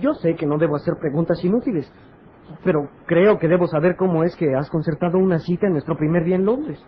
yo 0.00 0.14
sé 0.14 0.34
que 0.34 0.46
no 0.46 0.58
debo 0.58 0.76
hacer 0.76 0.94
preguntas 1.00 1.42
inútiles, 1.44 1.90
pero 2.64 2.88
creo 3.06 3.38
que 3.38 3.48
debo 3.48 3.66
saber 3.66 3.96
cómo 3.96 4.24
es 4.24 4.36
que 4.36 4.54
has 4.54 4.68
concertado 4.68 5.18
una 5.18 5.38
cita 5.38 5.66
en 5.66 5.72
nuestro 5.72 5.96
primer 5.96 6.24
día 6.24 6.36
en 6.36 6.44
Londres. 6.44 6.84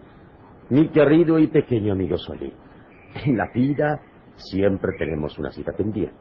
Mi 0.68 0.88
querido 0.88 1.38
y 1.38 1.46
pequeño 1.46 1.92
amigo 1.92 2.18
Solí, 2.18 2.52
en 3.24 3.36
la 3.36 3.50
vida 3.54 4.00
siempre 4.36 4.92
tenemos 4.98 5.38
una 5.38 5.50
cita 5.50 5.72
pendiente. 5.72 6.14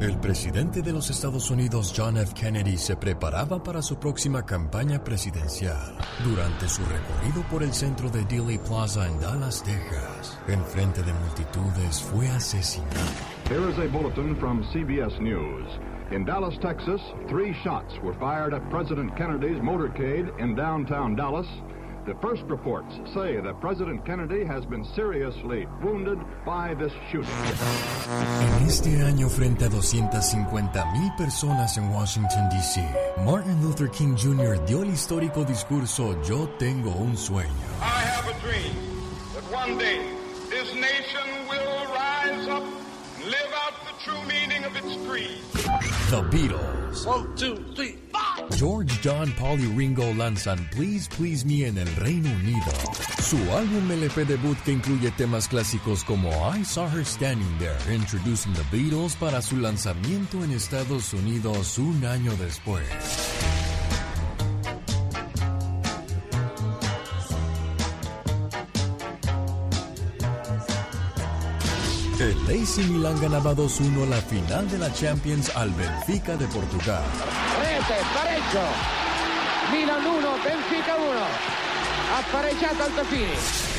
El 0.00 0.16
presidente 0.20 0.80
de 0.80 0.92
los 0.92 1.10
Estados 1.10 1.50
Unidos, 1.50 1.92
John 1.96 2.18
F. 2.18 2.32
Kennedy, 2.32 2.76
se 2.76 2.94
preparaba 2.94 3.60
para 3.60 3.82
su 3.82 3.98
próxima 3.98 4.46
campaña 4.46 5.02
presidencial. 5.02 5.96
Durante 6.22 6.68
su 6.68 6.82
recorrido 6.82 7.42
por 7.50 7.64
el 7.64 7.72
centro 7.72 8.08
de 8.08 8.24
Dealey 8.26 8.58
Plaza 8.58 9.08
en 9.08 9.18
Dallas, 9.18 9.60
Texas, 9.64 10.38
en 10.46 10.64
frente 10.66 11.02
de 11.02 11.12
multitudes, 11.12 12.00
fue 12.00 12.28
asesinado. 12.28 12.94
Here 13.50 13.68
is 13.68 13.76
a 13.78 13.88
bulletin 13.88 14.36
from 14.36 14.62
CBS 14.72 15.18
News. 15.20 15.66
In 16.12 16.24
Dallas, 16.24 16.54
Texas, 16.62 17.00
three 17.28 17.52
shots 17.64 17.92
were 18.00 18.14
fired 18.20 18.54
at 18.54 18.62
President 18.70 19.16
Kennedy's 19.16 19.60
motorcade 19.60 20.30
in 20.38 20.54
downtown 20.54 21.16
Dallas. 21.16 21.48
The 22.08 22.14
first 22.22 22.44
reports 22.44 22.94
say 23.12 23.38
that 23.38 23.60
President 23.60 24.02
Kennedy 24.06 24.42
has 24.42 24.64
been 24.64 24.82
seriously 24.96 25.68
wounded 25.82 26.18
by 26.46 26.72
this 26.72 26.90
shooting. 27.12 27.28
En 27.28 28.66
este 28.66 29.02
año, 29.04 29.28
frente 29.28 29.66
a 29.66 29.68
250 29.68 30.84
mil 30.92 31.12
personas 31.18 31.76
en 31.76 31.92
Washington, 31.92 32.48
D.C., 32.48 32.82
Martin 33.26 33.60
Luther 33.60 33.90
King 33.90 34.16
Jr. 34.16 34.56
dio 34.64 34.82
el 34.84 34.88
histórico 34.88 35.44
discurso 35.44 36.16
Yo 36.22 36.48
tengo 36.58 36.92
un 36.92 37.14
sueño. 37.14 37.52
I 37.82 38.00
have 38.00 38.26
a 38.26 38.40
dream 38.40 38.72
that 39.34 39.44
one 39.52 39.76
day 39.76 40.00
this 40.48 40.72
nation 40.72 41.46
will 41.46 41.92
rise 41.92 42.48
up 42.48 42.64
and 43.16 43.24
live 43.26 43.52
out 43.66 43.74
the 43.84 43.92
true 44.02 44.22
meaning 44.26 44.64
of 44.64 44.74
its 44.74 44.96
creed. 45.06 45.42
The 46.08 46.22
Beatles. 46.30 47.04
One, 47.04 47.36
two, 47.36 47.56
three, 47.76 47.92
five. 47.92 48.07
George, 48.58 48.90
John, 49.04 49.32
Paul 49.38 49.60
y 49.60 49.68
Ringo 49.76 50.12
lanzan 50.14 50.58
Please 50.72 51.08
Please 51.16 51.46
Me 51.46 51.68
en 51.68 51.78
el 51.78 51.86
Reino 51.94 52.28
Unido. 52.28 52.72
Su 53.22 53.36
álbum 53.52 53.88
LP 53.88 54.24
debut 54.24 54.58
que 54.64 54.72
incluye 54.72 55.12
temas 55.12 55.46
clásicos 55.46 56.02
como 56.02 56.28
I 56.52 56.64
Saw 56.64 56.88
Her 56.88 57.06
Standing 57.06 57.56
There, 57.60 57.94
introducing 57.94 58.52
the 58.54 58.64
Beatles 58.72 59.14
para 59.14 59.42
su 59.42 59.58
lanzamiento 59.58 60.42
en 60.42 60.50
Estados 60.50 61.12
Unidos 61.12 61.78
un 61.78 62.04
año 62.04 62.32
después. 62.36 62.82
AC 72.48 72.78
Milan 72.88 73.20
ganaba 73.20 73.54
2-1 73.54 74.08
la 74.08 74.20
final 74.22 74.70
de 74.70 74.78
la 74.78 74.92
Champions 74.92 75.54
al 75.54 75.70
Benfica 75.70 76.36
de 76.36 76.46
Portugal. 76.46 77.02
Rete, 77.60 78.00
pareggio. 78.14 78.60
Milan 79.72 80.06
1, 80.06 80.28
Benfica 80.44 80.96
1. 80.96 81.58
Ha 82.14 82.32
pareggiato 82.32 82.84
Altafini. 82.84 83.78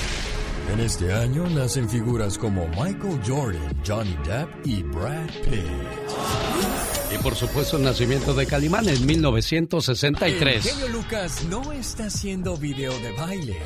En 0.71 0.79
este 0.81 1.11
año 1.11 1.49
nacen 1.49 1.89
figuras 1.89 2.37
como 2.37 2.67
Michael 2.67 3.19
Jordan, 3.25 3.81
Johnny 3.85 4.15
Depp 4.23 4.67
y 4.67 4.83
Brad 4.83 5.27
Pitt. 5.43 7.15
Y 7.15 7.17
por 7.23 7.33
supuesto 7.35 7.77
el 7.77 7.83
nacimiento 7.83 8.35
de 8.35 8.45
Calimán 8.45 8.87
en 8.87 9.03
1963. 9.03 10.65
El 10.65 10.71
genio 10.71 10.87
Lucas 10.89 11.43
no 11.45 11.71
está 11.71 12.05
haciendo 12.05 12.55
video 12.55 12.91
de 12.99 13.11
baile. 13.13 13.57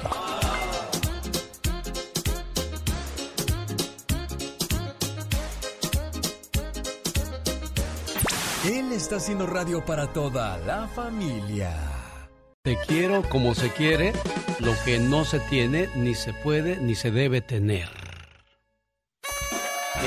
Él 8.66 8.93
está 8.93 9.18
haciendo 9.18 9.45
radio 9.45 9.84
para 9.84 10.07
toda 10.07 10.57
la 10.59 10.88
familia. 10.88 11.76
Te 12.64 12.78
quiero 12.88 13.22
como 13.28 13.53
se 13.55 13.70
quiere, 13.72 14.14
lo 14.59 14.72
que 14.86 14.99
no 14.99 15.26
se 15.26 15.41
tiene, 15.41 15.89
ni 15.97 16.16
se 16.16 16.32
puede, 16.32 16.78
ni 16.78 16.95
se 16.95 17.11
debe 17.11 17.41
tener. 17.41 17.89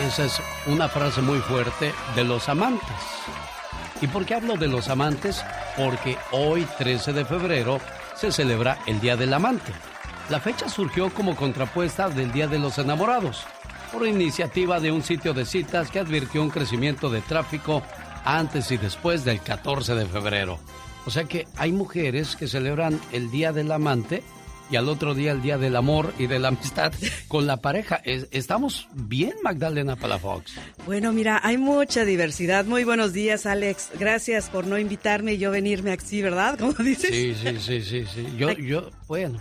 Esa 0.06 0.24
es 0.24 0.40
una 0.66 0.88
frase 0.88 1.20
muy 1.20 1.38
fuerte 1.40 1.92
de 2.14 2.24
los 2.24 2.48
amantes. 2.48 2.88
¿Y 4.00 4.06
por 4.06 4.24
qué 4.24 4.36
hablo 4.36 4.56
de 4.56 4.68
los 4.68 4.88
amantes? 4.88 5.44
Porque 5.76 6.16
hoy, 6.30 6.66
13 6.78 7.12
de 7.12 7.26
febrero, 7.26 7.78
se 8.14 8.32
celebra 8.32 8.78
el 8.86 9.00
Día 9.00 9.18
del 9.18 9.34
Amante. 9.34 9.72
La 10.30 10.40
fecha 10.40 10.70
surgió 10.70 11.12
como 11.12 11.36
contrapuesta 11.36 12.08
del 12.08 12.32
Día 12.32 12.48
de 12.48 12.58
los 12.58 12.78
Enamorados, 12.78 13.44
por 13.92 14.06
iniciativa 14.06 14.80
de 14.80 14.92
un 14.92 15.02
sitio 15.02 15.34
de 15.34 15.44
citas 15.44 15.90
que 15.90 15.98
advirtió 15.98 16.42
un 16.42 16.48
crecimiento 16.48 17.10
de 17.10 17.20
tráfico 17.20 17.82
antes 18.26 18.70
y 18.70 18.76
después 18.76 19.24
del 19.24 19.40
14 19.40 19.94
de 19.94 20.06
febrero. 20.06 20.58
O 21.06 21.10
sea 21.10 21.24
que 21.24 21.46
hay 21.56 21.72
mujeres 21.72 22.36
que 22.36 22.48
celebran 22.48 23.00
el 23.12 23.30
Día 23.30 23.52
del 23.52 23.70
Amante 23.70 24.22
y 24.68 24.76
al 24.76 24.88
otro 24.88 25.14
día 25.14 25.32
el 25.32 25.42
Día 25.42 25.58
del 25.58 25.76
Amor 25.76 26.12
y 26.18 26.26
de 26.26 26.38
la 26.38 26.48
Amistad 26.48 26.92
con 27.28 27.46
la 27.46 27.58
pareja. 27.58 28.00
¿Estamos 28.04 28.88
bien, 28.94 29.34
Magdalena 29.42 29.96
Palafox? 29.96 30.54
Bueno, 30.84 31.12
mira, 31.12 31.40
hay 31.42 31.56
mucha 31.56 32.04
diversidad. 32.04 32.64
Muy 32.64 32.84
buenos 32.84 33.12
días, 33.12 33.46
Alex. 33.46 33.90
Gracias 33.98 34.50
por 34.50 34.66
no 34.66 34.78
invitarme 34.78 35.34
y 35.34 35.38
yo 35.38 35.50
venirme 35.50 35.92
aquí, 35.92 36.22
¿verdad? 36.22 36.58
Como 36.58 36.72
dices. 36.72 37.10
Sí, 37.10 37.34
sí, 37.34 37.58
sí, 37.60 37.82
sí. 37.82 38.04
sí. 38.12 38.26
Yo, 38.36 38.50
yo, 38.52 38.90
bueno, 39.08 39.40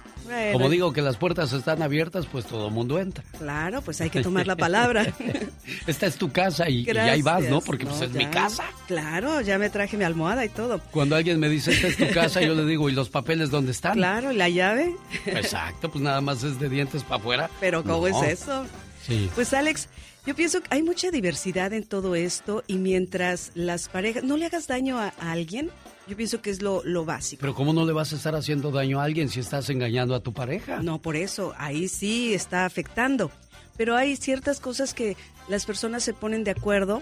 como 0.51 0.69
digo 0.69 0.93
que 0.93 1.01
las 1.01 1.17
puertas 1.17 1.51
están 1.53 1.81
abiertas, 1.81 2.27
pues 2.31 2.45
todo 2.45 2.67
el 2.67 2.73
mundo 2.73 2.99
entra. 2.99 3.23
Claro, 3.37 3.81
pues 3.81 3.99
hay 4.01 4.09
que 4.09 4.21
tomar 4.23 4.45
la 4.45 4.55
palabra. 4.55 5.13
Esta 5.87 6.05
es 6.05 6.17
tu 6.17 6.31
casa 6.31 6.69
y, 6.69 6.83
y 6.83 6.97
ahí 6.97 7.21
vas, 7.21 7.43
¿no? 7.49 7.61
Porque 7.61 7.85
pues 7.85 8.01
es 8.01 8.11
mi 8.11 8.27
casa. 8.27 8.63
Claro, 8.87 9.41
ya 9.41 9.57
me 9.57 9.69
traje 9.69 9.97
mi 9.97 10.03
almohada 10.03 10.45
y 10.45 10.49
todo. 10.49 10.79
Cuando 10.91 11.15
alguien 11.15 11.39
me 11.39 11.49
dice, 11.49 11.71
esta 11.71 11.87
es 11.87 11.97
tu 11.97 12.07
casa, 12.13 12.41
yo 12.41 12.53
le 12.53 12.65
digo, 12.69 12.89
¿y 12.89 12.93
los 12.93 13.09
papeles 13.09 13.49
dónde 13.49 13.71
están? 13.71 13.93
Claro, 13.93 14.31
¿y 14.31 14.35
la 14.35 14.49
llave? 14.49 14.95
Exacto, 15.25 15.89
pues 15.89 16.03
nada 16.03 16.21
más 16.21 16.43
es 16.43 16.59
de 16.59 16.69
dientes 16.69 17.03
para 17.03 17.15
afuera. 17.15 17.49
Pero 17.59 17.83
¿cómo 17.83 18.07
es 18.07 18.21
eso? 18.21 18.65
Sí. 19.05 19.29
Pues 19.35 19.53
Alex, 19.53 19.87
yo 20.25 20.35
pienso 20.35 20.61
que 20.61 20.67
hay 20.71 20.83
mucha 20.83 21.11
diversidad 21.11 21.73
en 21.73 21.83
todo 21.83 22.15
esto 22.15 22.63
y 22.67 22.77
mientras 22.77 23.51
las 23.53 23.89
parejas, 23.89 24.23
no 24.23 24.37
le 24.37 24.45
hagas 24.47 24.67
daño 24.67 24.99
a, 24.99 25.13
a 25.19 25.31
alguien, 25.31 25.69
yo 26.07 26.15
pienso 26.15 26.41
que 26.41 26.49
es 26.49 26.61
lo, 26.61 26.83
lo, 26.83 27.05
básico. 27.05 27.41
Pero 27.41 27.55
¿cómo 27.55 27.73
no 27.73 27.85
le 27.85 27.93
vas 27.93 28.13
a 28.13 28.15
estar 28.15 28.35
haciendo 28.35 28.71
daño 28.71 28.99
a 28.99 29.03
alguien 29.03 29.29
si 29.29 29.39
estás 29.39 29.69
engañando 29.69 30.15
a 30.15 30.19
tu 30.19 30.33
pareja? 30.33 30.81
No, 30.81 31.01
por 31.01 31.15
eso, 31.15 31.53
ahí 31.57 31.87
sí 31.87 32.33
está 32.33 32.65
afectando. 32.65 33.31
pero 33.77 33.95
hay 33.95 34.15
ciertas 34.15 34.59
cosas 34.59 34.93
que 34.93 35.17
las 35.47 35.65
personas 35.65 36.03
se 36.03 36.13
ponen 36.13 36.43
de 36.43 36.51
acuerdo. 36.51 37.01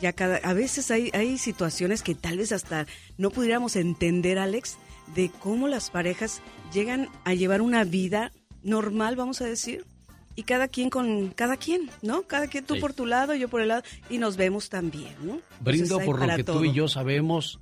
Ya 0.00 0.12
cada, 0.12 0.36
a 0.36 0.52
veces 0.52 0.90
hay, 0.90 1.10
hay 1.12 1.38
situaciones 1.38 2.02
que 2.02 2.14
tal 2.14 2.38
vez 2.38 2.52
hasta 2.52 2.86
no 3.16 3.30
pudiéramos 3.30 3.74
entender, 3.74 4.38
Alex, 4.38 4.76
de 5.14 5.30
cómo 5.40 5.66
las 5.68 5.90
parejas 5.90 6.40
llegan 6.72 7.08
a 7.24 7.34
llevar 7.34 7.62
una 7.62 7.84
vida 7.84 8.32
normal, 8.62 9.16
vamos 9.16 9.40
a 9.40 9.44
decir, 9.44 9.84
y 10.36 10.44
cada 10.44 10.68
quien 10.68 10.88
con 10.88 11.30
cada 11.30 11.56
quien, 11.56 11.90
¿no? 12.02 12.22
Cada 12.22 12.46
quien 12.46 12.64
tú 12.64 12.78
por 12.78 12.92
tu 12.92 13.06
lado, 13.06 13.34
yo 13.34 13.48
por 13.48 13.60
el 13.60 13.68
lado, 13.68 13.82
y 14.08 14.18
nos 14.18 14.36
vemos 14.36 14.68
también, 14.68 15.14
¿no? 15.22 15.40
Brindo 15.60 15.98
por 15.98 16.24
lo 16.24 16.36
que 16.36 16.44
tú 16.44 16.64
y 16.64 16.72
yo 16.72 16.86
sabemos 16.86 17.58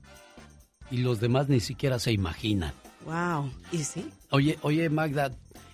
y 0.90 0.98
los 0.98 1.20
demás 1.20 1.48
ni 1.48 1.60
siquiera 1.60 1.98
se 1.98 2.12
imaginan. 2.12 2.72
Wow, 3.04 3.50
¿y 3.72 3.84
sí? 3.84 4.10
Oye, 4.30 4.58
oye 4.62 4.88
Magda, 4.90 5.32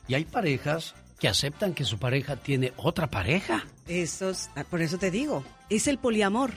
¿y 0.09 0.15
hay 0.15 0.25
parejas 0.25 0.95
que 1.19 1.29
aceptan 1.29 1.73
que 1.73 1.85
su 1.85 1.99
pareja 1.99 2.37
tiene 2.37 2.73
otra 2.77 3.09
pareja? 3.09 3.65
Eso 3.89 4.33
ah, 4.55 4.65
por 4.65 4.83
eso 4.83 4.99
te 4.99 5.11
digo, 5.11 5.45
es 5.71 5.87
el 5.87 5.99
poliamor, 5.99 6.53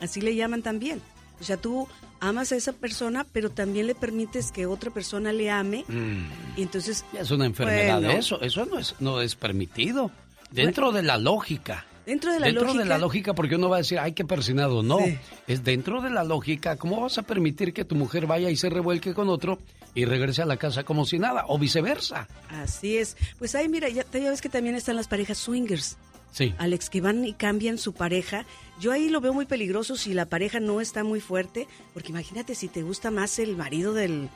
así 0.00 0.20
le 0.20 0.34
llaman 0.34 0.62
también. 0.62 1.00
O 1.40 1.44
sea, 1.44 1.56
tú 1.56 1.88
amas 2.20 2.52
a 2.52 2.56
esa 2.56 2.72
persona, 2.72 3.26
pero 3.32 3.50
también 3.50 3.86
le 3.86 3.94
permites 3.94 4.52
que 4.52 4.66
otra 4.66 4.90
persona 4.90 5.32
le 5.32 5.50
ame. 5.50 5.84
Mm. 5.88 6.58
Y 6.58 6.62
entonces... 6.62 7.04
Es 7.18 7.30
una 7.30 7.46
enfermedad 7.46 8.04
eso, 8.10 8.40
eso 8.42 8.66
no 8.66 8.78
es, 8.78 8.94
no 9.00 9.22
es 9.22 9.34
permitido. 9.34 10.10
Dentro 10.50 10.92
de 10.92 11.02
la 11.02 11.16
lógica. 11.16 11.86
Dentro 12.06 12.32
de 12.32 12.40
la 12.40 12.46
dentro 12.46 12.64
lógica. 12.64 12.82
de 12.82 12.88
la 12.88 12.98
lógica, 12.98 13.34
porque 13.34 13.56
uno 13.56 13.68
va 13.68 13.76
a 13.76 13.78
decir, 13.80 13.98
ay, 13.98 14.12
qué 14.12 14.24
persinado. 14.24 14.82
No, 14.82 14.98
es 15.46 15.62
dentro 15.64 16.00
de 16.00 16.10
la 16.10 16.24
lógica. 16.24 16.76
¿Cómo 16.76 17.00
vas 17.00 17.18
a 17.18 17.22
permitir 17.22 17.72
que 17.72 17.84
tu 17.84 17.94
mujer 17.94 18.26
vaya 18.26 18.50
y 18.50 18.56
se 18.56 18.70
revuelque 18.70 19.14
con 19.14 19.28
otro 19.28 19.58
y 19.94 20.04
regrese 20.04 20.42
a 20.42 20.46
la 20.46 20.56
casa 20.56 20.82
como 20.84 21.04
si 21.04 21.18
nada? 21.18 21.44
O 21.48 21.58
viceversa. 21.58 22.26
Así 22.48 22.96
es. 22.96 23.16
Pues 23.38 23.54
ahí, 23.54 23.68
mira, 23.68 23.88
ya, 23.88 24.04
ya 24.12 24.30
ves 24.30 24.40
que 24.40 24.48
también 24.48 24.74
están 24.74 24.96
las 24.96 25.08
parejas 25.08 25.38
swingers. 25.38 25.98
Sí. 26.32 26.54
Alex, 26.58 26.90
que 26.90 27.00
van 27.00 27.24
y 27.24 27.34
cambian 27.34 27.76
su 27.76 27.92
pareja. 27.92 28.46
Yo 28.80 28.92
ahí 28.92 29.08
lo 29.08 29.20
veo 29.20 29.32
muy 29.32 29.46
peligroso 29.46 29.96
si 29.96 30.14
la 30.14 30.26
pareja 30.26 30.60
no 30.60 30.80
está 30.80 31.04
muy 31.04 31.20
fuerte, 31.20 31.66
porque 31.92 32.10
imagínate 32.10 32.54
si 32.54 32.68
te 32.68 32.82
gusta 32.82 33.10
más 33.10 33.38
el 33.38 33.56
marido 33.56 33.92
del, 33.92 34.28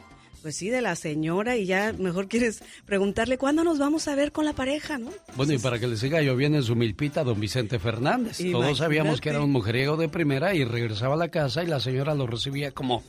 pues 0.44 0.56
sí, 0.56 0.68
de 0.68 0.82
la 0.82 0.94
señora 0.94 1.56
y 1.56 1.64
ya 1.64 1.94
mejor 1.94 2.28
quieres 2.28 2.62
preguntarle 2.84 3.38
cuándo 3.38 3.64
nos 3.64 3.78
vamos 3.78 4.08
a 4.08 4.14
ver 4.14 4.30
con 4.30 4.44
la 4.44 4.52
pareja, 4.52 4.98
¿no? 4.98 5.08
Bueno, 5.36 5.54
y 5.54 5.58
para 5.58 5.78
que 5.78 5.86
le 5.86 5.96
siga 5.96 6.20
lloviendo 6.20 6.58
en 6.58 6.64
su 6.64 6.76
milpita 6.76 7.24
don 7.24 7.40
Vicente 7.40 7.78
Fernández. 7.78 8.36
Todos 8.52 8.76
sabíamos 8.76 9.22
que 9.22 9.30
era 9.30 9.40
un 9.40 9.50
mujeriego 9.50 9.96
de 9.96 10.10
primera 10.10 10.54
y 10.54 10.64
regresaba 10.64 11.14
a 11.14 11.16
la 11.16 11.28
casa 11.28 11.64
y 11.64 11.66
la 11.66 11.80
señora 11.80 12.14
lo 12.14 12.26
recibía 12.26 12.72
como 12.72 13.02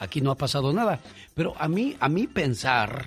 aquí 0.00 0.20
no 0.20 0.32
ha 0.32 0.36
pasado 0.36 0.74
nada. 0.74 1.00
Pero 1.32 1.54
a 1.58 1.66
mí, 1.66 1.96
a 1.98 2.10
mí 2.10 2.26
pensar 2.26 3.06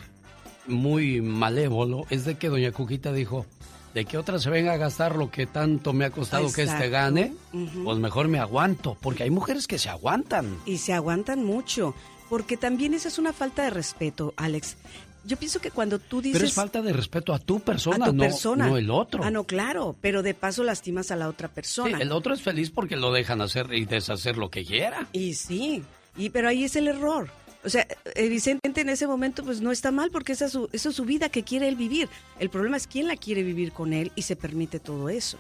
muy 0.66 1.22
malévolo 1.22 2.08
es 2.10 2.26
de 2.26 2.40
que 2.40 2.50
doña 2.50 2.72
Cuquita 2.72 3.14
dijo, 3.14 3.46
de 3.94 4.06
que 4.06 4.18
otra 4.18 4.40
se 4.40 4.50
venga 4.50 4.74
a 4.74 4.78
gastar 4.78 5.16
lo 5.16 5.30
que 5.30 5.46
tanto 5.46 5.94
me 5.94 6.06
ha 6.06 6.10
costado 6.10 6.52
que 6.52 6.64
este 6.64 6.90
gane, 6.90 7.36
pues 7.84 8.00
mejor 8.00 8.30
me 8.30 8.40
aguanto, 8.40 8.98
porque 9.00 9.22
hay 9.22 9.30
mujeres 9.30 9.68
que 9.68 9.78
se 9.78 9.90
aguantan. 9.90 10.58
Y 10.66 10.80
se 10.80 10.92
aguantan 10.92 11.46
mucho, 11.46 11.94
porque 12.30 12.58
también 12.58 12.94
esa 12.94 13.08
es 13.08 13.18
una 13.20 13.34
falta 13.34 13.64
de 13.64 13.70
respeto, 13.70 14.34
Alex. 14.38 14.78
Yo 15.26 15.38
pienso 15.38 15.60
que 15.60 15.72
cuando 15.72 15.98
tú 15.98 16.22
dices... 16.22 16.38
Pero 16.38 16.48
es 16.48 16.54
falta 16.54 16.82
de 16.82 16.94
respeto 16.94 17.34
a 17.34 17.40
tu 17.40 17.60
persona, 17.60 18.12
no, 18.12 18.24
persona. 18.24 18.68
no 18.68 18.78
el 18.78 18.92
otro. 18.92 19.24
Ah, 19.24 19.32
no, 19.32 19.44
claro, 19.46 19.96
pero 20.00 20.22
de 20.22 20.36
paso 20.36 20.64
lastimas 20.64 21.10
a 21.10 21.16
la 21.16 21.28
otra 21.28 21.48
persona. 21.48 21.98
Sí, 21.98 22.04
el 22.04 22.12
otro 22.12 22.34
es 22.34 22.42
feliz 22.42 22.70
porque 22.70 22.96
lo 22.96 23.12
dejan 23.12 23.42
hacer 23.42 23.74
y 23.74 23.86
deshacer 23.86 24.38
lo 24.38 24.52
que 24.52 24.64
quiera. 24.64 25.08
Y 25.14 25.34
sí, 25.34 25.84
y 26.16 26.30
pero 26.30 26.48
ahí 26.48 26.64
es 26.64 26.76
el 26.76 26.88
error. 26.88 27.30
O 27.64 27.70
sea, 27.70 27.88
eh, 28.14 28.30
Vicente 28.30 28.82
en 28.82 28.90
ese 28.90 29.08
momento 29.08 29.44
pues 29.44 29.62
no 29.62 29.72
está 29.72 29.90
mal 29.90 30.12
porque 30.12 30.34
esa 30.34 30.46
es 30.46 30.52
su, 30.52 30.70
eso 30.72 30.90
es 30.90 30.96
su 30.96 31.04
vida 31.04 31.30
que 31.30 31.42
quiere 31.44 31.68
él 31.68 31.76
vivir. 31.76 32.08
El 32.40 32.52
problema 32.52 32.78
es 32.78 32.86
quién 32.86 33.08
la 33.08 33.18
quiere 33.18 33.42
vivir 33.42 33.72
con 33.72 33.94
él 33.94 34.12
y 34.16 34.22
se 34.22 34.36
permite 34.36 34.80
todo 34.80 35.10
eso, 35.10 35.40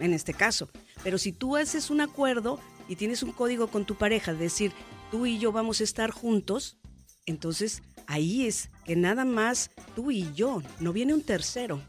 en 0.00 0.14
este 0.14 0.32
caso. 0.32 0.70
Pero 1.04 1.18
si 1.18 1.32
tú 1.32 1.56
haces 1.56 1.90
un 1.90 2.00
acuerdo 2.00 2.58
y 2.88 2.96
tienes 2.96 3.22
un 3.22 3.32
código 3.32 3.66
con 3.66 3.84
tu 3.84 3.96
pareja, 3.96 4.32
de 4.32 4.38
decir, 4.38 4.72
tú 5.10 5.26
y 5.26 5.38
yo 5.38 5.52
vamos 5.52 5.80
a 5.80 5.84
estar 5.84 6.10
juntos, 6.10 6.76
entonces 7.26 7.82
ahí 8.06 8.46
es 8.46 8.70
que 8.84 8.96
nada 8.96 9.24
más 9.24 9.70
tú 9.94 10.10
y 10.10 10.32
yo, 10.34 10.62
no 10.80 10.92
viene 10.92 11.14
un 11.14 11.22
tercero. 11.22 11.80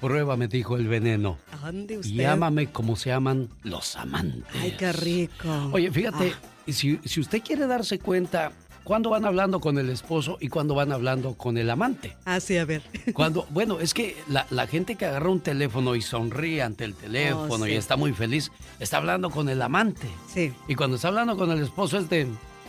Pruébame, 0.00 0.46
dijo 0.46 0.76
el 0.76 0.86
veneno. 0.86 1.38
¿Dónde 1.60 1.98
usted? 1.98 2.12
Y 2.12 2.24
ámame 2.24 2.70
como 2.70 2.94
se 2.94 3.12
aman 3.12 3.48
los 3.64 3.96
amantes. 3.96 4.44
Ay, 4.60 4.76
qué 4.78 4.92
rico. 4.92 5.70
Oye, 5.72 5.90
fíjate, 5.90 6.32
ah. 6.34 6.72
si, 6.72 7.00
si 7.04 7.20
usted 7.20 7.42
quiere 7.42 7.66
darse 7.66 7.98
cuenta 7.98 8.52
cuando 8.88 9.10
van 9.10 9.26
hablando 9.26 9.60
con 9.60 9.76
el 9.76 9.90
esposo 9.90 10.38
y 10.40 10.48
cuando 10.48 10.74
van 10.74 10.92
hablando 10.92 11.34
con 11.34 11.58
el 11.58 11.68
amante. 11.68 12.16
Ah, 12.24 12.40
sí, 12.40 12.56
a 12.56 12.64
ver. 12.64 12.80
Cuando, 13.12 13.46
bueno, 13.50 13.80
es 13.80 13.92
que 13.92 14.16
la, 14.28 14.66
gente 14.66 14.94
que 14.94 15.04
agarra 15.04 15.28
un 15.28 15.40
teléfono 15.40 15.94
y 15.94 16.00
sonríe 16.00 16.62
ante 16.62 16.86
el 16.86 16.94
teléfono 16.94 17.66
y 17.66 17.74
está 17.74 17.96
muy 17.96 18.14
feliz, 18.14 18.50
está 18.80 18.96
hablando 18.96 19.28
con 19.28 19.50
el 19.50 19.60
amante. 19.60 20.08
Sí. 20.32 20.54
Y 20.68 20.74
cuando 20.74 20.96
está 20.96 21.08
hablando 21.08 21.36
con 21.36 21.50
el 21.50 21.62
esposo 21.62 21.98
es 21.98 22.08
de, 22.08 22.28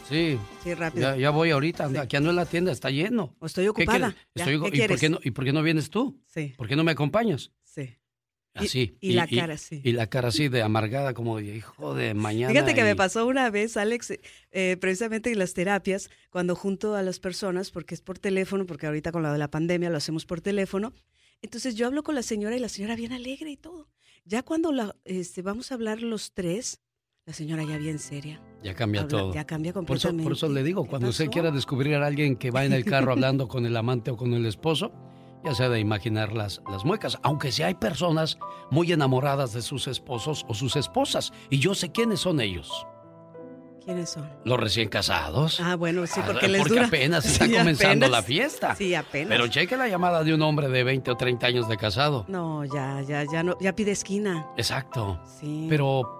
sí. 0.09 0.39
Sí, 0.63 0.73
rápido. 0.73 1.15
Ya, 1.15 1.29
voy 1.29 1.51
ahorita, 1.51 1.89
aquí 2.01 2.15
ando 2.17 2.29
en 2.31 2.35
la 2.35 2.45
tienda, 2.45 2.71
está 2.71 2.89
lleno. 2.89 3.35
O 3.39 3.45
estoy 3.45 3.67
ocupada. 3.67 4.15
Estoy, 4.33 4.55
¿y, 4.55 4.87
por 4.87 4.99
qué 4.99 5.09
no, 5.09 5.19
¿Y 5.23 5.31
por 5.31 5.45
qué 5.45 5.53
no 5.53 5.63
vienes 5.63 5.89
tú? 5.89 6.19
Sí. 6.25 6.53
¿Por 6.57 6.67
qué 6.67 6.75
no 6.75 6.83
me 6.83 6.91
acompañas? 6.91 7.51
Sí. 7.63 7.95
Así. 8.53 8.97
Y, 8.99 9.13
la 9.13 9.27
cara 9.27 9.53
así. 9.53 9.81
Y 9.83 9.91
la 9.91 10.07
cara 10.07 10.29
así 10.29 10.49
de 10.49 10.61
amargada, 10.61 11.13
como 11.13 11.37
de 11.37 11.55
hijo 11.55 11.93
de 11.93 12.13
mañana. 12.13 12.51
Fíjate 12.51 12.73
que 12.73 12.83
me 12.83 12.95
pasó 12.95 13.27
una 13.27 13.49
vez, 13.49 13.77
Alex, 13.77 14.13
eh, 14.51 14.77
precisamente 14.81 15.31
en 15.31 15.39
las 15.39 15.53
terapias, 15.53 16.09
cuando 16.29 16.55
junto 16.55 16.95
a 16.95 17.03
las 17.03 17.19
personas, 17.19 17.71
porque 17.71 17.95
es 17.95 18.01
por 18.01 18.19
teléfono, 18.19 18.65
porque 18.65 18.87
ahorita 18.87 19.11
con 19.11 19.23
la 19.23 19.31
de 19.31 19.39
la 19.39 19.49
pandemia 19.49 19.89
lo 19.89 19.97
hacemos 19.97 20.25
por 20.25 20.41
teléfono. 20.41 20.93
Entonces 21.41 21.75
yo 21.75 21.87
hablo 21.87 22.03
con 22.03 22.15
la 22.15 22.23
señora 22.23 22.55
y 22.55 22.59
la 22.59 22.69
señora 22.69 22.95
bien 22.95 23.13
alegre 23.13 23.49
y 23.51 23.57
todo. 23.57 23.87
Ya 24.25 24.43
cuando 24.43 24.71
la, 24.71 24.95
este, 25.05 25.41
vamos 25.41 25.71
a 25.71 25.75
hablar 25.75 26.01
los 26.01 26.33
tres, 26.33 26.81
la 27.29 27.33
señora 27.33 27.63
ya 27.63 27.77
bien 27.77 27.99
seria. 27.99 28.41
Ya 28.63 28.73
cambia 28.73 29.07
todo. 29.07 29.31
Ya 29.31 29.45
cambia 29.45 29.71
completamente. 29.71 30.23
Por 30.23 30.33
eso, 30.33 30.45
por 30.45 30.49
eso 30.49 30.55
le 30.55 30.63
digo, 30.63 30.85
cuando 30.85 31.09
usted 31.09 31.29
quiera 31.29 31.51
descubrir 31.51 31.93
a 31.93 32.07
alguien 32.07 32.35
que 32.35 32.49
va 32.49 32.65
en 32.65 32.73
el 32.73 32.83
carro 32.83 33.11
hablando 33.11 33.47
con 33.47 33.67
el 33.67 33.77
amante 33.77 34.09
o 34.09 34.17
con 34.17 34.33
el 34.33 34.47
esposo, 34.47 34.91
ya 35.45 35.53
sea 35.53 35.69
de 35.69 35.79
imaginar 35.79 36.33
las, 36.33 36.59
las 36.71 36.85
muecas, 36.85 37.19
aunque 37.21 37.51
sí 37.51 37.61
hay 37.61 37.75
personas 37.75 38.39
muy 38.71 38.91
enamoradas 38.91 39.53
de 39.53 39.61
sus 39.61 39.87
esposos 39.87 40.43
o 40.47 40.55
sus 40.55 40.75
esposas, 40.75 41.31
y 41.51 41.59
yo 41.59 41.75
sé 41.75 41.91
quiénes 41.91 42.21
son 42.21 42.41
ellos. 42.41 42.87
¿Quiénes 43.85 44.09
son? 44.09 44.27
Los 44.43 44.59
recién 44.59 44.89
casados. 44.89 45.59
Ah, 45.61 45.75
bueno, 45.75 46.07
sí, 46.07 46.19
porque 46.25 46.47
ah, 46.47 46.49
les 46.49 46.61
porque 46.63 46.79
apenas 46.79 47.25
está 47.27 47.47
comenzando 47.47 48.07
la 48.07 48.23
fiesta. 48.23 48.73
Sí, 48.73 48.95
apenas. 48.95 49.29
Pero 49.29 49.47
cheque 49.49 49.77
la 49.77 49.87
llamada 49.87 50.23
de 50.23 50.33
un 50.33 50.41
hombre 50.41 50.67
de 50.67 50.83
20 50.83 51.11
o 51.11 51.15
30 51.15 51.45
años 51.45 51.69
de 51.69 51.77
casado. 51.77 52.25
No, 52.27 52.65
ya, 52.65 53.03
ya, 53.03 53.23
ya 53.31 53.43
no, 53.43 53.55
ya 53.59 53.75
pide 53.75 53.91
esquina. 53.91 54.47
Exacto. 54.57 55.21
Sí. 55.39 55.67
Pero 55.69 56.18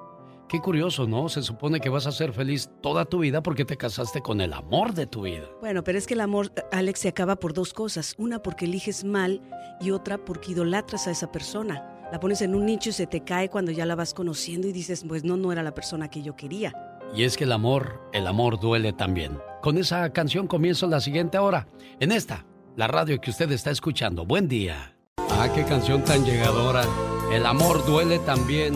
Qué 0.50 0.60
curioso, 0.60 1.06
¿no? 1.06 1.30
Se 1.30 1.43
supone 1.43 1.80
que 1.80 1.89
vas 1.89 2.08
a 2.08 2.12
ser 2.12 2.34
feliz 2.34 2.72
toda 2.82 3.06
tu 3.06 3.20
vida 3.20 3.43
porque 3.43 3.66
te 3.66 3.78
casaste 3.78 4.20
con 4.20 4.41
el 4.41 4.52
amor 4.54 4.95
de 4.95 5.06
tu 5.06 5.22
vida. 5.22 5.45
Bueno, 5.62 5.84
pero 5.84 6.00
es 6.00 6.08
que 6.08 6.16
el 6.16 6.22
amor, 6.22 6.52
Alex, 6.72 7.02
se 7.02 7.08
acaba 7.08 7.36
por 7.36 7.54
dos 7.54 7.72
cosas. 7.72 8.16
Una 8.18 8.41
porque 8.41 8.66
eliges 8.66 9.04
mal 9.04 9.43
y 9.80 9.91
otra 9.91 10.18
porque 10.18 10.54
idolatras 10.54 11.08
a 11.08 11.12
esa 11.12 11.32
persona. 11.32 12.08
La 12.12 12.20
pones 12.20 12.41
en 12.41 12.56
un 12.56 12.66
nicho 12.66 12.89
y 12.89 12.93
se 12.93 13.06
te 13.06 13.24
cae 13.24 13.50
cuando 13.50 13.72
ya 13.72 13.86
la 13.86 13.93
vas 13.93 14.16
conociendo 14.16 14.68
y 14.68 14.72
dices, 14.72 15.06
pues 15.08 15.24
no, 15.24 15.38
no 15.38 15.52
era 15.52 15.62
la 15.62 15.76
persona 15.76 16.10
que 16.10 16.24
yo 16.24 16.36
quería. 16.36 16.74
Y 17.16 17.26
es 17.26 17.38
que 17.38 17.43
el 17.43 17.52
amor, 17.52 18.02
el 18.12 18.26
amor 18.26 18.60
duele 18.60 18.91
también. 18.91 19.38
Con 19.62 19.78
esa 19.78 20.12
canción 20.12 20.47
comienzo 20.47 20.88
la 20.88 21.00
siguiente 21.00 21.38
hora. 21.38 21.68
En 22.00 22.12
esta, 22.12 22.47
la 22.76 22.88
radio 22.88 23.22
que 23.22 23.30
usted 23.30 23.52
está 23.52 23.70
escuchando. 23.70 24.26
Buen 24.26 24.47
día. 24.47 24.97
Ah, 25.30 25.47
qué 25.54 25.64
canción 25.64 26.04
tan 26.04 26.26
llegadora. 26.26 26.84
El 27.32 27.45
amor 27.45 27.86
duele 27.86 28.18
también. 28.18 28.74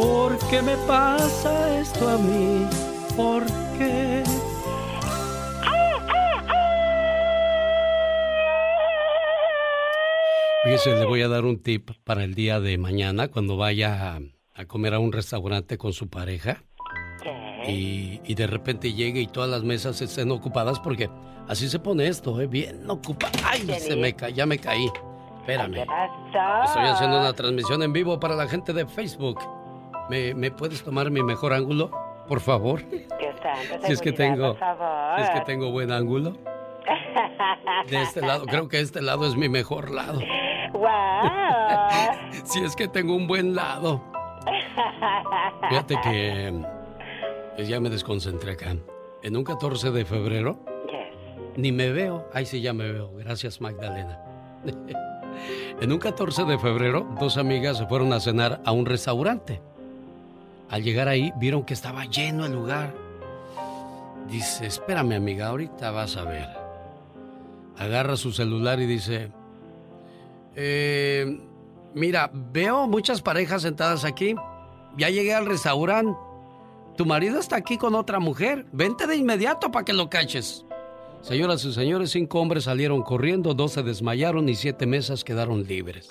¿Por 0.00 0.38
qué 0.48 0.62
me 0.62 0.76
pasa 0.88 1.78
esto 1.78 2.08
a 2.08 2.16
mí? 2.16 2.66
¿Por 3.14 3.44
qué? 3.76 4.24
Fíjese, 10.64 10.96
le 10.96 11.04
voy 11.04 11.20
a 11.20 11.28
dar 11.28 11.44
un 11.44 11.62
tip 11.62 11.90
para 12.02 12.24
el 12.24 12.34
día 12.34 12.60
de 12.60 12.78
mañana 12.78 13.28
cuando 13.28 13.58
vaya 13.58 14.18
a, 14.54 14.64
comer 14.64 14.94
a 14.94 15.00
un 15.00 15.12
restaurante 15.12 15.76
con 15.76 15.92
su 15.92 16.08
pareja. 16.08 16.64
Y, 17.66 18.22
y, 18.24 18.34
de 18.34 18.46
repente 18.46 18.94
llegue 18.94 19.20
y 19.20 19.26
todas 19.26 19.50
las 19.50 19.64
mesas 19.64 20.00
estén 20.00 20.30
ocupadas 20.30 20.80
porque 20.80 21.10
así 21.46 21.68
se 21.68 21.78
pone 21.78 22.06
esto, 22.06 22.40
¿eh? 22.40 22.46
Bien 22.46 22.88
ocupada. 22.88 23.32
¡Ay! 23.44 23.68
Se 23.78 23.96
me 23.96 24.14
ca 24.14 24.30
ya 24.30 24.46
me 24.46 24.58
caí. 24.58 24.90
Espérame. 25.40 25.84
Estoy 26.64 26.84
haciendo 26.86 27.18
una 27.18 27.34
transmisión 27.34 27.82
en 27.82 27.92
vivo 27.92 28.18
para 28.18 28.34
la 28.34 28.48
gente 28.48 28.72
de 28.72 28.86
Facebook. 28.86 29.38
¿Me, 30.10 30.50
puedes 30.50 30.82
tomar 30.82 31.08
mi 31.12 31.22
mejor 31.22 31.52
ángulo, 31.52 31.92
por 32.26 32.40
favor? 32.40 32.82
si 33.86 33.92
es 33.92 34.00
que 34.00 34.10
tengo, 34.10 34.56
si 35.16 35.22
es 35.22 35.30
que 35.30 35.40
tengo 35.46 35.70
buen 35.70 35.92
ángulo. 35.92 36.36
De 37.88 38.02
este 38.02 38.20
lado, 38.20 38.44
creo 38.46 38.68
que 38.68 38.80
este 38.80 39.02
lado 39.02 39.24
es 39.24 39.36
mi 39.36 39.48
mejor 39.48 39.92
lado. 39.92 40.18
si 42.44 42.64
es 42.64 42.74
que 42.74 42.88
tengo 42.88 43.14
un 43.14 43.28
buen 43.28 43.54
lado. 43.54 44.02
Fíjate 45.68 45.96
que 46.02 46.60
pues 47.54 47.68
ya 47.68 47.78
me 47.78 47.88
desconcentré 47.88 48.52
acá. 48.52 48.74
En 49.22 49.36
un 49.36 49.44
14 49.44 49.92
de 49.92 50.04
febrero 50.04 50.58
ni 51.56 51.70
me 51.70 51.92
veo. 51.92 52.28
Ay, 52.32 52.46
sí, 52.46 52.60
ya 52.60 52.72
me 52.72 52.90
veo. 52.90 53.12
Gracias, 53.16 53.60
Magdalena. 53.60 54.18
En 55.80 55.90
un 55.90 55.98
14 55.98 56.44
de 56.44 56.58
febrero, 56.58 57.06
dos 57.18 57.38
amigas 57.38 57.78
se 57.78 57.86
fueron 57.86 58.12
a 58.12 58.20
cenar 58.20 58.60
a 58.66 58.72
un 58.72 58.84
restaurante. 58.84 59.62
Al 60.70 60.84
llegar 60.84 61.08
ahí, 61.08 61.32
vieron 61.36 61.64
que 61.64 61.74
estaba 61.74 62.04
lleno 62.04 62.46
el 62.46 62.52
lugar. 62.52 62.94
Dice, 64.28 64.66
espérame 64.66 65.14
amiga, 65.14 65.48
ahorita 65.48 65.90
vas 65.90 66.16
a 66.16 66.24
ver. 66.24 66.48
Agarra 67.76 68.16
su 68.16 68.32
celular 68.32 68.78
y 68.80 68.86
dice, 68.86 69.32
eh, 70.54 71.40
mira, 71.94 72.30
veo 72.32 72.86
muchas 72.86 73.20
parejas 73.20 73.62
sentadas 73.62 74.04
aquí. 74.04 74.36
Ya 74.96 75.10
llegué 75.10 75.34
al 75.34 75.46
restaurante. 75.46 76.16
Tu 76.96 77.04
marido 77.04 77.40
está 77.40 77.56
aquí 77.56 77.76
con 77.76 77.94
otra 77.94 78.20
mujer. 78.20 78.66
Vente 78.72 79.06
de 79.06 79.16
inmediato 79.16 79.72
para 79.72 79.84
que 79.84 79.92
lo 79.92 80.08
caches. 80.08 80.64
Señoras 81.22 81.64
y 81.64 81.72
señores, 81.72 82.10
cinco 82.10 82.40
hombres 82.40 82.64
salieron 82.64 83.02
corriendo, 83.02 83.54
dos 83.54 83.72
se 83.72 83.82
desmayaron 83.82 84.48
y 84.48 84.54
siete 84.54 84.86
mesas 84.86 85.24
quedaron 85.24 85.64
libres. 85.64 86.08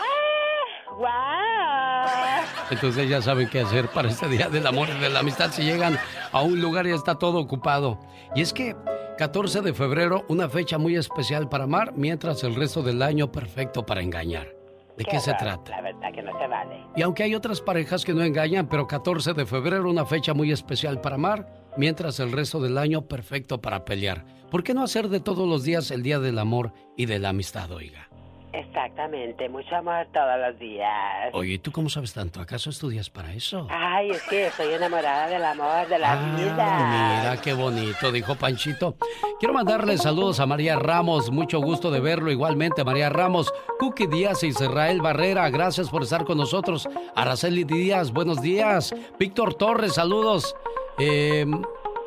Entonces 2.69 3.09
ya 3.09 3.21
saben 3.21 3.49
qué 3.49 3.61
hacer 3.61 3.87
para 3.89 4.09
este 4.09 4.27
Día 4.27 4.49
del 4.49 4.65
Amor 4.67 4.89
y 4.89 4.99
de 4.99 5.09
la 5.09 5.19
Amistad 5.19 5.51
si 5.51 5.63
llegan 5.63 5.97
a 6.31 6.41
un 6.41 6.61
lugar 6.61 6.85
y 6.87 6.91
está 6.91 7.15
todo 7.15 7.39
ocupado. 7.39 7.99
Y 8.35 8.41
es 8.41 8.53
que 8.53 8.75
14 9.17 9.61
de 9.61 9.73
febrero, 9.73 10.23
una 10.29 10.47
fecha 10.47 10.77
muy 10.77 10.95
especial 10.95 11.49
para 11.49 11.65
amar, 11.65 11.93
mientras 11.95 12.43
el 12.43 12.55
resto 12.55 12.81
del 12.81 13.01
año 13.01 13.31
perfecto 13.31 13.85
para 13.85 14.01
engañar. 14.01 14.55
¿De 14.97 15.05
qué, 15.05 15.19
se 15.19 15.33
trata? 15.33 15.71
La 15.71 15.81
verdad 15.81 16.11
que 16.13 16.21
no 16.21 16.37
se 16.37 16.47
vale. 16.47 16.85
Y 16.95 17.01
aunque 17.01 17.23
hay 17.23 17.33
otras 17.33 17.61
parejas 17.61 18.03
que 18.03 18.13
no 18.13 18.21
engañan, 18.21 18.67
pero 18.67 18.85
14 18.85 19.33
de 19.33 19.45
febrero, 19.45 19.89
una 19.89 20.05
fecha 20.05 20.33
muy 20.33 20.51
especial 20.51 20.99
para 20.99 21.15
amar, 21.15 21.47
mientras 21.77 22.19
el 22.19 22.33
resto 22.33 22.59
del 22.59 22.77
año 22.77 23.07
perfecto 23.07 23.61
para 23.61 23.85
pelear. 23.85 24.25
¿Por 24.51 24.63
qué 24.63 24.73
no 24.73 24.83
hacer 24.83 25.07
de 25.07 25.19
todos 25.19 25.47
los 25.47 25.63
días 25.63 25.91
el 25.91 26.03
día 26.03 26.19
del 26.19 26.37
amor 26.37 26.73
y 26.97 27.05
de 27.05 27.19
la 27.19 27.29
amistad, 27.29 27.71
oiga? 27.71 28.08
Exactamente, 28.51 29.47
mucho 29.47 29.75
amor 29.75 30.07
todos 30.11 30.39
los 30.39 30.57
días. 30.59 30.89
Oye, 31.33 31.53
¿y 31.53 31.57
tú 31.59 31.71
cómo 31.71 31.87
sabes 31.87 32.13
tanto? 32.13 32.41
¿Acaso 32.41 32.71
estudias 32.71 33.09
para 33.09 33.31
eso? 33.33 33.67
Ay, 33.69 34.09
es 34.09 34.23
que 34.23 34.47
estoy 34.47 34.73
enamorada 34.73 35.27
del 35.27 35.45
amor, 35.45 35.87
de 35.87 35.99
la 35.99 36.13
Ah, 36.13 36.35
vida. 36.35 37.19
Mira 37.33 37.41
qué 37.41 37.53
bonito, 37.53 38.11
dijo 38.11 38.35
Panchito. 38.35 38.95
Quiero 39.39 39.53
mandarle 39.53 39.97
saludos 39.97 40.39
a 40.39 40.47
María 40.47 40.77
Ramos, 40.77 41.29
mucho 41.31 41.59
gusto 41.61 41.91
de 41.91 41.99
verlo 41.99 42.31
igualmente, 42.31 42.83
María 42.83 43.09
Ramos, 43.09 43.53
Cookie 43.79 44.07
Díaz 44.07 44.43
y 44.43 44.47
Israel 44.47 45.01
Barrera, 45.01 45.49
gracias 45.51 45.89
por 45.89 46.01
estar 46.01 46.25
con 46.25 46.37
nosotros. 46.39 46.89
Araceli 47.15 47.63
Díaz, 47.65 48.11
buenos 48.11 48.41
días. 48.41 48.95
Víctor 49.19 49.53
Torres, 49.53 49.93
saludos. 49.93 50.55
Eh, 50.97 51.45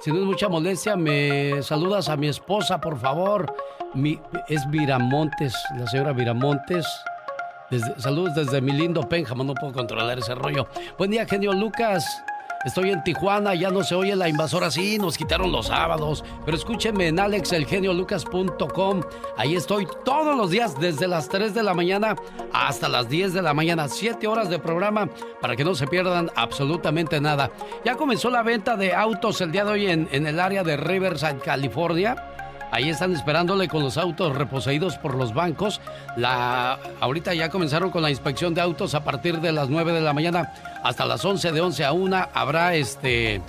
si 0.02 0.10
no 0.12 0.18
es 0.20 0.24
mucha 0.24 0.48
molestia, 0.48 0.96
me 0.96 1.62
saludas 1.62 2.08
a 2.08 2.16
mi 2.16 2.28
esposa, 2.28 2.80
por 2.80 2.98
favor. 2.98 3.54
Mi, 3.94 4.18
es 4.48 4.68
Viramontes, 4.70 5.54
la 5.78 5.86
señora 5.86 6.12
Viramontes. 6.12 6.86
Desde- 7.70 7.98
saludos 8.00 8.34
desde 8.34 8.60
mi 8.60 8.72
lindo 8.72 9.08
Pénjamo, 9.08 9.44
no 9.44 9.54
puedo 9.54 9.72
controlar 9.72 10.18
ese 10.18 10.34
rollo. 10.34 10.66
Buen 10.98 11.10
día, 11.10 11.26
genio 11.26 11.52
Lucas. 11.52 12.04
Estoy 12.64 12.90
en 12.90 13.02
Tijuana, 13.02 13.54
ya 13.54 13.70
no 13.70 13.82
se 13.82 13.94
oye 13.94 14.14
la 14.14 14.28
invasora, 14.28 14.70
sí, 14.70 14.98
nos 14.98 15.18
quitaron 15.18 15.50
los 15.50 15.66
sábados. 15.66 16.24
Pero 16.44 16.56
escúcheme 16.56 17.08
en 17.08 17.18
alexelgeniolucas.com. 17.18 19.02
Ahí 19.36 19.56
estoy 19.56 19.88
todos 20.04 20.36
los 20.36 20.50
días, 20.50 20.78
desde 20.78 21.08
las 21.08 21.28
3 21.28 21.54
de 21.54 21.62
la 21.62 21.74
mañana 21.74 22.14
hasta 22.52 22.88
las 22.88 23.08
10 23.08 23.32
de 23.34 23.42
la 23.42 23.52
mañana. 23.54 23.88
7 23.88 24.26
horas 24.26 24.48
de 24.48 24.58
programa 24.58 25.08
para 25.40 25.56
que 25.56 25.64
no 25.64 25.74
se 25.74 25.86
pierdan 25.86 26.30
absolutamente 26.36 27.20
nada. 27.20 27.50
Ya 27.84 27.96
comenzó 27.96 28.30
la 28.30 28.42
venta 28.42 28.76
de 28.76 28.94
autos 28.94 29.40
el 29.40 29.50
día 29.50 29.64
de 29.64 29.70
hoy 29.72 29.86
en, 29.86 30.08
en 30.12 30.26
el 30.26 30.38
área 30.38 30.62
de 30.62 30.76
Riverside, 30.76 31.38
California. 31.38 32.31
Ahí 32.72 32.88
están 32.88 33.12
esperándole 33.14 33.68
con 33.68 33.82
los 33.82 33.96
autos 33.98 34.34
reposeídos 34.34 34.96
por 34.96 35.14
los 35.14 35.32
bancos. 35.34 35.80
La, 36.16 36.78
ahorita 37.00 37.34
ya 37.34 37.48
comenzaron 37.50 37.90
con 37.90 38.02
la 38.02 38.10
inspección 38.10 38.54
de 38.54 38.62
autos 38.62 38.94
a 38.94 39.04
partir 39.04 39.40
de 39.40 39.52
las 39.52 39.68
9 39.68 39.92
de 39.92 40.00
la 40.00 40.12
mañana 40.14 40.52
hasta 40.82 41.04
las 41.04 41.22
11, 41.24 41.52
de 41.52 41.60
11 41.60 41.84
a 41.84 41.92
1 41.92 42.28
habrá 42.32 42.74
este, 42.74 43.42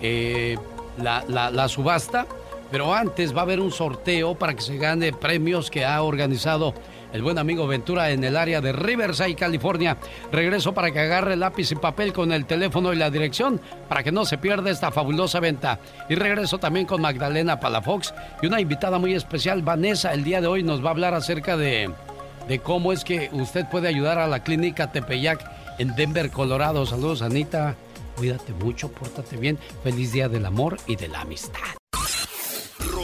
eh, 0.00 0.56
la, 0.96 1.22
la- 1.28 1.50
la 1.50 1.68
subasta. 1.68 2.26
Pero 2.70 2.94
antes 2.94 3.36
va 3.36 3.40
a 3.40 3.42
haber 3.42 3.60
un 3.60 3.70
sorteo 3.70 4.34
para 4.34 4.54
que 4.54 4.62
se 4.62 4.78
gane 4.78 5.12
premios 5.12 5.70
que 5.70 5.84
ha 5.84 6.02
organizado 6.02 6.72
el 7.12 7.22
buen 7.22 7.38
amigo 7.38 7.66
Ventura 7.66 8.10
en 8.10 8.24
el 8.24 8.36
área 8.36 8.60
de 8.60 8.72
Riverside, 8.72 9.34
California. 9.34 9.96
Regreso 10.30 10.72
para 10.72 10.90
que 10.90 11.00
agarre 11.00 11.36
lápiz 11.36 11.70
y 11.72 11.76
papel 11.76 12.12
con 12.12 12.32
el 12.32 12.46
teléfono 12.46 12.92
y 12.92 12.96
la 12.96 13.10
dirección 13.10 13.60
para 13.88 14.02
que 14.02 14.12
no 14.12 14.24
se 14.24 14.38
pierda 14.38 14.70
esta 14.70 14.90
fabulosa 14.90 15.40
venta. 15.40 15.78
Y 16.08 16.14
regreso 16.14 16.58
también 16.58 16.86
con 16.86 17.00
Magdalena 17.00 17.60
Palafox 17.60 18.14
y 18.40 18.46
una 18.46 18.60
invitada 18.60 18.98
muy 18.98 19.14
especial, 19.14 19.62
Vanessa. 19.62 20.12
El 20.12 20.24
día 20.24 20.40
de 20.40 20.46
hoy 20.46 20.62
nos 20.62 20.82
va 20.82 20.88
a 20.88 20.92
hablar 20.92 21.14
acerca 21.14 21.56
de, 21.56 21.90
de 22.48 22.58
cómo 22.58 22.92
es 22.92 23.04
que 23.04 23.28
usted 23.32 23.66
puede 23.70 23.88
ayudar 23.88 24.18
a 24.18 24.26
la 24.26 24.42
clínica 24.42 24.92
Tepeyac 24.92 25.44
en 25.78 25.94
Denver, 25.94 26.30
Colorado. 26.30 26.86
Saludos, 26.86 27.22
Anita. 27.22 27.76
Cuídate 28.16 28.52
mucho, 28.52 28.90
pórtate 28.92 29.36
bien. 29.36 29.58
Feliz 29.82 30.12
día 30.12 30.28
del 30.28 30.46
amor 30.46 30.76
y 30.86 30.96
de 30.96 31.08
la 31.08 31.22
amistad. 31.22 31.81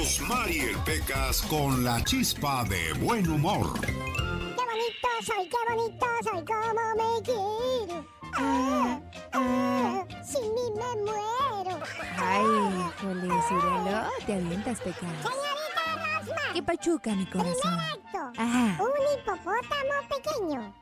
Rosmarie 0.09 0.75
Pecas 0.87 1.43
con 1.43 1.85
la 1.85 2.03
chispa 2.03 2.65
de 2.65 2.95
buen 2.95 3.29
humor. 3.29 3.79
Qué 3.83 3.93
bonito 3.93 5.09
soy, 5.23 5.47
qué 5.51 5.57
bonito 5.69 6.07
soy, 6.25 6.45
como 6.47 6.95
me 6.97 7.23
quiero. 7.23 8.07
Ah, 8.39 9.01
ah, 9.35 10.05
sin 10.25 10.45
mí 10.55 10.61
me 10.77 11.03
muero. 11.03 11.79
Ay, 12.17 12.47
híjole, 12.89 13.35
Cirelo, 13.49 14.09
te 14.25 14.33
avientas, 14.33 14.81
Peca. 14.81 14.99
Señorita 15.01 16.21
Rosma. 16.21 16.53
¿Qué 16.55 16.63
pachuca, 16.63 17.15
mi 17.15 17.27
corazón? 17.27 17.55
Primer 17.61 17.81
acto, 17.81 18.41
Ajá. 18.41 18.83
un 18.83 19.21
hipopótamo 19.21 20.09
pequeño. 20.09 20.75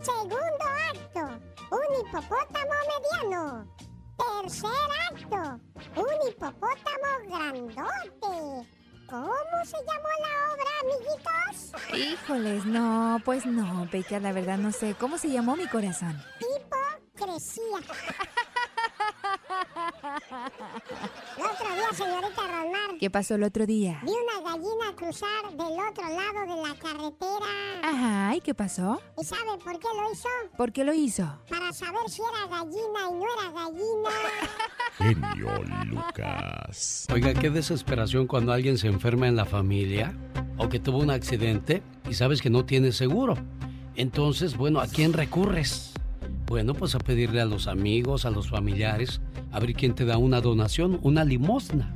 Segundo 0.00 0.64
acto, 0.92 1.40
un 1.72 2.06
hipopótamo 2.06 2.74
mediano. 3.18 3.66
Tercer 4.16 4.70
acto, 5.10 5.60
un 5.96 6.28
hipopótamo 6.28 7.10
grandote. 7.28 8.68
¿Cómo 9.08 9.64
se 9.64 9.76
llamó 9.76 10.08
la 10.20 10.32
obra, 10.52 10.70
amiguitos? 10.82 11.72
Híjoles, 11.94 12.64
no, 12.64 13.20
pues 13.24 13.46
no, 13.46 13.88
Peca, 13.90 14.18
la 14.20 14.32
verdad 14.32 14.58
no 14.58 14.72
sé. 14.72 14.94
¿Cómo 14.94 15.18
se 15.18 15.28
llamó 15.30 15.56
mi 15.56 15.66
corazón? 15.66 16.20
Hipocresía. 16.40 17.78
El 20.14 21.42
otro 21.44 21.74
día, 21.74 21.88
señorita 21.92 22.42
Rosmar, 22.42 22.98
¿Qué 23.00 23.10
pasó 23.10 23.34
el 23.34 23.42
otro 23.42 23.66
día? 23.66 24.00
vi 24.04 24.10
una 24.12 24.50
gallina 24.50 24.94
cruzar 24.96 25.50
del 25.50 25.60
otro 25.60 26.08
lado 26.08 26.54
de 26.54 26.68
la 26.68 26.74
carretera. 26.78 27.46
Ajá, 27.82 28.36
¿y 28.36 28.40
qué 28.40 28.54
pasó? 28.54 29.00
¿Y 29.20 29.24
sabe 29.24 29.58
por 29.62 29.78
qué 29.78 29.88
lo 29.94 30.12
hizo? 30.12 30.28
¿Por 30.56 30.72
qué 30.72 30.84
lo 30.84 30.94
hizo? 30.94 31.38
Para 31.48 31.72
saber 31.72 32.08
si 32.08 32.22
era 32.22 32.46
gallina 32.46 33.00
y 33.10 33.14
no 33.14 33.24
era 33.24 33.50
gallina. 33.50 34.10
Genio 34.98 35.84
Lucas. 35.86 37.06
Oiga, 37.12 37.34
qué 37.34 37.50
desesperación 37.50 38.26
cuando 38.26 38.52
alguien 38.52 38.78
se 38.78 38.86
enferma 38.86 39.26
en 39.26 39.36
la 39.36 39.44
familia 39.44 40.14
o 40.56 40.68
que 40.68 40.78
tuvo 40.78 40.98
un 40.98 41.10
accidente 41.10 41.82
y 42.08 42.14
sabes 42.14 42.40
que 42.40 42.50
no 42.50 42.64
tiene 42.64 42.92
seguro. 42.92 43.36
Entonces, 43.96 44.56
bueno, 44.56 44.80
¿a 44.80 44.86
quién 44.86 45.12
recurres? 45.12 45.92
Bueno, 46.46 46.74
pues 46.74 46.94
a 46.94 46.98
pedirle 46.98 47.40
a 47.40 47.44
los 47.46 47.66
amigos, 47.66 48.24
a 48.24 48.30
los 48.30 48.48
familiares, 48.50 49.20
a 49.54 49.60
ver 49.60 49.72
quién 49.72 49.94
te 49.94 50.04
da 50.04 50.18
una 50.18 50.40
donación, 50.40 50.98
una 51.02 51.24
limosna. 51.24 51.94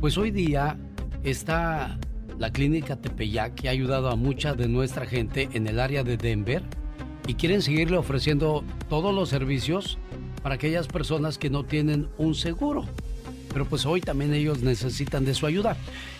Pues 0.00 0.18
hoy 0.18 0.32
día 0.32 0.76
está 1.22 1.96
la 2.36 2.50
clínica 2.50 2.96
Tepeyac 2.96 3.54
que 3.54 3.68
ha 3.68 3.70
ayudado 3.70 4.10
a 4.10 4.16
mucha 4.16 4.54
de 4.54 4.66
nuestra 4.66 5.06
gente 5.06 5.48
en 5.52 5.68
el 5.68 5.78
área 5.78 6.02
de 6.02 6.16
Denver 6.16 6.62
y 7.28 7.34
quieren 7.34 7.62
seguirle 7.62 7.96
ofreciendo 7.96 8.64
todos 8.88 9.14
los 9.14 9.28
servicios 9.28 9.98
para 10.42 10.56
aquellas 10.56 10.88
personas 10.88 11.38
que 11.38 11.48
no 11.48 11.62
tienen 11.62 12.08
un 12.18 12.34
seguro. 12.34 12.86
Pero 13.52 13.66
pues 13.66 13.86
hoy 13.86 14.00
también 14.00 14.34
ellos 14.34 14.64
necesitan 14.64 15.24
de 15.24 15.34
su 15.34 15.46
ayuda. 15.46 15.76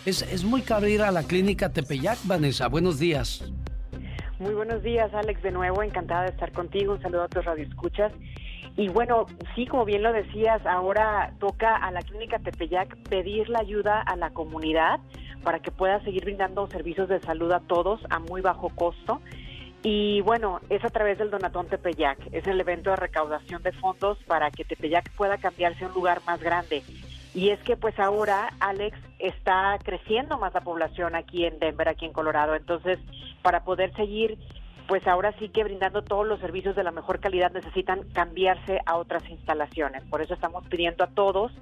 Es, 0.07 0.23
es 0.23 0.45
muy 0.45 0.63
caro 0.63 0.87
ir 0.87 1.03
a 1.03 1.11
la 1.11 1.25
clínica 1.25 1.73
Tepeyac, 1.73 2.19
Vanessa. 2.27 2.69
Buenos 2.69 3.01
días. 3.01 3.53
Muy 4.39 4.55
buenos 4.55 4.85
días, 4.85 5.13
Alex, 5.15 5.43
de 5.43 5.51
nuevo, 5.51 5.83
encantada 5.83 6.23
de 6.23 6.31
estar 6.31 6.53
contigo. 6.53 6.93
Un 6.93 7.03
saludo 7.03 7.25
a 7.25 7.29
tus 7.29 7.45
radioescuchas. 7.45 8.13
Y 8.77 8.89
bueno, 8.89 9.27
sí, 9.55 9.67
como 9.67 9.85
bien 9.85 10.03
lo 10.03 10.13
decías, 10.13 10.65
ahora 10.67 11.33
toca 11.39 11.77
a 11.77 11.91
la 11.93 12.03
Clínica 12.03 12.41
Tepeyac 12.41 12.97
pedir 13.09 13.49
la 13.49 13.61
ayuda 13.61 14.01
a 14.01 14.17
la 14.17 14.31
comunidad 14.31 14.99
para 15.45 15.61
que 15.61 15.71
pueda 15.71 16.03
seguir 16.03 16.25
brindando 16.25 16.67
servicios 16.69 17.09
de 17.09 17.21
salud 17.21 17.53
a 17.53 17.61
todos 17.61 18.01
a 18.11 18.19
muy 18.19 18.41
bajo 18.41 18.71
costo. 18.71 19.21
Y 19.85 20.23
bueno, 20.23 20.61
es 20.71 20.83
a 20.85 20.89
través 20.89 21.19
del 21.19 21.31
Donatón 21.31 21.69
Tepeyac. 21.69 22.19
Es 22.33 22.47
el 22.47 22.59
evento 22.59 22.91
de 22.91 22.97
recaudación 22.97 23.63
de 23.63 23.71
fondos 23.73 24.19
para 24.27 24.51
que 24.51 24.65
Tepeyac 24.65 25.11
pueda 25.13 25.37
cambiarse 25.39 25.85
a 25.85 25.89
un 25.89 25.95
lugar 25.95 26.21
más 26.27 26.41
grande. 26.43 26.83
Y 27.35 27.51
es 27.51 27.61
que 27.61 27.77
pues 27.77 27.99
ahora, 27.99 28.49
Alex, 28.61 28.99
está 29.19 29.77
creciendo 29.85 30.39
más 30.39 30.55
la 30.55 30.63
población 30.63 31.15
aquí 31.15 31.45
en 31.45 31.59
Denver, 31.59 31.89
aquí 31.89 32.07
en 32.07 32.13
Colorado. 32.13 32.55
Entonces, 32.55 32.99
para 33.43 33.65
poder 33.65 33.95
seguir, 33.95 34.39
pues 34.87 35.07
ahora 35.07 35.33
sí 35.39 35.49
que 35.49 35.65
brindando 35.65 36.03
todos 36.03 36.27
los 36.27 36.39
servicios 36.41 36.77
de 36.77 36.85
la 36.85 36.91
mejor 36.91 37.21
calidad 37.21 37.51
necesitan 37.53 38.03
cambiarse 38.13 38.83
a 38.87 38.97
otras 38.97 39.27
instalaciones. 39.31 40.05
Por 40.05 40.21
eso 40.23 40.35
estamos 40.35 40.67
pidiendo 40.69 41.05
a 41.05 41.09
todos 41.09 41.53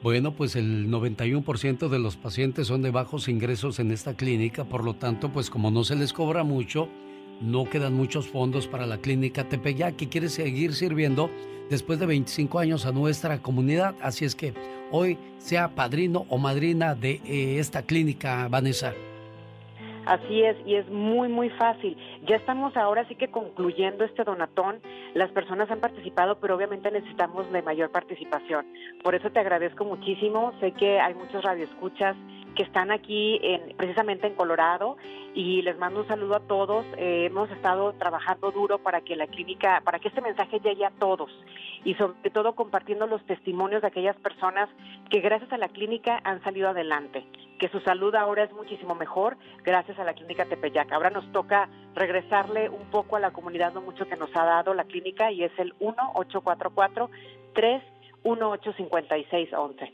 Bueno, 0.03 0.33
pues 0.33 0.57
el 0.57 0.89
91% 0.89 1.89
de 1.89 1.99
los 1.99 2.17
pacientes 2.17 2.67
son 2.67 2.81
de 2.81 2.91
bajos 2.91 3.29
ingresos 3.29 3.79
en 3.81 3.91
esta 3.91 4.17
clínica, 4.17 4.65
por 4.65 4.83
lo 4.83 4.95
tanto, 4.95 5.29
pues 5.29 5.51
como 5.51 5.71
no 5.71 5.85
se 5.85 5.95
les 5.95 6.15
cobra 6.15 6.43
mucho, 6.43 6.89
no 7.41 7.69
quedan 7.69 7.95
muchos 7.95 8.29
fondos 8.29 8.67
para 8.67 8.87
la 8.87 8.99
clínica 8.99 9.49
Tepeyac 9.49 9.97
que 9.97 10.09
quiere 10.09 10.29
seguir 10.29 10.75
sirviendo 10.75 11.31
después 11.71 11.99
de 11.99 12.07
25 12.07 12.59
años 12.59 12.87
a 12.87 12.93
nuestra 12.93 13.41
comunidad. 13.41 13.95
Así 14.03 14.25
es 14.25 14.35
que 14.35 14.55
hoy 14.91 15.19
sea 15.39 15.75
padrino 15.75 16.27
o 16.29 16.39
madrina 16.39 16.95
de 16.95 17.21
eh, 17.25 17.59
esta 17.59 17.83
clínica, 17.83 18.49
Vanessa. 18.49 18.93
Así 20.11 20.43
es, 20.43 20.57
y 20.67 20.75
es 20.75 20.89
muy, 20.91 21.29
muy 21.29 21.51
fácil. 21.51 21.97
Ya 22.27 22.35
estamos 22.35 22.77
ahora 22.77 23.07
sí 23.07 23.15
que 23.15 23.31
concluyendo 23.31 24.03
este 24.03 24.25
donatón. 24.25 24.81
Las 25.15 25.31
personas 25.31 25.71
han 25.71 25.79
participado, 25.79 26.41
pero 26.41 26.57
obviamente 26.57 26.91
necesitamos 26.91 27.49
de 27.53 27.63
mayor 27.63 27.93
participación. 27.93 28.67
Por 29.05 29.15
eso 29.15 29.31
te 29.31 29.39
agradezco 29.39 29.85
muchísimo. 29.85 30.53
Sé 30.59 30.73
que 30.73 30.99
hay 30.99 31.15
muchos 31.15 31.45
radioescuchas 31.45 32.17
que 32.57 32.65
están 32.65 32.91
aquí 32.91 33.39
en, 33.41 33.77
precisamente 33.77 34.27
en 34.27 34.35
Colorado 34.35 34.97
y 35.33 35.63
les 35.63 35.79
mando 35.79 36.01
un 36.01 36.09
saludo 36.09 36.35
a 36.35 36.41
todos. 36.41 36.85
Eh, 36.97 37.27
hemos 37.27 37.49
estado 37.53 37.93
trabajando 37.93 38.51
duro 38.51 38.79
para 38.79 39.03
que 39.03 39.15
la 39.15 39.29
clínica, 39.29 39.81
para 39.85 40.01
que 40.01 40.09
este 40.09 40.23
mensaje 40.23 40.59
llegue 40.59 40.87
a 40.87 40.91
todos 40.91 41.31
y 41.85 41.95
sobre 41.95 42.31
todo 42.31 42.57
compartiendo 42.57 43.07
los 43.07 43.25
testimonios 43.27 43.83
de 43.83 43.87
aquellas 43.87 44.17
personas 44.17 44.69
que 45.09 45.21
gracias 45.21 45.53
a 45.53 45.59
la 45.59 45.69
clínica 45.69 46.21
han 46.25 46.43
salido 46.43 46.69
adelante, 46.69 47.25
que 47.61 47.69
su 47.69 47.79
salud 47.81 48.15
ahora 48.15 48.45
es 48.45 48.53
muchísimo 48.53 48.95
mejor 48.95 49.37
gracias 49.63 49.99
a 49.99 50.05
la 50.05 50.15
clínica 50.15 50.47
Tepeyac. 50.47 50.91
Ahora 50.91 51.11
nos 51.11 51.31
toca 51.31 51.69
regresarle 51.95 52.71
un 52.71 52.91
poco 52.91 53.17
a 53.17 53.21
la 53.21 53.33
comunidad 53.33 53.75
lo 53.75 53.83
mucho 53.83 54.09
que 54.09 54.17
nos 54.17 54.31
ha 54.35 54.45
dado 54.45 54.73
la 54.73 54.85
clínica 54.85 55.31
y 55.31 55.45
es 55.45 55.53
el 55.59 55.75
1844 55.79 57.11
318 57.53 58.73
5611. 58.73 59.93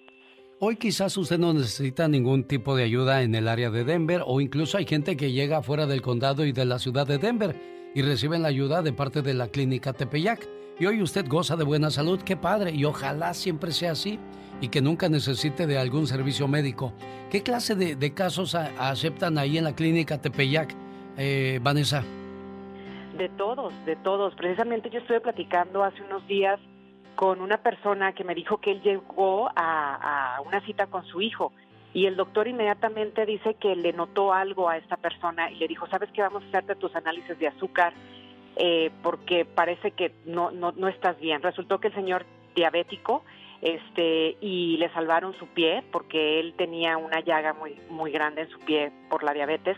Hoy 0.60 0.76
quizás 0.76 1.16
usted 1.16 1.38
no 1.38 1.52
necesita 1.52 2.06
ningún 2.06 2.44
tipo 2.44 2.76
de 2.76 2.84
ayuda 2.84 3.22
en 3.22 3.34
el 3.34 3.48
área 3.48 3.68
de 3.68 3.84
Denver 3.84 4.22
o 4.24 4.40
incluso 4.40 4.78
hay 4.78 4.86
gente 4.86 5.16
que 5.16 5.32
llega 5.32 5.60
fuera 5.60 5.86
del 5.86 6.02
condado 6.02 6.46
y 6.46 6.52
de 6.52 6.64
la 6.64 6.78
ciudad 6.78 7.06
de 7.06 7.18
Denver 7.18 7.56
y 7.96 8.02
reciben 8.02 8.42
la 8.42 8.48
ayuda 8.48 8.80
de 8.80 8.92
parte 8.92 9.22
de 9.22 9.34
la 9.34 9.48
clínica 9.48 9.92
Tepeyac. 9.92 10.48
Y 10.78 10.86
hoy 10.86 11.02
usted 11.02 11.26
goza 11.26 11.56
de 11.56 11.64
buena 11.64 11.90
salud, 11.90 12.20
qué 12.22 12.36
padre, 12.36 12.70
y 12.70 12.84
ojalá 12.84 13.34
siempre 13.34 13.72
sea 13.72 13.92
así 13.92 14.20
y 14.61 14.68
que 14.68 14.80
nunca 14.80 15.09
necesite 15.09 15.66
de 15.66 15.78
algún 15.78 16.07
servicio 16.07 16.48
médico. 16.48 16.92
¿Qué 17.30 17.42
clase 17.42 17.74
de, 17.74 18.14
casos 18.14 18.54
aceptan 18.54 19.38
ahí 19.38 19.59
en 19.59 19.64
la 19.64 19.74
clínica 19.74 20.20
Tepeyac, 20.20 20.74
eh, 21.18 21.59
Vanessa? 21.62 22.02
De 23.16 23.28
todos, 23.30 23.72
de 23.84 23.96
todos. 23.96 24.34
Precisamente 24.34 24.90
yo 24.90 25.00
estuve 25.00 25.20
platicando 25.20 25.84
hace 25.84 26.02
unos 26.02 26.26
días 26.26 26.61
con 27.14 27.40
una 27.40 27.57
persona 27.59 28.12
que 28.12 28.24
me 28.24 28.34
dijo 28.34 28.59
que 28.59 28.72
él 28.72 28.82
llegó 28.82 29.50
a, 29.57 30.38
una 30.46 30.61
cita 30.61 30.86
con 30.86 31.04
su 31.07 31.20
hijo 31.22 31.52
y 31.94 32.04
el 32.04 32.14
doctor 32.14 32.46
inmediatamente 32.46 33.24
dice 33.24 33.54
que 33.54 33.74
le 33.74 33.94
notó 33.94 34.34
algo 34.34 34.68
a 34.68 34.76
esta 34.76 34.98
persona 34.98 35.50
y 35.50 35.57
le 35.57 35.66
dijo, 35.66 35.86
¿sabes 35.88 36.11
qué? 36.12 36.20
Vamos 36.20 36.42
a 36.44 36.48
hacerte 36.48 36.74
tus 36.76 36.94
análisis 36.94 37.38
de 37.38 37.48
azúcar 37.48 37.94
eh, 38.57 38.90
porque 39.02 39.46
parece 39.46 39.92
que 39.92 40.12
no, 40.26 40.50
no, 40.50 40.72
no 40.72 40.88
estás 40.88 41.18
bien. 41.18 41.42
Resultó 41.42 41.80
que 41.80 41.88
el 41.88 41.94
señor 41.94 42.26
diabético 42.54 43.22
este 43.62 44.36
y 44.40 44.76
le 44.76 44.90
salvaron 44.92 45.34
su 45.34 45.46
pie 45.48 45.82
porque 45.90 46.40
él 46.40 46.54
tenía 46.57 46.96
una 46.96 47.20
llaga 47.20 47.52
muy 47.54 47.78
muy 47.90 48.11
grande 48.12 48.42
en 48.42 48.50
su 48.50 48.59
pie 48.61 48.92
por 49.09 49.22
la 49.22 49.32
diabetes 49.32 49.76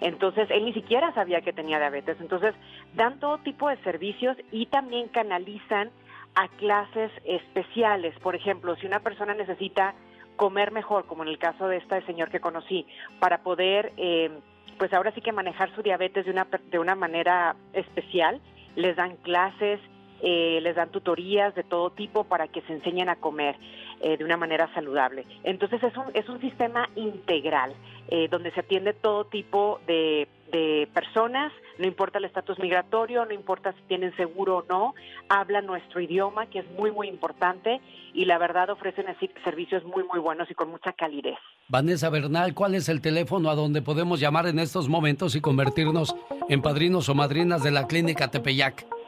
entonces 0.00 0.48
él 0.50 0.64
ni 0.64 0.72
siquiera 0.72 1.12
sabía 1.14 1.40
que 1.40 1.52
tenía 1.52 1.78
diabetes 1.78 2.16
entonces 2.20 2.54
dan 2.94 3.20
todo 3.20 3.38
tipo 3.38 3.68
de 3.68 3.76
servicios 3.78 4.36
y 4.50 4.66
también 4.66 5.08
canalizan 5.08 5.90
a 6.34 6.48
clases 6.48 7.10
especiales. 7.24 8.18
Por 8.20 8.34
ejemplo, 8.34 8.76
si 8.76 8.86
una 8.86 9.00
persona 9.00 9.34
necesita 9.34 9.94
comer 10.36 10.70
mejor, 10.70 11.06
como 11.06 11.22
en 11.22 11.28
el 11.28 11.38
caso 11.38 11.68
de 11.68 11.78
este 11.78 12.02
señor 12.06 12.30
que 12.30 12.40
conocí, 12.40 12.86
para 13.18 13.42
poder, 13.42 13.92
eh, 13.96 14.30
pues 14.78 14.92
ahora 14.92 15.12
sí 15.12 15.20
que 15.20 15.32
manejar 15.32 15.74
su 15.74 15.82
diabetes 15.82 16.24
de 16.24 16.30
una, 16.30 16.46
de 16.70 16.78
una 16.78 16.94
manera 16.94 17.56
especial, 17.72 18.40
les 18.76 18.96
dan 18.96 19.16
clases, 19.16 19.80
eh, 20.22 20.60
les 20.62 20.76
dan 20.76 20.90
tutorías 20.90 21.54
de 21.54 21.62
todo 21.62 21.90
tipo 21.90 22.24
para 22.24 22.48
que 22.48 22.60
se 22.62 22.72
enseñen 22.72 23.08
a 23.08 23.16
comer 23.16 23.56
eh, 24.00 24.16
de 24.16 24.24
una 24.24 24.36
manera 24.36 24.72
saludable. 24.74 25.26
Entonces 25.44 25.82
es 25.82 25.96
un, 25.96 26.04
es 26.14 26.28
un 26.28 26.40
sistema 26.40 26.88
integral 26.96 27.74
donde 28.28 28.50
se 28.50 28.58
atiende 28.58 28.92
todo 28.92 29.24
tipo 29.26 29.78
de 29.86 30.26
de 30.50 30.88
personas, 30.92 31.52
no 31.78 31.86
importa 31.86 32.18
el 32.18 32.24
estatus 32.24 32.58
migratorio, 32.58 33.24
no 33.24 33.32
importa 33.32 33.72
si 33.72 33.82
tienen 33.82 34.14
seguro 34.16 34.58
o 34.58 34.64
no, 34.68 34.94
hablan 35.28 35.66
nuestro 35.66 36.00
idioma, 36.00 36.46
que 36.46 36.60
es 36.60 36.70
muy, 36.72 36.90
muy 36.90 37.08
importante, 37.08 37.80
y 38.12 38.24
la 38.24 38.38
verdad 38.38 38.70
ofrecen 38.70 39.08
así 39.08 39.30
servicios 39.44 39.84
muy, 39.84 40.04
muy 40.04 40.18
buenos 40.18 40.50
y 40.50 40.54
con 40.54 40.70
mucha 40.70 40.92
calidez. 40.92 41.38
Vanessa 41.68 42.10
Bernal, 42.10 42.54
¿cuál 42.54 42.74
es 42.74 42.88
el 42.88 43.00
teléfono 43.00 43.50
a 43.50 43.54
donde 43.54 43.82
podemos 43.82 44.20
llamar 44.20 44.46
en 44.46 44.58
estos 44.58 44.88
momentos 44.88 45.36
y 45.36 45.40
convertirnos 45.40 46.14
en 46.48 46.62
padrinos 46.62 47.08
o 47.08 47.14
madrinas 47.14 47.62
de 47.62 47.70
la 47.70 47.86
clínica 47.86 48.28
Tepeyac? 48.28 48.99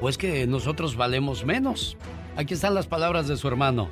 ¿O 0.00 0.08
es 0.08 0.18
que 0.18 0.46
nosotros 0.46 0.96
valemos 0.96 1.44
menos? 1.44 1.96
Aquí 2.36 2.54
están 2.54 2.74
las 2.74 2.86
palabras 2.86 3.28
de 3.28 3.36
su 3.36 3.46
hermano. 3.48 3.88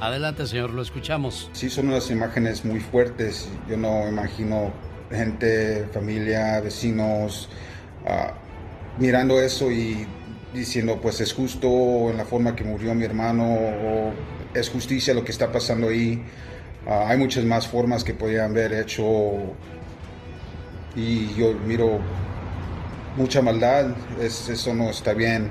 Adelante, 0.00 0.46
señor, 0.46 0.70
lo 0.70 0.82
escuchamos. 0.82 1.48
Sí, 1.52 1.70
son 1.70 1.88
unas 1.88 2.10
imágenes 2.10 2.64
muy 2.64 2.80
fuertes. 2.80 3.48
Yo 3.68 3.76
no 3.76 4.08
imagino 4.08 4.72
gente, 5.10 5.86
familia, 5.92 6.60
vecinos, 6.60 7.48
ah, 8.06 8.34
mirando 8.98 9.40
eso 9.40 9.70
y 9.70 10.06
diciendo, 10.54 11.00
pues 11.02 11.20
es 11.20 11.32
justo 11.32 11.68
en 12.10 12.16
la 12.16 12.24
forma 12.24 12.54
que 12.54 12.64
murió 12.64 12.94
mi 12.94 13.04
hermano, 13.04 14.12
es 14.54 14.70
justicia 14.70 15.12
lo 15.12 15.24
que 15.24 15.32
está 15.32 15.50
pasando 15.50 15.88
ahí. 15.88 16.22
Ah, 16.86 17.06
hay 17.08 17.18
muchas 17.18 17.44
más 17.44 17.66
formas 17.66 18.04
que 18.04 18.14
podían 18.14 18.52
haber 18.52 18.72
hecho 18.74 19.04
y 20.94 21.34
yo 21.34 21.54
miro 21.66 21.98
mucha 23.16 23.42
maldad, 23.42 23.94
eso 24.20 24.74
no 24.74 24.90
está 24.90 25.12
bien. 25.12 25.50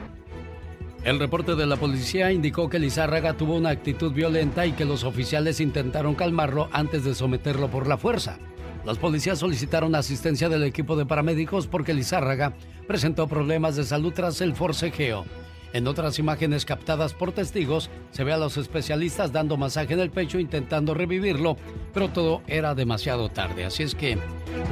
El 1.03 1.19
reporte 1.19 1.55
de 1.55 1.65
la 1.65 1.75
policía 1.75 2.31
indicó 2.31 2.69
que 2.69 2.79
Lizárraga 2.79 3.33
tuvo 3.33 3.57
una 3.57 3.69
actitud 3.69 4.13
violenta 4.13 4.65
y 4.65 4.71
que 4.71 4.85
los 4.85 5.03
oficiales 5.03 5.59
intentaron 5.59 6.15
calmarlo 6.15 6.69
antes 6.71 7.03
de 7.03 7.13
someterlo 7.13 7.69
por 7.69 7.87
la 7.87 7.97
fuerza. 7.97 8.39
Los 8.85 8.97
policías 8.97 9.39
solicitaron 9.39 9.95
asistencia 9.95 10.49
del 10.49 10.63
equipo 10.63 10.95
de 10.95 11.05
paramédicos 11.05 11.67
porque 11.67 11.93
Lizárraga 11.93 12.53
presentó 12.85 13.27
problemas 13.27 13.75
de 13.77 13.85
salud 13.85 14.11
tras 14.13 14.41
el 14.41 14.55
forcejeo. 14.55 15.25
En 15.71 15.87
otras 15.87 16.19
imágenes 16.19 16.65
captadas 16.65 17.13
por 17.13 17.31
testigos, 17.31 17.89
se 18.11 18.23
ve 18.23 18.31
a 18.31 18.37
los 18.37 18.57
especialistas 18.57 19.31
dando 19.31 19.57
masaje 19.57 19.93
en 19.93 20.01
el 20.01 20.11
pecho 20.11 20.37
intentando 20.37 20.93
revivirlo, 20.93 21.57
pero 21.93 22.09
todo 22.09 22.43
era 22.45 22.75
demasiado 22.75 23.29
tarde. 23.29 23.65
Así 23.65 23.81
es 23.81 23.95
que 23.95 24.19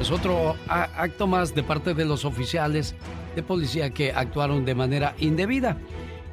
es 0.00 0.10
otro 0.12 0.56
acto 0.68 1.26
más 1.26 1.54
de 1.54 1.64
parte 1.64 1.94
de 1.94 2.04
los 2.04 2.24
oficiales 2.24 2.94
de 3.34 3.42
policía 3.42 3.90
que 3.90 4.12
actuaron 4.12 4.64
de 4.64 4.76
manera 4.76 5.16
indebida. 5.18 5.76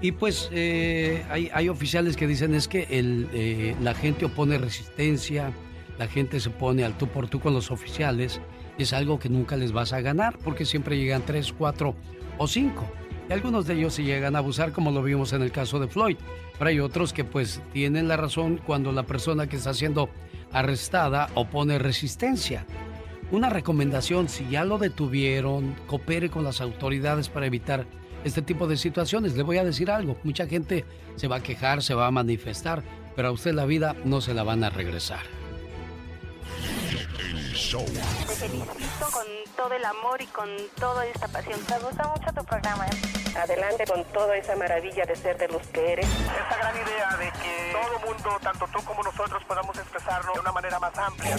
Y 0.02 0.12
pues 0.12 0.50
eh, 0.52 1.26
hay, 1.30 1.68
oficiales 1.68 2.16
que 2.16 2.28
dicen 2.28 2.54
es 2.54 2.68
que 2.68 2.88
eh, 2.90 3.76
la 3.82 3.94
gente 3.94 4.26
opone 4.26 4.58
resistencia, 4.58 5.52
la 6.00 6.08
gente 6.08 6.40
se 6.40 6.50
pone 6.50 6.86
al 6.86 6.98
tú 6.98 7.08
por 7.08 7.28
tú 7.28 7.42
con 7.42 7.54
los 7.54 7.72
oficiales. 7.72 8.40
Es 8.78 8.94
algo 8.94 9.20
que 9.20 9.28
nunca 9.28 9.58
les 9.58 9.74
vas 9.74 9.92
a 9.92 10.00
ganar 10.00 10.40
porque 10.40 10.64
siempre 10.64 10.98
llegan 10.98 11.24
tres, 11.26 11.52
cuatro 11.52 11.94
o 12.38 12.48
cinco. 12.48 12.90
Y 13.30 13.34
algunos 13.34 13.68
de 13.68 13.74
ellos 13.76 13.94
se 13.94 14.04
llegan 14.04 14.36
a 14.36 14.40
abusar, 14.40 14.72
como 14.72 14.92
lo 14.92 15.04
vimos 15.04 15.34
en 15.34 15.42
el 15.42 15.52
caso 15.52 15.78
de 15.78 15.90
Floyd. 15.90 16.16
Pero 16.58 16.70
hay 16.70 16.80
otros 16.80 17.12
que 17.12 17.26
pues 17.26 17.62
tienen 17.74 18.08
la 18.08 18.16
razón 18.16 18.62
cuando 18.66 18.94
la 18.94 19.04
persona 19.04 19.48
que 19.48 19.58
está 19.58 19.74
siendo 19.74 20.10
arrestada 20.54 21.30
opone 21.36 21.78
resistencia. 21.78 22.66
Una 23.30 23.50
recomendación, 23.50 24.30
si 24.30 24.48
ya 24.50 24.64
lo 24.64 24.78
detuvieron, 24.78 25.76
coopere 25.86 26.30
con 26.30 26.46
las 26.46 26.62
autoridades 26.62 27.28
para 27.28 27.46
evitar 27.46 27.86
este 28.24 28.42
tipo 28.42 28.68
de 28.68 28.78
situaciones. 28.78 29.36
Le 29.36 29.44
voy 29.44 29.58
a 29.58 29.66
decir 29.66 29.92
algo, 29.92 30.16
mucha 30.24 30.48
gente 30.48 30.86
se 31.18 31.28
va 31.28 31.36
a 31.36 31.44
quejar, 31.44 31.84
se 31.84 31.94
va 31.94 32.08
a 32.08 32.12
manifestar, 32.12 32.84
pero 33.18 33.28
a 33.28 33.32
usted 33.32 33.54
la 33.54 33.66
vida 33.66 33.98
no 34.06 34.22
se 34.22 34.34
la 34.34 34.44
van 34.44 34.64
a 34.64 34.70
regresar. 34.70 35.39
Te 37.60 38.36
felicito 38.36 39.12
con 39.12 39.26
todo 39.58 39.74
el 39.74 39.84
amor 39.84 40.22
y 40.22 40.28
con 40.28 40.48
toda 40.80 41.06
esta 41.06 41.28
pasión. 41.28 41.60
Me 41.70 41.78
gusta 41.80 42.08
mucho 42.08 42.32
tu 42.34 42.46
programa. 42.46 42.86
¿eh? 42.88 43.38
Adelante 43.38 43.84
con 43.86 44.02
toda 44.14 44.38
esa 44.38 44.56
maravilla 44.56 45.04
de 45.06 45.14
ser 45.14 45.38
de 45.38 45.50
los 45.50 45.68
que 45.68 45.92
eres. 45.92 46.06
Esta 46.08 46.58
gran 46.58 46.76
idea 46.78 47.18
de 47.18 47.26
que 47.42 47.74
todo 47.74 47.98
el 47.98 48.06
mundo, 48.06 48.40
tanto 48.42 48.66
tú 48.72 48.82
como 48.86 49.04
nosotros, 49.04 49.44
podamos 49.46 49.78
expresarlo 49.78 50.32
de 50.34 50.40
una 50.40 50.54
manera 50.54 50.80
más 50.80 50.98
amplia. 50.98 51.38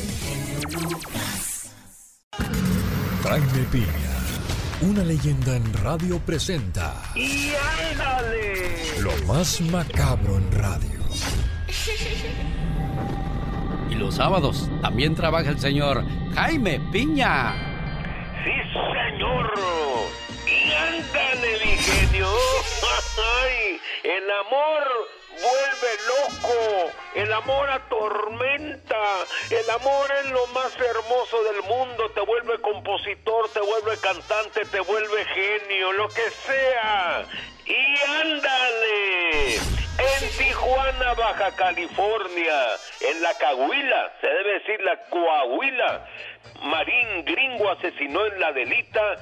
Jaime 3.23 3.65
Piña, 3.73 4.17
una 4.83 5.03
leyenda 5.03 5.57
en 5.57 5.73
radio 5.83 6.19
presenta. 6.19 7.03
¡Y 7.15 7.55
ándale! 7.93 9.01
Lo 9.01 9.17
más 9.25 9.59
macabro 9.63 10.37
en 10.37 10.53
radio. 10.53 11.01
Y 13.91 13.95
los 13.97 14.15
sábados 14.15 14.71
también 14.81 15.15
trabaja 15.15 15.51
el 15.51 15.59
señor 15.59 16.05
Jaime 16.35 16.81
Piña. 16.93 17.55
Sí, 18.45 18.53
señor. 18.73 19.53
Y 20.47 20.73
ándale, 20.73 21.65
mi 21.65 21.77
genio. 21.77 22.29
el 24.05 24.31
amor 24.31 25.11
vuelve 25.41 25.91
loco, 26.07 26.93
el 27.15 27.33
amor 27.33 27.71
atormenta, 27.71 29.25
el 29.51 29.71
amor 29.71 30.11
es 30.23 30.31
lo 30.31 30.47
más 30.49 30.73
hermoso 30.77 31.43
del 31.45 31.63
mundo, 31.63 32.11
te 32.15 32.21
vuelve 32.21 32.61
compositor, 32.61 33.49
te 33.53 33.61
vuelve 33.61 33.99
cantante, 34.01 34.65
te 34.67 34.81
vuelve 34.81 35.25
genio, 35.25 35.93
lo 35.93 36.09
que 36.09 36.31
sea. 36.47 37.25
Y 37.67 37.97
ándale, 38.21 39.55
en 39.55 40.20
Baja 41.01 41.51
California, 41.57 42.55
en 43.01 43.23
la 43.23 43.33
Cahuila, 43.39 44.13
se 44.21 44.27
debe 44.29 44.53
decir 44.53 44.81
la 44.83 44.97
Coahuila, 45.09 46.07
Marín 46.63 47.25
Gringo 47.25 47.71
asesinó 47.71 48.27
en 48.27 48.39
la 48.39 48.53
delita 48.53 49.17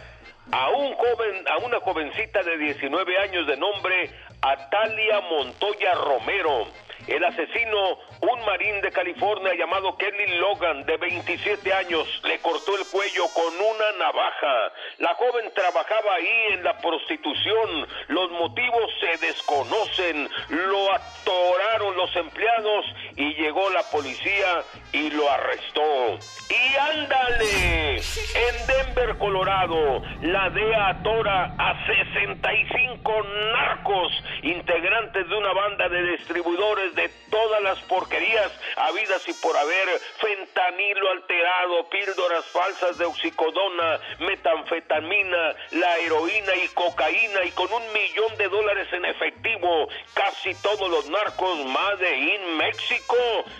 a 0.50 0.70
un 0.70 0.92
joven, 0.94 1.44
a 1.48 1.58
una 1.58 1.78
jovencita 1.78 2.42
de 2.42 2.58
19 2.58 3.18
años 3.18 3.46
de 3.46 3.56
nombre 3.56 4.10
Atalia 4.42 5.20
Montoya 5.20 5.94
Romero. 5.94 6.66
El 7.08 7.24
asesino, 7.24 7.98
un 8.20 8.44
marín 8.44 8.82
de 8.82 8.92
California 8.92 9.54
llamado 9.54 9.96
Kelly 9.96 10.36
Logan, 10.36 10.84
de 10.84 10.98
27 10.98 11.72
años, 11.72 12.06
le 12.24 12.38
cortó 12.40 12.76
el 12.76 12.86
cuello 12.86 13.24
con 13.32 13.54
una 13.54 13.92
navaja. 13.98 14.72
La 14.98 15.14
joven 15.14 15.50
trabajaba 15.54 16.14
ahí 16.16 16.52
en 16.52 16.64
la 16.64 16.76
prostitución. 16.76 17.88
Los 18.08 18.30
motivos 18.32 18.90
se 19.00 19.26
desconocen. 19.26 20.28
Lo 20.50 20.92
atoraron 20.92 21.96
los 21.96 22.14
empleados 22.14 22.84
y 23.16 23.32
llegó 23.36 23.70
la 23.70 23.84
policía 23.84 24.62
y 24.92 25.10
lo 25.10 25.30
arrestó. 25.30 26.18
Y 26.48 26.76
ándale, 26.76 27.96
en 27.96 28.66
Denver, 28.66 29.18
Colorado, 29.18 30.02
la 30.22 30.48
DEA 30.50 30.88
atora 30.88 31.54
a 31.58 31.86
65 31.86 33.22
narcos, 33.52 34.12
integrantes 34.42 35.28
de 35.28 35.34
una 35.34 35.52
banda 35.52 35.88
de 35.88 36.02
distribuidores 36.16 36.94
de 36.94 37.10
todas 37.30 37.62
las 37.62 37.78
porquerías 37.80 38.50
habidas 38.76 39.28
y 39.28 39.34
por 39.34 39.56
haber, 39.56 39.88
fentanilo 40.20 41.10
alterado, 41.10 41.88
píldoras 41.90 42.46
falsas 42.46 42.96
de 42.96 43.04
oxicodona, 43.04 44.00
metanfetamina, 44.20 45.54
la 45.72 45.98
heroína 45.98 46.54
y 46.64 46.68
cocaína 46.68 47.44
y 47.44 47.50
con 47.50 47.70
un 47.70 47.92
millón 47.92 48.36
de 48.38 48.48
dólares 48.48 48.88
en 48.92 49.04
efectivo. 49.04 49.88
Casi 50.14 50.54
todos 50.62 50.88
los 50.90 51.10
narcos 51.10 51.58
Made 51.66 52.16
in 52.16 52.56
México 52.56 53.16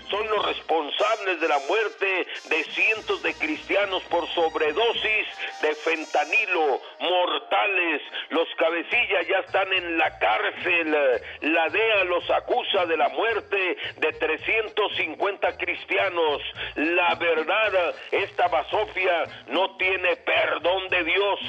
son 0.09 0.27
los 0.31 0.47
responsables 0.47 1.18
de 1.27 1.49
la 1.49 1.59
muerte 1.69 2.27
de 2.49 2.65
cientos 2.73 3.23
de 3.23 3.35
cristianos 3.35 4.03
por 4.05 4.27
sobredosis 4.29 5.27
de 5.61 5.75
fentanilo, 5.75 6.81
mortales. 7.01 8.03
Los 8.31 8.47
cabecillas 8.57 9.27
ya 9.29 9.39
están 9.41 9.73
en 9.73 9.99
la 9.99 10.17
cárcel. 10.19 10.97
La 11.41 11.69
DEA 11.71 12.05
los 12.05 12.31
acusa 12.31 12.87
de 12.87 12.97
la 12.97 13.09
muerte 13.09 13.77
de 13.97 14.13
350 14.13 15.57
cristianos. 15.59 16.43
La 16.77 17.15
verdad, 17.17 17.95
esta 18.13 18.47
basofia 18.49 19.25
no 19.49 19.77
tiene 19.77 20.17
perdón 20.17 20.89
de 20.89 21.05
Dios. 21.05 21.41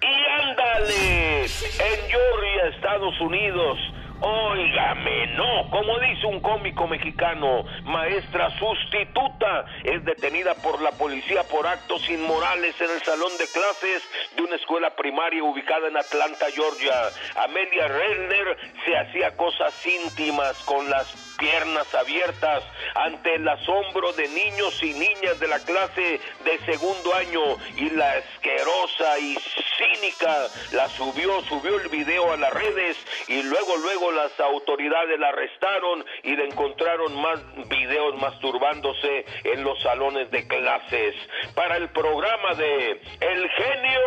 Y 0.00 0.40
ándale, 0.42 1.42
en 1.42 2.10
Georgia, 2.10 2.66
Estados 2.74 3.20
Unidos, 3.20 3.78
Óigame, 4.26 5.26
no, 5.36 5.68
como 5.68 5.98
dice 5.98 6.26
un 6.26 6.40
cómico 6.40 6.86
mexicano, 6.88 7.62
maestra 7.84 8.48
sustituta 8.58 9.66
es 9.82 10.02
detenida 10.02 10.54
por 10.54 10.80
la 10.80 10.92
policía 10.92 11.42
por 11.42 11.66
actos 11.66 12.08
inmorales 12.08 12.74
en 12.80 12.90
el 12.90 13.02
salón 13.02 13.32
de 13.38 13.46
clases 13.52 14.02
de 14.34 14.42
una 14.42 14.56
escuela 14.56 14.96
primaria 14.96 15.44
ubicada 15.44 15.88
en 15.88 15.98
Atlanta, 15.98 16.46
Georgia. 16.54 16.94
Amelia 17.36 17.86
Redner 17.86 18.56
se 18.86 18.96
hacía 18.96 19.36
cosas 19.36 19.74
íntimas 19.86 20.56
con 20.64 20.88
las 20.88 21.23
piernas 21.38 21.92
abiertas 21.94 22.64
ante 22.94 23.34
el 23.34 23.48
asombro 23.48 24.12
de 24.12 24.28
niños 24.28 24.82
y 24.82 24.92
niñas 24.94 25.38
de 25.40 25.48
la 25.48 25.58
clase 25.60 26.20
de 26.44 26.58
segundo 26.66 27.14
año 27.14 27.56
y 27.76 27.90
la 27.90 28.12
asquerosa 28.12 29.18
y 29.18 29.36
cínica 29.76 30.48
la 30.72 30.88
subió, 30.88 31.40
subió 31.42 31.80
el 31.80 31.88
video 31.88 32.32
a 32.32 32.36
las 32.36 32.52
redes 32.52 32.96
y 33.28 33.42
luego, 33.42 33.76
luego 33.76 34.12
las 34.12 34.38
autoridades 34.40 35.18
la 35.18 35.28
arrestaron 35.28 36.04
y 36.22 36.36
le 36.36 36.46
encontraron 36.46 37.20
más 37.20 37.40
videos 37.68 38.16
masturbándose 38.20 39.24
en 39.44 39.64
los 39.64 39.80
salones 39.82 40.30
de 40.30 40.46
clases. 40.46 41.14
Para 41.54 41.76
el 41.76 41.88
programa 41.90 42.54
de 42.54 43.00
El 43.20 43.48
Genio 43.50 44.00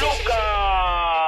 Lucas, 0.00 1.21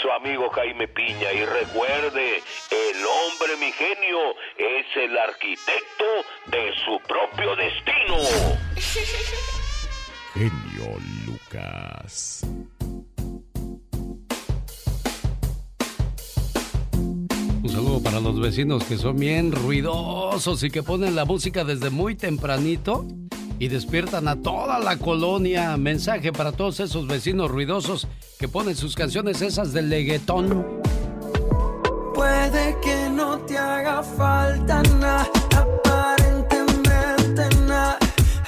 su 0.00 0.10
amigo 0.10 0.48
Jaime 0.50 0.88
Piña. 0.88 1.32
Y 1.32 1.44
recuerde, 1.44 2.42
el 2.70 2.96
hombre, 3.06 3.56
mi 3.60 3.72
genio, 3.72 4.34
es 4.56 4.86
el 4.96 5.16
arquitecto 5.18 6.04
de 6.46 6.72
su 6.84 7.00
propio 7.06 7.56
destino. 7.56 8.16
Genio 10.34 10.96
Lucas. 11.26 12.46
Un 17.60 17.68
saludo 17.68 18.02
para 18.02 18.20
los 18.20 18.40
vecinos 18.40 18.84
que 18.84 18.96
son 18.96 19.16
bien 19.18 19.50
ruidosos 19.52 20.62
y 20.62 20.70
que 20.70 20.82
ponen 20.82 21.16
la 21.16 21.24
música 21.24 21.64
desde 21.64 21.90
muy 21.90 22.14
tempranito 22.14 23.04
y 23.58 23.68
despiertan 23.68 24.28
a 24.28 24.36
toda 24.36 24.78
la 24.78 24.96
colonia. 24.96 25.76
Mensaje 25.76 26.32
para 26.32 26.52
todos 26.52 26.80
esos 26.80 27.06
vecinos 27.06 27.50
ruidosos 27.50 28.06
que 28.38 28.48
ponen 28.48 28.76
sus 28.76 28.94
canciones 28.94 29.42
esas 29.42 29.72
del 29.72 29.88
leguetón. 29.88 30.64
Puede 32.14 32.76
que 32.82 33.08
no 33.10 33.38
te 33.40 33.56
haga 33.58 34.02
falta 34.02 34.82
nada, 34.98 35.28
aparentemente 35.56 37.48
nada. 37.66 37.98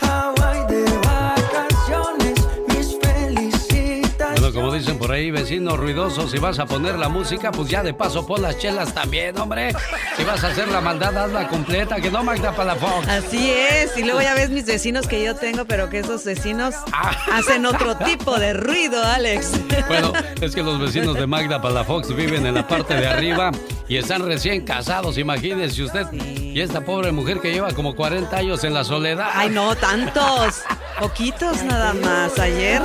Hawaii 0.01 0.67
de 0.67 0.85
vacaciones, 1.07 2.35
mis 2.69 2.99
felicitas. 3.01 4.41
Bueno, 4.41 4.53
como 4.53 4.73
dicen 4.73 4.99
ahí, 5.21 5.31
vecinos 5.31 5.79
ruidosos, 5.79 6.31
si 6.31 6.39
vas 6.39 6.59
a 6.59 6.67
poner 6.67 6.99
la 6.99 7.09
música, 7.09 7.51
pues 7.53 7.69
ya 7.69 7.83
de 7.83 7.93
paso 7.95 8.27
pon 8.27 8.43
las 8.43 8.59
chelas 8.59 8.93
también, 8.95 9.39
hombre. 9.39 9.73
Si 10.17 10.25
vas 10.25 10.43
a 10.45 10.49
hacer 10.49 10.69
la 10.69 10.81
maldad, 10.81 11.17
hazla 11.17 11.49
completa, 11.49 11.97
que 11.97 12.11
no 12.11 12.23
Magda 12.25 12.53
Palafox. 12.53 13.07
Así 13.09 13.51
es, 13.51 13.97
y 13.97 14.03
luego 14.05 14.21
ya 14.23 14.35
ves 14.35 14.51
mis 14.51 14.65
vecinos 14.67 15.07
que 15.07 15.23
yo 15.23 15.35
tengo, 15.37 15.65
pero 15.67 15.89
que 15.91 15.99
esos 16.01 16.25
vecinos 16.25 16.75
Ah. 16.93 17.13
hacen 17.33 17.67
otro 17.67 17.97
tipo 17.99 18.39
de 18.39 18.53
ruido, 18.55 19.03
Alex. 19.05 19.53
Bueno, 19.89 20.13
es 20.41 20.55
que 20.55 20.63
los 20.63 20.79
vecinos 20.81 21.15
de 21.17 21.27
Magda 21.27 21.61
Palafox 21.61 22.15
viven 22.15 22.47
en 22.47 22.55
la 22.55 22.67
parte 22.67 22.95
de 22.95 23.07
arriba 23.07 23.51
y 23.89 23.97
están 23.97 24.25
recién 24.27 24.65
casados, 24.65 25.19
imagínese 25.19 25.83
usted. 25.83 26.07
Y 26.13 26.61
esta 26.61 26.81
pobre 26.81 27.13
mujer 27.13 27.41
que 27.41 27.53
lleva 27.53 27.71
como 27.73 27.95
40 27.95 28.37
años 28.37 28.65
en 28.65 28.75
la 28.75 28.85
soledad. 28.85 29.31
Ay, 29.35 29.51
no, 29.51 29.75
tantos. 29.77 30.63
Poquitos 30.99 31.63
nada 31.63 31.93
más. 31.95 32.39
Ayer. 32.39 32.83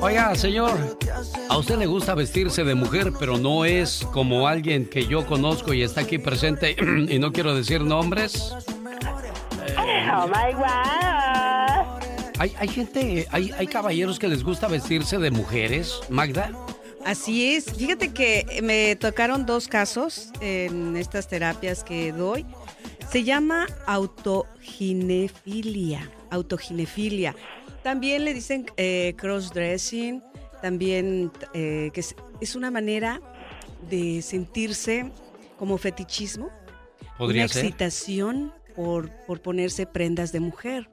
Oiga, 0.00 0.34
señor, 0.34 0.96
a 1.48 1.58
usted 1.58 1.78
le 1.78 1.86
gusta 1.86 2.14
vestirse 2.14 2.64
de 2.64 2.74
mujer, 2.74 3.12
pero 3.18 3.38
no 3.38 3.64
es 3.64 4.06
como 4.12 4.46
alguien 4.48 4.84
que 4.86 5.06
yo 5.06 5.24
conozco 5.26 5.72
y 5.72 5.82
está 5.82 6.02
aquí 6.02 6.18
presente 6.18 6.76
y 7.08 7.18
no 7.18 7.32
quiero 7.32 7.54
decir 7.54 7.80
nombres. 7.82 8.52
Oh 9.76 10.26
my 10.26 10.52
God. 10.54 12.02
Hay, 12.38 12.52
hay 12.58 12.68
gente, 12.68 13.26
hay, 13.30 13.50
hay 13.56 13.66
caballeros 13.66 14.18
que 14.18 14.28
les 14.28 14.44
gusta 14.44 14.68
vestirse 14.68 15.16
de 15.18 15.30
mujeres, 15.30 16.00
Magda. 16.08 16.52
Así 17.04 17.54
es. 17.54 17.66
Fíjate 17.72 18.12
que 18.12 18.60
me 18.62 18.96
tocaron 18.96 19.46
dos 19.46 19.68
casos 19.68 20.30
en 20.40 20.96
estas 20.96 21.28
terapias 21.28 21.82
que 21.82 22.12
doy. 22.12 22.44
Se 23.10 23.24
llama 23.24 23.66
autoginefilia. 23.86 26.10
Autoginefilia. 26.30 27.34
También 27.82 28.26
le 28.26 28.34
dicen 28.34 28.66
eh, 28.76 29.14
crossdressing. 29.16 30.22
También 30.62 31.30
eh, 31.54 31.90
que 31.92 32.00
es, 32.00 32.14
es 32.40 32.56
una 32.56 32.70
manera 32.70 33.20
de 33.90 34.22
sentirse 34.22 35.10
como 35.58 35.78
fetichismo. 35.78 36.50
Podría 37.16 37.42
una 37.44 37.48
ser. 37.52 37.64
excitación 37.64 38.52
por, 38.76 39.10
por 39.26 39.40
ponerse 39.40 39.86
prendas 39.86 40.32
de 40.32 40.40
mujer. 40.40 40.90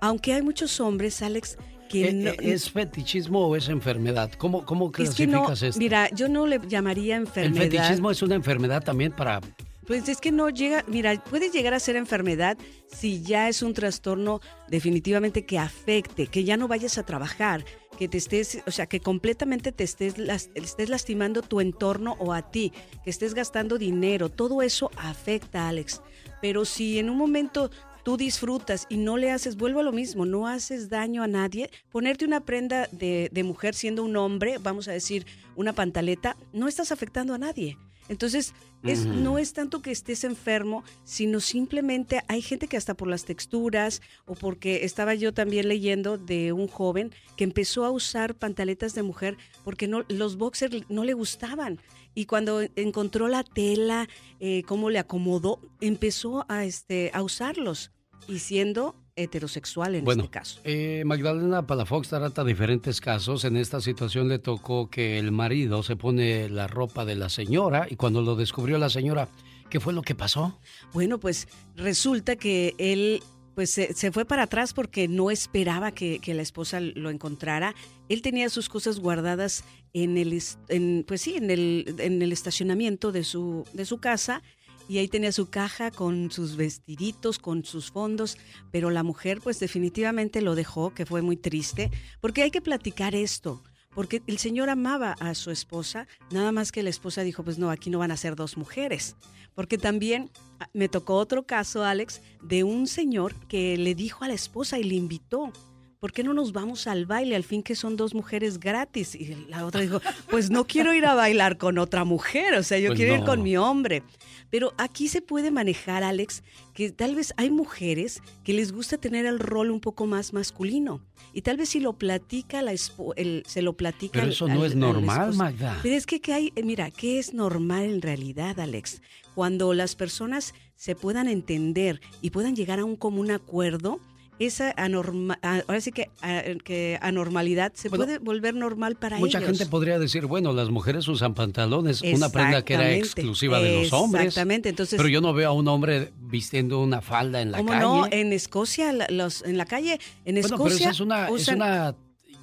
Aunque 0.00 0.32
hay 0.32 0.42
muchos 0.42 0.80
hombres, 0.80 1.20
Alex, 1.22 1.56
que 1.88 2.08
Eh, 2.08 2.12
no, 2.12 2.30
eh, 2.30 2.36
¿Es 2.40 2.70
fetichismo 2.70 3.46
o 3.46 3.56
es 3.56 3.68
enfermedad? 3.68 4.32
¿Cómo, 4.38 4.64
cómo 4.64 4.90
es 4.98 5.14
que 5.14 5.26
no, 5.26 5.44
clasificas 5.44 5.62
esto? 5.62 5.78
mira, 5.78 6.08
yo 6.10 6.28
no 6.28 6.46
le 6.46 6.60
llamaría 6.66 7.16
El 7.16 7.22
enfermedad. 7.22 7.62
fetichismo 7.62 8.10
es 8.10 8.22
una 8.22 8.34
enfermedad 8.34 8.82
también 8.82 9.12
para... 9.12 9.40
Pues 9.86 10.08
es 10.08 10.20
que 10.20 10.32
no 10.32 10.50
llega, 10.50 10.84
mira, 10.88 11.22
puede 11.30 11.48
llegar 11.48 11.72
a 11.72 11.78
ser 11.78 11.94
enfermedad 11.94 12.58
si 12.88 13.22
ya 13.22 13.48
es 13.48 13.62
un 13.62 13.72
trastorno 13.72 14.40
definitivamente 14.68 15.46
que 15.46 15.60
afecte, 15.60 16.26
que 16.26 16.42
ya 16.42 16.56
no 16.56 16.66
vayas 16.66 16.98
a 16.98 17.04
trabajar, 17.06 17.64
que 17.96 18.08
te 18.08 18.18
estés, 18.18 18.62
o 18.66 18.70
sea, 18.70 18.86
que 18.86 19.00
completamente 19.00 19.72
te 19.72 19.84
estés, 19.84 20.14
estés 20.54 20.88
lastimando 20.88 21.42
tu 21.42 21.60
entorno 21.60 22.16
o 22.18 22.32
a 22.32 22.50
ti, 22.50 22.72
que 23.04 23.10
estés 23.10 23.34
gastando 23.34 23.78
dinero, 23.78 24.28
todo 24.28 24.62
eso 24.62 24.90
afecta, 24.96 25.68
Alex. 25.68 26.02
Pero 26.40 26.64
si 26.64 26.98
en 26.98 27.10
un 27.10 27.16
momento 27.16 27.70
tú 28.04 28.16
disfrutas 28.16 28.86
y 28.88 28.98
no 28.98 29.16
le 29.16 29.32
haces, 29.32 29.56
vuelvo 29.56 29.80
a 29.80 29.82
lo 29.82 29.92
mismo, 29.92 30.26
no 30.26 30.46
haces 30.46 30.88
daño 30.88 31.22
a 31.22 31.26
nadie, 31.26 31.70
ponerte 31.90 32.24
una 32.24 32.44
prenda 32.44 32.88
de, 32.92 33.30
de 33.32 33.42
mujer 33.42 33.74
siendo 33.74 34.04
un 34.04 34.16
hombre, 34.16 34.58
vamos 34.60 34.86
a 34.86 34.92
decir, 34.92 35.26
una 35.56 35.72
pantaleta, 35.72 36.36
no 36.52 36.68
estás 36.68 36.92
afectando 36.92 37.34
a 37.34 37.38
nadie. 37.38 37.76
Entonces, 38.08 38.54
es, 38.82 39.06
no 39.06 39.38
es 39.38 39.52
tanto 39.52 39.82
que 39.82 39.90
estés 39.90 40.24
enfermo, 40.24 40.84
sino 41.04 41.40
simplemente 41.40 42.22
hay 42.28 42.42
gente 42.42 42.68
que 42.68 42.76
hasta 42.76 42.94
por 42.94 43.08
las 43.08 43.24
texturas 43.24 44.02
o 44.26 44.34
porque 44.34 44.84
estaba 44.84 45.14
yo 45.14 45.32
también 45.34 45.68
leyendo 45.68 46.18
de 46.18 46.52
un 46.52 46.68
joven 46.68 47.12
que 47.36 47.44
empezó 47.44 47.84
a 47.84 47.90
usar 47.90 48.34
pantaletas 48.34 48.94
de 48.94 49.02
mujer 49.02 49.36
porque 49.64 49.88
no, 49.88 50.04
los 50.08 50.36
boxers 50.36 50.88
no 50.88 51.04
le 51.04 51.14
gustaban. 51.14 51.80
Y 52.14 52.26
cuando 52.26 52.62
encontró 52.76 53.28
la 53.28 53.44
tela, 53.44 54.08
eh, 54.40 54.62
cómo 54.66 54.90
le 54.90 54.98
acomodó, 54.98 55.60
empezó 55.80 56.46
a, 56.48 56.64
este, 56.64 57.10
a 57.12 57.22
usarlos 57.22 57.92
y 58.28 58.38
siendo 58.38 58.96
heterosexual 59.16 59.94
en 59.96 60.04
Bueno, 60.04 60.24
este 60.24 60.30
caso. 60.32 60.60
eh, 60.64 61.02
Magdalena 61.06 61.66
Palafox 61.66 62.08
trata 62.08 62.44
diferentes 62.44 63.00
casos. 63.00 63.44
En 63.44 63.56
esta 63.56 63.80
situación 63.80 64.28
le 64.28 64.38
tocó 64.38 64.88
que 64.90 65.18
el 65.18 65.32
marido 65.32 65.82
se 65.82 65.96
pone 65.96 66.48
la 66.48 66.66
ropa 66.66 67.04
de 67.04 67.16
la 67.16 67.28
señora 67.30 67.86
y 67.90 67.96
cuando 67.96 68.22
lo 68.22 68.36
descubrió 68.36 68.78
la 68.78 68.90
señora, 68.90 69.28
¿qué 69.70 69.80
fue 69.80 69.92
lo 69.92 70.02
que 70.02 70.14
pasó? 70.14 70.58
Bueno, 70.92 71.18
pues 71.18 71.48
resulta 71.74 72.36
que 72.36 72.74
él 72.78 73.22
pues 73.54 73.70
se, 73.70 73.94
se 73.94 74.12
fue 74.12 74.26
para 74.26 74.42
atrás 74.42 74.74
porque 74.74 75.08
no 75.08 75.30
esperaba 75.30 75.90
que, 75.90 76.18
que 76.18 76.34
la 76.34 76.42
esposa 76.42 76.78
lo 76.78 77.08
encontrara. 77.08 77.74
Él 78.10 78.20
tenía 78.20 78.50
sus 78.50 78.68
cosas 78.68 79.00
guardadas 79.00 79.64
en 79.94 80.18
el, 80.18 80.38
en, 80.68 81.04
pues 81.08 81.22
sí, 81.22 81.36
en 81.36 81.50
el, 81.50 81.94
en 81.98 82.20
el 82.20 82.32
estacionamiento 82.32 83.12
de 83.12 83.24
su, 83.24 83.64
de 83.72 83.86
su 83.86 83.96
casa 83.96 84.42
y 84.88 84.98
ahí 84.98 85.08
tenía 85.08 85.32
su 85.32 85.50
caja 85.50 85.90
con 85.90 86.30
sus 86.30 86.56
vestiditos, 86.56 87.38
con 87.38 87.64
sus 87.64 87.90
fondos, 87.90 88.38
pero 88.70 88.90
la 88.90 89.02
mujer 89.02 89.40
pues 89.42 89.58
definitivamente 89.58 90.40
lo 90.40 90.54
dejó, 90.54 90.94
que 90.94 91.06
fue 91.06 91.22
muy 91.22 91.36
triste, 91.36 91.90
porque 92.20 92.42
hay 92.42 92.50
que 92.50 92.60
platicar 92.60 93.14
esto. 93.14 93.62
Porque 93.94 94.22
el 94.26 94.36
señor 94.36 94.68
amaba 94.68 95.12
a 95.20 95.34
su 95.34 95.50
esposa, 95.50 96.06
nada 96.30 96.52
más 96.52 96.70
que 96.70 96.82
la 96.82 96.90
esposa 96.90 97.22
dijo, 97.22 97.42
pues 97.42 97.56
no, 97.56 97.70
aquí 97.70 97.88
no 97.88 97.98
van 97.98 98.10
a 98.10 98.18
ser 98.18 98.36
dos 98.36 98.58
mujeres. 98.58 99.16
Porque 99.54 99.78
también 99.78 100.30
ah, 100.60 100.68
me 100.74 100.90
tocó 100.90 101.14
otro 101.14 101.46
caso, 101.46 101.82
Alex, 101.82 102.20
de 102.42 102.62
un 102.62 102.86
señor 102.86 103.34
que 103.48 103.78
le 103.78 103.94
dijo 103.94 104.22
a 104.22 104.28
la 104.28 104.34
esposa 104.34 104.78
y 104.78 104.84
le 104.84 104.96
invitó. 104.96 105.50
¿Por 105.98 106.12
qué 106.12 106.22
no 106.22 106.34
nos 106.34 106.52
vamos 106.52 106.86
al 106.86 107.06
baile? 107.06 107.36
Al 107.36 107.42
fin 107.42 107.62
que 107.62 107.74
son 107.74 107.96
dos 107.96 108.14
mujeres 108.14 108.60
gratis. 108.60 109.14
Y 109.14 109.34
la 109.48 109.64
otra 109.64 109.80
dijo, 109.80 110.02
pues 110.28 110.50
no 110.50 110.66
quiero 110.66 110.92
ir 110.92 111.06
a 111.06 111.14
bailar 111.14 111.56
con 111.56 111.78
otra 111.78 112.04
mujer, 112.04 112.52
o 112.54 112.62
sea, 112.62 112.78
yo 112.78 112.88
Pues 112.88 112.98
quiero 112.98 113.14
ir 113.14 113.24
con 113.24 113.42
mi 113.42 113.56
hombre. 113.56 114.02
Pero 114.50 114.72
aquí 114.78 115.08
se 115.08 115.20
puede 115.22 115.50
manejar, 115.50 116.04
Alex, 116.04 116.42
que 116.72 116.90
tal 116.92 117.14
vez 117.14 117.34
hay 117.36 117.50
mujeres 117.50 118.22
que 118.44 118.52
les 118.52 118.72
gusta 118.72 118.96
tener 118.98 119.26
el 119.26 119.38
rol 119.38 119.70
un 119.70 119.80
poco 119.80 120.06
más 120.06 120.32
masculino. 120.32 121.00
Y 121.32 121.42
tal 121.42 121.56
vez 121.56 121.70
si 121.70 121.80
lo 121.80 121.94
platica 121.94 122.62
la 122.62 122.72
el- 123.16 123.42
se 123.46 123.62
lo 123.62 123.76
platica 123.76 124.12
Pero 124.12 124.24
al- 124.26 124.30
eso 124.32 124.48
no 124.48 124.64
es 124.64 124.72
al 124.72 124.78
normal. 124.78 125.34
Magda. 125.34 125.78
Pero 125.82 125.94
es 125.96 126.06
que, 126.06 126.20
¿qué 126.20 126.32
hay? 126.32 126.52
Eh, 126.56 126.62
mira, 126.62 126.90
¿qué 126.90 127.18
es 127.18 127.34
normal 127.34 127.84
en 127.84 128.02
realidad, 128.02 128.58
Alex? 128.60 129.02
Cuando 129.34 129.74
las 129.74 129.96
personas 129.96 130.54
se 130.76 130.94
puedan 130.94 131.28
entender 131.28 132.00
y 132.22 132.30
puedan 132.30 132.54
llegar 132.56 132.78
a 132.78 132.84
un 132.84 132.96
común 132.96 133.30
acuerdo, 133.30 134.00
esa 134.38 134.72
anorma- 134.76 135.38
a- 135.42 135.62
ahora 135.66 135.80
sí 135.80 135.92
que, 135.92 136.10
a- 136.20 136.42
que 136.64 136.98
anormalidad 137.00 137.72
se 137.74 137.88
Bueno, 137.88 138.04
puede 138.04 138.18
volver 138.18 138.54
normal 138.54 138.96
para 138.96 139.18
Mucha 139.18 139.38
ellos. 139.38 139.50
gente 139.50 139.66
podría 139.66 139.98
decir, 139.98 140.26
bueno, 140.26 140.52
las 140.52 140.68
mujeres 140.70 141.08
usan 141.08 141.34
pantalones, 141.34 142.02
una 142.02 142.28
prenda 142.28 142.62
que 142.64 142.74
era 142.74 142.90
exclusiva 142.92 143.60
de 143.60 143.82
los 143.82 143.92
hombres. 143.92 144.26
Exactamente, 144.26 144.68
entonces- 144.68 144.96
Pero 144.96 145.08
yo 145.08 145.20
no 145.20 145.32
veo 145.32 145.50
a 145.50 145.52
un 145.52 145.68
hombre 145.68 146.12
vistiendo 146.20 146.80
una 146.82 147.00
falda 147.00 147.40
en 147.40 147.52
la 147.52 147.58
¿Cómo 147.58 147.70
calle. 147.70 147.82
no? 147.82 148.06
En 148.10 148.32
Escocia, 148.32 148.92
los, 149.08 149.42
en 149.42 149.56
la 149.56 149.64
calle, 149.66 150.00
en 150.24 150.34
Bueno, 150.34 150.40
Escocia 150.46 150.78
pero 150.78 150.90
es 150.90 151.00
una, 151.00 151.26
es 151.28 151.32
usan- 151.32 151.56
una, 151.56 151.94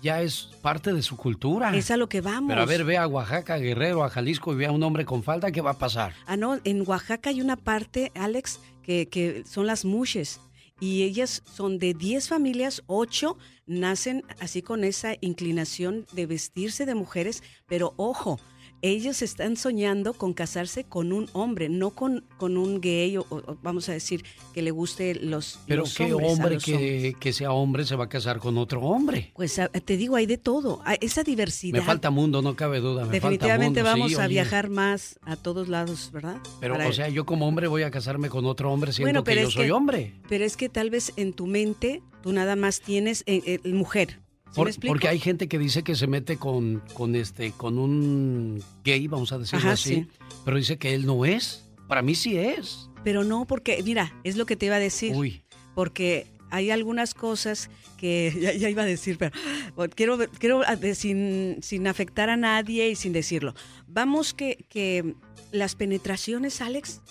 ya 0.02 0.22
es 0.22 0.49
parte 0.61 0.94
de 0.94 1.02
su 1.02 1.15
cultura. 1.15 1.76
Es 1.78 1.91
a 1.91 1.98
lo 1.98 2.10
que 2.10 2.22
vamos. 2.22 2.49
Pero 2.49 2.61
a 2.61 2.65
ver, 2.65 2.84
ve 2.84 2.98
a 2.98 3.07
Oaxaca, 3.07 3.57
Guerrero, 3.57 4.03
a 4.03 4.10
Jalisco 4.10 4.52
y 4.52 4.56
ve 4.57 4.65
a 4.65 4.72
un 4.72 4.82
hombre 4.84 5.06
con 5.06 5.24
falda, 5.24 5.52
¿qué 5.52 5.61
va 5.61 5.72
a 5.72 5.78
pasar? 5.78 6.14
Ah, 6.26 6.36
no, 6.38 6.60
en 6.64 6.84
Oaxaca 6.88 7.30
hay 7.30 7.40
una 7.41 7.56
parte, 7.56 8.11
Alex, 8.15 8.60
que, 8.82 9.07
que 9.07 9.44
son 9.45 9.65
las 9.68 9.86
mushes. 9.86 10.40
Y 10.84 11.03
ellas 11.03 11.43
son 11.45 11.80
de 11.80 11.93
10 11.93 12.27
familias, 12.27 12.84
8 12.88 13.38
nacen 13.68 14.26
así 14.41 14.61
con 14.61 14.84
esa 14.84 15.14
inclinación 15.22 16.05
de 16.11 16.26
vestirse 16.26 16.85
de 16.85 16.93
mujeres, 16.93 17.41
pero 17.68 17.93
ojo, 17.95 18.38
ellos 18.84 19.22
están 19.22 19.55
soñando 19.57 20.14
con 20.14 20.34
casarse 20.34 20.84
con 20.84 21.14
un 21.14 21.27
hombre, 21.34 21.69
no 21.69 21.91
con, 21.91 22.26
con 22.38 22.57
un 22.57 22.81
gay 22.81 23.18
o, 23.18 23.26
o 23.30 23.57
vamos 23.64 23.88
a 23.89 23.93
decir 23.93 24.23
que 24.53 24.61
le 24.61 24.72
guste 24.72 25.15
los 25.15 25.57
Pero 25.68 25.81
los 25.84 25.95
qué 25.95 26.14
hombres, 26.14 26.31
hombre 26.31 26.57
que, 26.60 27.15
que 27.19 27.34
sea 27.34 27.51
hombre 27.53 27.85
se 27.85 27.95
va 27.95 28.03
a 28.03 28.10
casar 28.10 28.39
con 28.39 28.57
otro 28.57 28.81
hombre. 28.81 29.31
Pues 29.35 29.57
a- 29.57 29.69
te 29.69 29.95
digo, 29.97 30.18
hay 30.18 30.26
de 30.26 30.38
todo, 30.38 30.81
hay 30.84 30.97
esa 31.01 31.23
diversidad. 31.23 31.80
Me 31.80 31.84
falta 31.85 32.10
mundo, 32.11 32.41
no 32.41 32.55
cabe 32.55 32.81
duda. 32.81 33.05
Me 33.05 33.11
Definitivamente 33.14 33.80
falta 33.81 33.91
mundo, 33.95 34.05
vamos 34.05 34.11
sí, 34.11 34.15
a 34.22 34.26
oye. 34.26 34.34
viajar 34.34 34.69
más 34.69 35.18
a 35.23 35.38
todos 35.38 35.69
lados, 35.69 36.10
¿verdad? 36.11 36.35
Pero, 36.60 36.76
Para- 36.76 36.89
o 36.89 36.93
sea, 36.93 37.07
yo 37.07 37.26
como 37.26 37.47
hombre 37.47 37.68
voy 37.68 37.84
a 37.84 37.89
casarme 37.91 38.27
con 38.30 38.45
otro 38.45 38.69
hombre 38.72 38.91
siendo 38.91 39.07
Bueno, 39.07 39.23
que 39.23 39.41
yo 39.41 39.49
soy 39.49 39.65
que- 39.68 39.72
hombre. 39.72 40.14
Pero 40.27 40.43
es 40.43 40.57
que 40.57 40.68
tal 40.68 40.89
vez 40.89 41.14
en 41.15 41.31
tu 41.31 41.47
mente 41.47 42.01
tú 42.22 42.34
nada 42.34 42.57
más 42.57 42.81
tienes 42.81 43.23
eh, 43.27 43.60
eh, 43.64 43.69
mujer. 43.73 44.19
Porque 44.56 45.08
hay 45.08 45.20
gente 45.20 45.48
que 45.48 45.58
dice 45.60 45.84
que 45.84 45.96
se 45.96 46.08
mete 46.08 46.38
con, 46.38 46.82
con 46.94 47.16
este, 47.16 47.52
con 47.52 47.78
un 47.80 48.64
gay, 48.84 49.08
vamos 49.08 49.32
a 49.32 49.40
decirlo 49.40 49.60
Ajá, 49.60 49.72
así, 49.74 49.96
sí. 49.96 50.08
pero 50.46 50.58
dice 50.58 50.78
que 50.78 50.94
él 50.94 51.06
no 51.06 51.26
es. 51.26 51.66
Para 51.88 52.02
mí 52.02 52.16
sí 52.16 52.38
es. 52.38 52.90
Pero 53.04 53.24
no, 53.24 53.46
porque, 53.46 53.82
mira, 53.84 54.14
es 54.24 54.36
lo 54.38 54.46
que 54.46 54.56
te 54.56 54.68
iba 54.68 54.76
a 54.76 54.80
decir. 54.80 55.16
Uy. 55.16 55.44
Porque 55.76 56.28
hay 56.50 56.70
algunas 56.72 57.14
cosas 57.14 57.70
que 57.98 58.34
ya, 58.40 58.54
ya 58.54 58.70
iba 58.70 58.84
a 58.84 58.86
decir, 58.86 59.18
pero 59.18 59.36
bueno, 59.76 59.94
quiero, 59.96 60.18
quiero 60.40 60.62
ah, 60.66 60.78
sin, 60.94 61.58
sin 61.62 61.88
afectar 61.88 62.30
a 62.30 62.38
nadie 62.38 62.90
y 62.90 62.96
sin 62.96 63.12
decirlo. 63.14 63.54
Vamos 63.88 64.34
que, 64.34 64.66
que 64.70 65.16
las 65.52 65.76
penetraciones, 65.76 66.62
Alex, 66.62 67.02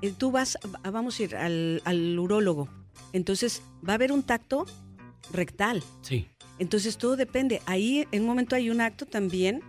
eh, 0.00 0.12
tú 0.16 0.30
vas, 0.30 0.58
a- 0.82 0.90
vamos 0.90 1.18
a 1.18 1.22
ir 1.24 1.36
al, 1.36 1.82
al 1.84 2.18
urólogo. 2.18 2.68
Entonces 3.12 3.62
va 3.86 3.92
a 3.92 3.96
haber 3.96 4.12
un 4.12 4.22
tacto 4.22 4.64
rectal. 5.32 5.82
Sí. 6.02 6.26
Entonces 6.58 6.98
todo 6.98 7.16
depende. 7.16 7.60
Ahí 7.66 8.06
en 8.12 8.22
un 8.22 8.28
momento 8.28 8.56
hay 8.56 8.70
un 8.70 8.80
acto 8.80 9.06
también. 9.06 9.62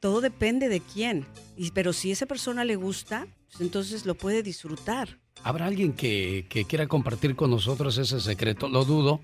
Todo 0.00 0.20
depende 0.20 0.68
de 0.68 0.80
quién. 0.80 1.26
Y, 1.56 1.70
pero 1.70 1.92
si 1.92 2.10
esa 2.10 2.26
persona 2.26 2.64
le 2.64 2.76
gusta, 2.76 3.26
pues 3.48 3.60
entonces 3.60 4.06
lo 4.06 4.14
puede 4.14 4.42
disfrutar. 4.42 5.18
¿Habrá 5.42 5.66
alguien 5.66 5.92
que, 5.92 6.46
que 6.48 6.64
quiera 6.64 6.86
compartir 6.86 7.36
con 7.36 7.50
nosotros 7.50 7.98
ese 7.98 8.20
secreto? 8.20 8.68
Lo 8.68 8.84
dudo, 8.84 9.20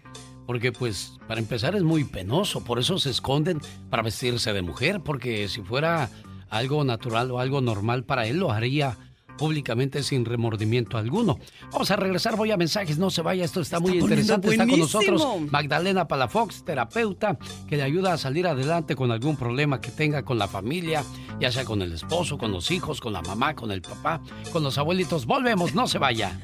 porque 0.46 0.72
pues 0.72 1.18
para 1.26 1.40
empezar 1.40 1.74
es 1.74 1.82
muy 1.82 2.04
penoso, 2.04 2.64
por 2.64 2.78
eso 2.78 2.98
se 2.98 3.10
esconden 3.10 3.60
para 3.90 4.02
vestirse 4.02 4.52
de 4.52 4.62
mujer, 4.62 5.00
porque 5.02 5.48
si 5.48 5.62
fuera 5.62 6.10
algo 6.48 6.84
natural 6.84 7.30
o 7.30 7.38
algo 7.38 7.60
normal 7.60 8.04
para 8.04 8.26
él, 8.26 8.38
lo 8.38 8.52
haría 8.52 8.98
públicamente 9.36 10.02
sin 10.02 10.24
remordimiento 10.24 10.98
alguno. 10.98 11.38
Vamos 11.72 11.90
a 11.90 11.96
regresar, 11.96 12.36
voy 12.36 12.50
a 12.50 12.56
mensajes, 12.56 12.98
no 12.98 13.10
se 13.10 13.22
vaya, 13.22 13.44
esto 13.44 13.60
está, 13.60 13.80
muy 13.80 13.98
interesante. 13.98 14.50
Está 14.50 14.66
con 14.66 14.78
nosotros 14.78 15.26
Magdalena 15.50 16.06
Palafox, 16.08 16.64
terapeuta, 16.64 17.38
que 17.68 17.76
le 17.76 17.82
ayuda 17.82 18.12
a 18.12 18.18
salir 18.18 18.46
adelante 18.46 18.96
con 18.96 19.10
algún 19.10 19.36
problema 19.36 19.80
que 19.80 19.90
tenga 19.90 20.24
con 20.24 20.38
la 20.38 20.48
familia, 20.48 21.04
ya 21.40 21.50
sea 21.50 21.64
con 21.64 21.82
el 21.82 21.92
esposo, 21.92 22.38
con 22.38 22.52
los 22.52 22.70
hijos, 22.70 23.00
con 23.00 23.12
la 23.12 23.22
mamá, 23.22 23.54
con 23.54 23.70
el 23.70 23.82
papá, 23.82 24.20
con 24.52 24.62
los 24.62 24.78
abuelitos. 24.78 25.26
Volvemos, 25.26 25.74
no 25.74 25.86
se 25.86 25.98
vaya. 25.98 26.38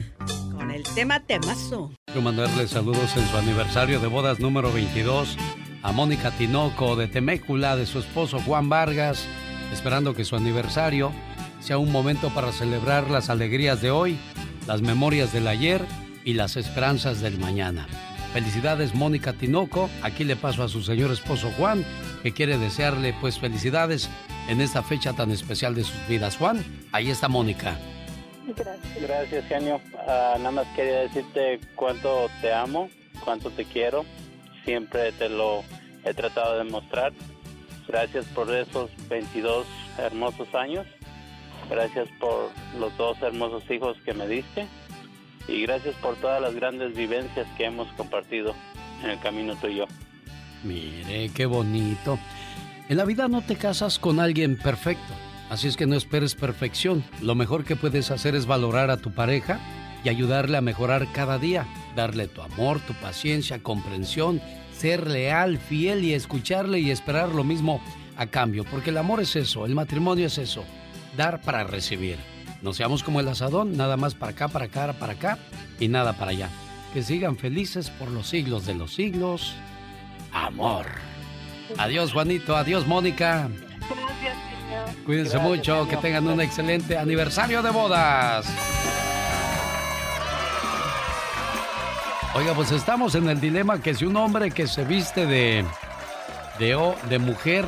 Con 0.53 0.71
el 0.71 0.83
tema 0.83 1.21
temazo. 1.21 1.93
Quiero 2.07 2.23
mandarle 2.23 2.67
saludos 2.67 3.17
en 3.17 3.27
su 3.29 3.37
aniversario 3.37 4.01
de 4.01 4.07
bodas 4.07 4.41
número 4.41 4.73
22 4.73 5.37
a 5.83 5.93
Mónica 5.93 6.31
Tinoco 6.33 6.97
de 6.97 7.07
Temécula, 7.07 7.77
de 7.77 7.87
su 7.87 8.01
esposo 8.01 8.41
Juan 8.41 8.69
Vargas, 8.69 9.27
esperando 9.73 10.15
que 10.15 10.25
su 10.25 10.37
aniversario 10.37 11.13
sea 11.61 11.79
un 11.79 11.91
momento 11.93 12.31
para 12.31 12.53
celebrar 12.53 13.11
las 13.11 13.31
alegrías 13.31 13.81
de 13.81 13.91
hoy, 13.91 14.19
las 14.67 14.83
memorias 14.83 15.33
del 15.33 15.49
ayer 15.49 15.85
y 16.25 16.35
las 16.35 16.57
esperanzas 16.57 17.21
del 17.21 17.39
mañana. 17.39 17.87
Felicidades 18.33 18.95
Mónica 18.95 19.33
Tinoco, 19.33 19.89
aquí 20.03 20.25
le 20.25 20.37
paso 20.37 20.63
a 20.63 20.69
su 20.69 20.83
señor 20.83 21.11
esposo 21.11 21.51
Juan, 21.57 21.85
que 22.23 22.33
quiere 22.33 22.59
desearle 22.59 23.15
pues 23.21 23.39
felicidades 23.39 24.11
en 24.49 24.61
esta 24.61 24.83
fecha 24.83 25.15
tan 25.15 25.31
especial 25.31 25.75
de 25.75 25.85
sus 25.85 26.07
vidas. 26.07 26.37
Juan, 26.37 26.63
ahí 26.93 27.11
está 27.11 27.29
Mónica. 27.29 27.79
Gracias, 28.47 29.03
Gracias 29.03 29.45
genio. 29.47 29.81
Ah, 30.07 30.35
nada 30.39 30.51
más 30.51 30.67
quería 30.75 31.01
decirte 31.01 31.61
cuánto 31.75 32.29
te 32.41 32.53
amo, 32.53 32.89
cuánto 33.25 33.51
te 33.51 33.65
quiero. 33.65 34.05
Siempre 34.65 35.13
te 35.13 35.29
lo 35.29 35.65
he 36.05 36.15
tratado 36.15 36.59
de 36.59 36.65
mostrar. 36.65 37.13
Gracias 37.87 38.27
por 38.27 38.55
esos 38.55 38.91
22 39.09 39.67
hermosos 39.99 40.55
años. 40.55 40.87
Gracias 41.71 42.09
por 42.19 42.51
los 42.79 42.97
dos 42.97 43.21
hermosos 43.23 43.63
hijos 43.71 43.97
que 44.05 44.15
me 44.15 44.27
diste. 44.27 44.67
Y 45.47 45.63
gracias 45.63 45.95
por 45.97 46.17
todas 46.17 46.43
las 46.43 46.55
grandes 46.55 46.95
vivencias 46.95 47.47
que 47.57 47.65
hemos 47.65 47.91
compartido 47.93 48.55
en 49.03 49.11
el 49.11 49.21
camino 49.21 49.57
tú 49.57 49.69
y 49.69 49.77
yo. 49.77 49.87
Mire, 50.63 51.31
qué 51.31 51.47
bonito. 51.47 52.19
En 52.89 52.97
la 52.97 53.05
vida 53.05 53.29
no 53.29 53.43
te 53.43 53.57
casas 53.57 53.99
con 53.99 54.19
alguien 54.19 54.57
perfecto, 54.57 55.13
así 55.51 55.69
es 55.69 55.77
que 55.77 55.87
no 55.87 55.95
esperes 55.95 56.35
perfección. 56.35 57.05
Lo 57.21 57.35
mejor 57.35 57.65
que 57.65 57.77
puedes 57.77 58.11
hacer 58.11 58.35
es 58.35 58.47
valorar 58.47 58.91
a 58.91 58.97
tu 58.97 59.11
pareja 59.13 59.61
y 60.05 60.09
ayudarle 60.09 60.57
a 60.57 60.63
mejorar 60.63 61.07
cada 61.13 61.39
día, 61.39 61.67
darle 61.95 62.29
tu 62.29 62.41
amor, 62.41 62.81
tu 62.81 62.95
paciencia, 62.95 63.63
comprensión, 63.63 64.41
ser 64.73 65.07
leal, 65.07 65.59
fiel 65.59 66.05
y 66.05 66.15
escucharle 66.15 66.81
y 66.81 66.91
esperar 66.91 67.31
lo 67.31 67.45
mismo 67.45 67.81
a 68.17 68.27
cambio, 68.27 68.65
porque 68.65 68.91
el 68.91 68.99
amor 68.99 69.21
es 69.21 69.37
eso, 69.37 69.67
el 69.67 69.75
matrimonio 69.75 70.27
es 70.27 70.39
eso, 70.39 70.65
dar 71.19 71.43
para 71.43 71.65
recibir. 71.65 72.17
No 72.63 72.73
seamos 72.73 73.03
como 73.03 73.21
el 73.21 73.29
asadón, 73.29 73.77
nada 73.77 73.99
más 73.99 74.15
para 74.15 74.33
acá, 74.33 74.49
para 74.49 74.65
acá, 74.65 74.95
para 74.95 75.13
acá 75.13 75.39
y 75.79 75.89
nada 75.89 76.15
para 76.15 76.31
allá. 76.31 76.49
Que 76.95 77.03
sigan 77.03 77.37
felices 77.37 77.91
por 77.91 78.11
los 78.11 78.27
siglos 78.29 78.65
de 78.65 78.75
los 78.75 78.95
siglos. 78.95 79.55
Amor. 80.33 80.87
Adiós 81.77 82.13
Juanito, 82.13 82.57
adiós 82.57 82.87
Mónica. 82.87 83.51
Gracias, 83.81 84.37
señor. 84.49 85.05
Cuídense 85.05 85.33
Gracias, 85.33 85.57
mucho, 85.57 85.89
que 85.89 85.97
tengan 85.99 86.27
un 86.27 86.41
excelente 86.41 86.97
aniversario 86.97 87.63
de 87.63 87.71
bodas. 87.71 88.47
Oiga, 92.35 92.55
pues 92.55 92.71
estamos 92.71 93.15
en 93.15 93.29
el 93.29 93.41
dilema 93.41 93.83
que 93.83 93.95
si 93.95 94.05
un 94.05 94.17
hombre 94.17 94.51
que 94.51 94.67
se 94.67 94.85
viste 94.85 95.27
de 95.27 95.65
de, 96.59 96.95
de 97.09 97.19
mujer, 97.19 97.65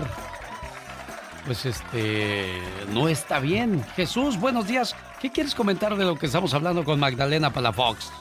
pues 1.50 1.66
este 1.66 2.60
no 2.92 3.08
está 3.08 3.40
bien. 3.40 3.82
Jesús, 3.96 4.38
buenos 4.38 4.68
días. 4.68 4.94
¿Qué 5.20 5.32
quieres 5.32 5.56
comentar 5.56 5.96
de 5.96 6.04
lo 6.04 6.14
que 6.14 6.26
estamos 6.26 6.54
hablando 6.54 6.84
con 6.84 7.00
Magdalena 7.00 7.52
Palafox? 7.52 8.12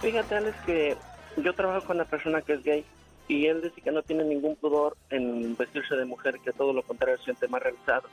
Fíjate, 0.00 0.36
Alex, 0.36 0.56
que 0.64 0.96
yo 1.38 1.52
trabajo 1.54 1.88
con 1.88 1.96
una 1.96 2.04
persona 2.04 2.40
que 2.40 2.52
es 2.52 2.62
gay 2.62 2.84
y 3.26 3.46
él 3.46 3.62
dice 3.62 3.80
que 3.80 3.90
no 3.90 4.02
tiene 4.02 4.22
ningún 4.22 4.54
pudor 4.54 4.96
en 5.10 5.56
vestirse 5.56 5.96
de 5.96 6.04
mujer, 6.04 6.36
que 6.44 6.52
todo 6.52 6.72
lo 6.72 6.84
contrario 6.84 7.18
se 7.18 7.24
siente 7.24 7.48
más 7.48 7.64
realizado. 7.64 8.08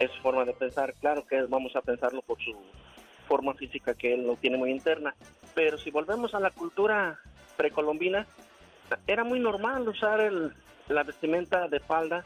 Es 0.00 0.10
su 0.10 0.20
forma 0.20 0.44
de 0.44 0.54
pensar. 0.54 0.92
Claro 0.94 1.24
que 1.24 1.40
vamos 1.42 1.76
a 1.76 1.80
pensarlo 1.80 2.22
por 2.22 2.38
su 2.42 2.56
forma 3.28 3.54
física 3.54 3.94
que 3.94 4.14
él 4.14 4.26
no 4.26 4.34
tiene 4.34 4.56
muy 4.56 4.72
interna. 4.72 5.14
Pero 5.54 5.78
si 5.78 5.92
volvemos 5.92 6.34
a 6.34 6.40
la 6.40 6.50
cultura 6.50 7.20
precolombina, 7.56 8.26
era 9.06 9.22
muy 9.22 9.38
normal 9.38 9.88
usar 9.88 10.20
el, 10.22 10.52
la 10.88 11.04
vestimenta 11.04 11.68
de 11.68 11.78
falda. 11.78 12.24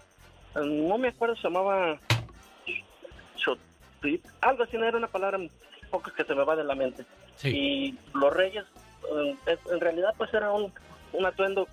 No 0.55 0.99
me 0.99 1.09
acuerdo, 1.09 1.37
se 1.37 1.43
llamaba 1.43 1.99
algo 4.41 4.62
así, 4.62 4.77
no 4.77 4.85
era 4.85 4.97
una 4.97 5.09
palabra 5.09 5.39
poco 5.91 6.11
que 6.12 6.25
se 6.25 6.35
me 6.35 6.45
va 6.45 6.57
de 6.57 6.65
la 6.65 6.75
mente. 6.75 7.05
Y 7.45 7.97
los 8.15 8.33
reyes, 8.33 8.65
eh, 9.47 9.59
en 9.70 9.81
realidad, 9.81 10.15
pues 10.16 10.33
era 10.35 10.53
un, 10.53 10.73
un 11.12 11.27
atuendo 11.27 11.66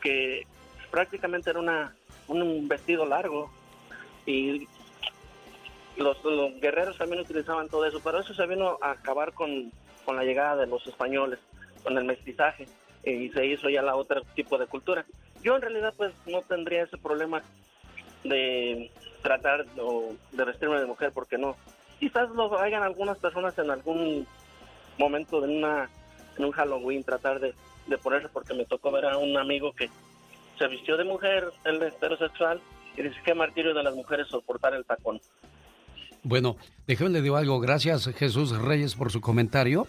que 0.00 0.46
prácticamente 0.90 1.50
era 1.50 1.58
una, 1.58 1.94
un 2.28 2.68
vestido 2.68 3.06
largo. 3.06 3.50
Y 4.26 4.68
los, 5.96 6.22
los 6.24 6.60
guerreros 6.60 6.98
también 6.98 7.22
utilizaban 7.22 7.68
todo 7.68 7.86
eso, 7.86 8.00
pero 8.02 8.20
eso 8.20 8.34
se 8.34 8.46
vino 8.46 8.78
a 8.82 8.92
acabar 8.92 9.32
con, 9.32 9.72
con 10.04 10.16
la 10.16 10.24
llegada 10.24 10.56
de 10.56 10.66
los 10.66 10.86
españoles, 10.86 11.38
con 11.82 11.96
el 11.96 12.04
mestizaje, 12.04 12.66
y 13.04 13.30
se 13.30 13.46
hizo 13.46 13.70
ya 13.70 13.82
la 13.82 13.96
otro 13.96 14.22
tipo 14.34 14.58
de 14.58 14.66
cultura. 14.66 15.06
Yo 15.42 15.56
en 15.56 15.62
realidad 15.62 15.94
pues 15.96 16.12
no 16.26 16.42
tendría 16.42 16.82
ese 16.82 16.98
problema 16.98 17.42
de 18.28 18.90
tratar 19.22 19.66
o 19.80 20.12
de 20.32 20.44
vestirme 20.44 20.80
de 20.80 20.86
mujer, 20.86 21.12
porque 21.12 21.38
no. 21.38 21.56
Quizás 21.98 22.30
lo 22.30 22.56
hagan 22.58 22.82
algunas 22.82 23.18
personas 23.18 23.58
en 23.58 23.70
algún 23.70 24.26
momento 24.98 25.40
de 25.40 25.56
una, 25.56 25.90
en 26.36 26.44
un 26.44 26.52
Halloween, 26.52 27.02
tratar 27.02 27.40
de, 27.40 27.54
de 27.86 27.98
ponerse, 27.98 28.28
porque 28.28 28.54
me 28.54 28.64
tocó 28.64 28.90
ver 28.92 29.06
a 29.06 29.18
un 29.18 29.36
amigo 29.36 29.72
que 29.72 29.90
se 30.58 30.68
vistió 30.68 30.96
de 30.96 31.04
mujer, 31.04 31.50
él 31.64 31.82
es 31.82 31.94
heterosexual, 31.94 32.60
y 32.96 33.02
dice 33.02 33.16
que 33.24 33.34
martirio 33.34 33.74
de 33.74 33.82
las 33.82 33.94
mujeres 33.94 34.26
soportar 34.28 34.74
el 34.74 34.84
tacón. 34.84 35.20
Bueno, 36.22 36.56
déjeme 36.86 37.10
le 37.10 37.22
digo 37.22 37.36
algo. 37.36 37.60
Gracias 37.60 38.08
Jesús 38.16 38.56
Reyes 38.56 38.94
por 38.94 39.12
su 39.12 39.20
comentario. 39.20 39.86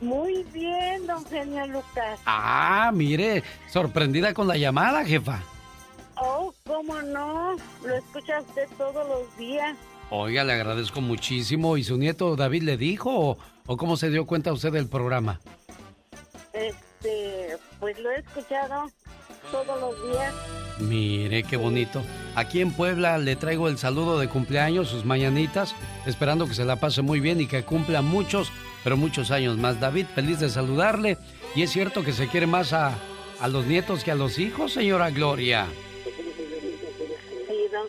Muy 0.00 0.44
bien, 0.52 1.06
don 1.06 1.24
Genio 1.26 1.66
Lucas. 1.66 2.20
Ah, 2.26 2.90
mire, 2.92 3.42
sorprendida 3.70 4.34
con 4.34 4.48
la 4.48 4.56
llamada, 4.56 5.04
jefa. 5.04 5.42
Oh, 6.16 6.52
cómo 6.66 7.00
no, 7.02 7.56
lo 7.84 7.94
escucha 7.96 8.40
usted 8.40 8.68
todos 8.76 9.08
los 9.08 9.36
días. 9.36 9.76
Oiga, 10.10 10.44
le 10.44 10.52
agradezco 10.52 11.00
muchísimo. 11.00 11.76
¿Y 11.76 11.84
su 11.84 11.96
nieto 11.96 12.36
David 12.36 12.62
le 12.62 12.76
dijo 12.76 13.10
o, 13.10 13.38
o 13.66 13.76
cómo 13.76 13.96
se 13.96 14.10
dio 14.10 14.26
cuenta 14.26 14.52
usted 14.52 14.72
del 14.72 14.88
programa? 14.88 15.40
Este, 16.52 16.74
pues 17.80 17.98
lo 17.98 18.10
he 18.10 18.18
escuchado 18.18 18.90
todos 19.50 19.80
los 19.80 20.10
días. 20.10 20.34
Mire, 20.80 21.42
qué 21.44 21.56
bonito. 21.56 22.02
Aquí 22.34 22.60
en 22.60 22.72
Puebla 22.72 23.18
le 23.18 23.36
traigo 23.36 23.68
el 23.68 23.78
saludo 23.78 24.18
de 24.18 24.28
cumpleaños, 24.28 24.88
sus 24.88 25.04
mañanitas, 25.04 25.74
esperando 26.06 26.46
que 26.46 26.54
se 26.54 26.64
la 26.64 26.76
pase 26.76 27.02
muy 27.02 27.20
bien 27.20 27.40
y 27.40 27.46
que 27.46 27.62
cumpla 27.62 28.02
muchos, 28.02 28.50
pero 28.82 28.96
muchos 28.96 29.30
años 29.30 29.56
más. 29.56 29.80
David, 29.80 30.06
feliz 30.14 30.40
de 30.40 30.50
saludarle. 30.50 31.18
Y 31.54 31.62
es 31.62 31.70
cierto 31.70 32.02
que 32.02 32.12
se 32.12 32.28
quiere 32.28 32.46
más 32.46 32.72
a, 32.72 32.94
a 33.40 33.48
los 33.48 33.66
nietos 33.66 34.02
que 34.02 34.10
a 34.10 34.16
los 34.16 34.38
hijos, 34.38 34.72
señora 34.72 35.10
Gloria. 35.10 35.66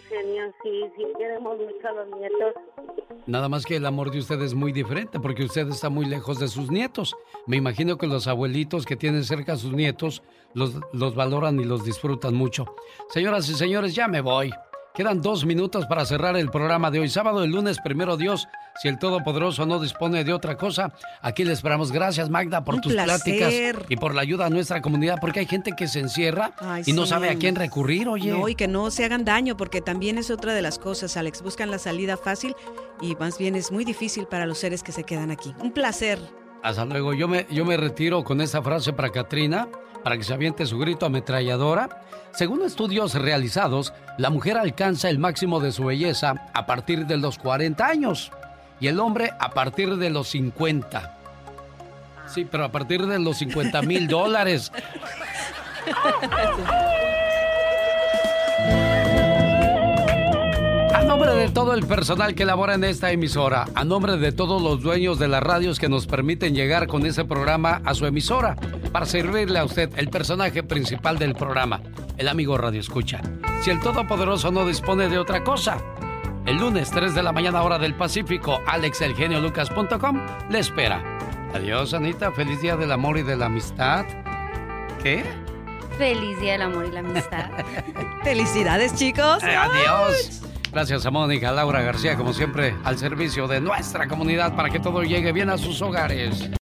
Genio, 0.08 0.54
sí, 0.64 0.84
sí 0.96 1.04
queremos 1.18 1.58
mucho 1.58 1.88
a 1.88 1.92
los 1.92 2.20
nietos. 2.20 2.54
Nada 3.28 3.50
más 3.50 3.66
que 3.66 3.78
el 3.78 3.86
amor 3.86 4.12
de 4.12 4.20
usted 4.20 4.42
es 4.42 4.54
muy 4.54 4.72
diferente 4.72 5.20
porque 5.20 5.44
usted 5.44 5.68
está 5.70 5.90
muy 5.90 6.06
lejos 6.06 6.40
de 6.40 6.48
sus 6.48 6.70
nietos. 6.70 7.16
Me 7.48 7.58
imagino 7.58 7.98
que 7.98 8.08
los 8.08 8.28
abuelitos 8.28 8.86
que 8.86 8.96
tienen 8.96 9.24
cerca 9.24 9.54
a 9.54 9.58
sus 9.58 9.74
nietos 9.74 10.22
los, 10.54 10.76
los 10.94 11.16
valoran 11.16 11.60
y 11.60 11.64
los 11.64 11.84
disfrutan 11.84 12.36
mucho. 12.36 12.66
Señoras 13.10 13.50
y 13.50 13.56
señores, 13.56 13.96
ya 13.96 14.08
me 14.08 14.22
voy. 14.22 14.52
Quedan 14.96 15.22
dos 15.22 15.46
minutos 15.46 15.86
para 15.88 16.06
cerrar 16.06 16.38
el 16.38 16.50
programa 16.50 16.90
de 16.90 17.00
hoy, 17.02 17.10
sábado, 17.10 17.44
el 17.44 17.52
lunes, 17.52 17.80
primero 17.84 18.16
Dios. 18.16 18.48
Si 18.82 18.88
el 18.88 18.98
Todopoderoso 18.98 19.66
no 19.66 19.82
dispone 19.82 20.24
de 20.24 20.32
otra 20.32 20.56
cosa, 20.56 20.94
aquí 21.22 21.44
le 21.44 21.52
esperamos. 21.52 21.92
Gracias, 21.92 22.30
Magda, 22.30 22.64
por 22.64 22.76
Un 22.76 22.82
tus 22.82 22.94
placer. 22.94 23.76
pláticas 23.76 23.86
y 23.90 23.98
por 23.98 24.16
la 24.16 24.22
ayuda 24.22 24.46
a 24.46 24.50
nuestra 24.50 24.82
comunidad, 24.82 25.18
porque 25.20 25.42
hay 25.42 25.48
gente 25.48 25.74
que 25.74 25.90
se 25.90 26.00
encierra 26.00 26.54
Ay, 26.60 26.84
y 26.86 26.94
no 26.94 27.06
sabe 27.06 27.30
a 27.30 27.36
quién 27.36 27.56
recurrir, 27.56 28.08
oye. 28.08 28.32
No, 28.32 28.48
y 28.48 28.56
que 28.56 28.70
no 28.70 28.90
se 28.90 29.04
hagan 29.04 29.26
daño, 29.26 29.58
porque 29.58 29.82
también 29.82 30.18
es 30.18 30.32
otra 30.32 30.54
de 30.54 30.62
las 30.62 30.80
cosas, 30.80 31.18
Alex. 31.18 31.42
Buscan 31.42 31.72
la 31.72 31.78
salida 31.78 32.16
fácil 32.16 32.56
y 33.02 33.16
más 33.16 33.38
bien 33.38 33.56
es 33.56 33.74
muy 33.74 33.84
difícil 33.84 34.28
para 34.28 34.46
los 34.46 34.60
seres 34.60 34.82
que 34.82 34.94
se 34.94 35.04
quedan 35.04 35.30
aquí. 35.30 35.54
Un 35.60 35.74
placer. 35.74 36.20
Hasta 36.66 36.84
luego. 36.84 37.14
Yo 37.14 37.28
me, 37.28 37.46
yo 37.52 37.64
me 37.64 37.78
retiro 37.78 38.24
con 38.24 38.42
esta 38.42 38.60
frase 38.64 38.92
para 38.92 39.12
Katrina, 39.12 39.68
para 40.04 40.18
que 40.18 40.24
se 40.24 40.34
aviente 40.34 40.66
su 40.66 40.80
grito 40.80 41.06
ametralladora. 41.06 42.02
Según 42.32 42.64
estudios 42.64 43.14
realizados, 43.14 43.94
la 44.18 44.32
mujer 44.32 44.58
alcanza 44.58 45.12
el 45.12 45.20
máximo 45.20 45.60
de 45.60 45.72
su 45.72 45.86
belleza 45.86 46.34
a 46.56 46.66
partir 46.66 47.06
de 47.06 47.18
los 47.18 47.38
40 47.38 47.86
años 47.86 48.32
y 48.80 48.88
el 48.88 49.00
hombre 49.00 49.32
a 49.40 49.52
partir 49.52 49.98
de 49.98 50.10
los 50.10 50.30
50. 50.30 51.16
Sí, 52.26 52.48
pero 52.50 52.64
a 52.64 52.72
partir 52.72 53.06
de 53.06 53.20
los 53.20 53.38
50 53.38 53.84
mil 53.84 54.08
dólares. 54.08 54.72
A 60.96 61.04
nombre 61.04 61.36
de 61.36 61.50
todo 61.50 61.74
el 61.74 61.86
personal 61.86 62.36
que 62.36 62.46
labora 62.46 62.76
en 62.76 62.86
esta 62.86 63.12
emisora, 63.12 63.66
a 63.76 63.84
nombre 63.84 64.16
de 64.16 64.32
todos 64.32 64.62
los 64.62 64.82
dueños 64.82 65.20
de 65.20 65.28
las 65.28 65.44
radios 65.44 65.78
que 65.78 65.90
nos 65.90 66.08
permiten 66.08 66.56
llegar 66.56 66.88
con 66.88 67.06
ese 67.06 67.26
programa 67.26 67.82
a 67.84 67.94
su 67.94 68.06
emisora, 68.06 68.56
para 68.94 69.06
servirle 69.06 69.60
a 69.60 69.66
usted, 69.66 69.92
el 69.98 70.08
personaje 70.08 70.64
principal 70.64 71.20
del 71.20 71.36
programa, 71.36 71.82
el 72.18 72.30
amigo 72.30 72.58
Radio 72.58 72.80
Escucha. 72.80 73.20
Si 73.62 73.72
el 73.72 73.82
Todopoderoso 73.82 74.52
no 74.52 74.66
dispone 74.66 75.10
de 75.10 75.18
otra 75.20 75.44
cosa, 75.44 75.80
el 76.46 76.56
lunes 76.60 76.90
3 76.92 77.14
de 77.14 77.24
la 77.24 77.34
mañana 77.34 77.62
hora 77.62 77.78
del 77.78 77.96
Pacífico, 77.96 78.62
alexelgeniolucas.com 78.66 80.22
le 80.50 80.60
espera. 80.60 81.04
Adiós, 81.54 81.94
Anita. 81.94 82.32
Feliz 82.32 82.62
día 82.62 82.78
del 82.78 82.94
amor 82.94 83.18
y 83.18 83.24
de 83.24 83.36
la 83.36 83.48
amistad. 83.48 84.06
¿Qué? 85.04 85.26
Feliz 85.98 86.40
Día 86.40 86.54
del 86.54 86.62
Amor 86.64 86.86
y 86.88 86.92
la 86.92 87.00
Amistad. 87.00 87.50
Felicidades, 88.24 88.96
chicos. 88.96 89.42
Eh, 89.44 89.56
adiós. 89.56 90.42
Gracias 90.76 91.06
a 91.06 91.10
Mónica, 91.10 91.54
Laura 91.54 91.82
García, 91.82 92.18
como 92.18 92.34
siempre, 92.34 92.76
al 92.84 92.98
servicio 92.98 93.48
de 93.48 93.62
nuestra 93.62 94.10
comunidad 94.10 94.58
para 94.58 94.70
que 94.70 94.82
todo 94.82 95.04
llegue 95.04 95.32
bien 95.32 95.50
a 95.50 95.58
sus 95.58 95.82
hogares. 95.82 96.50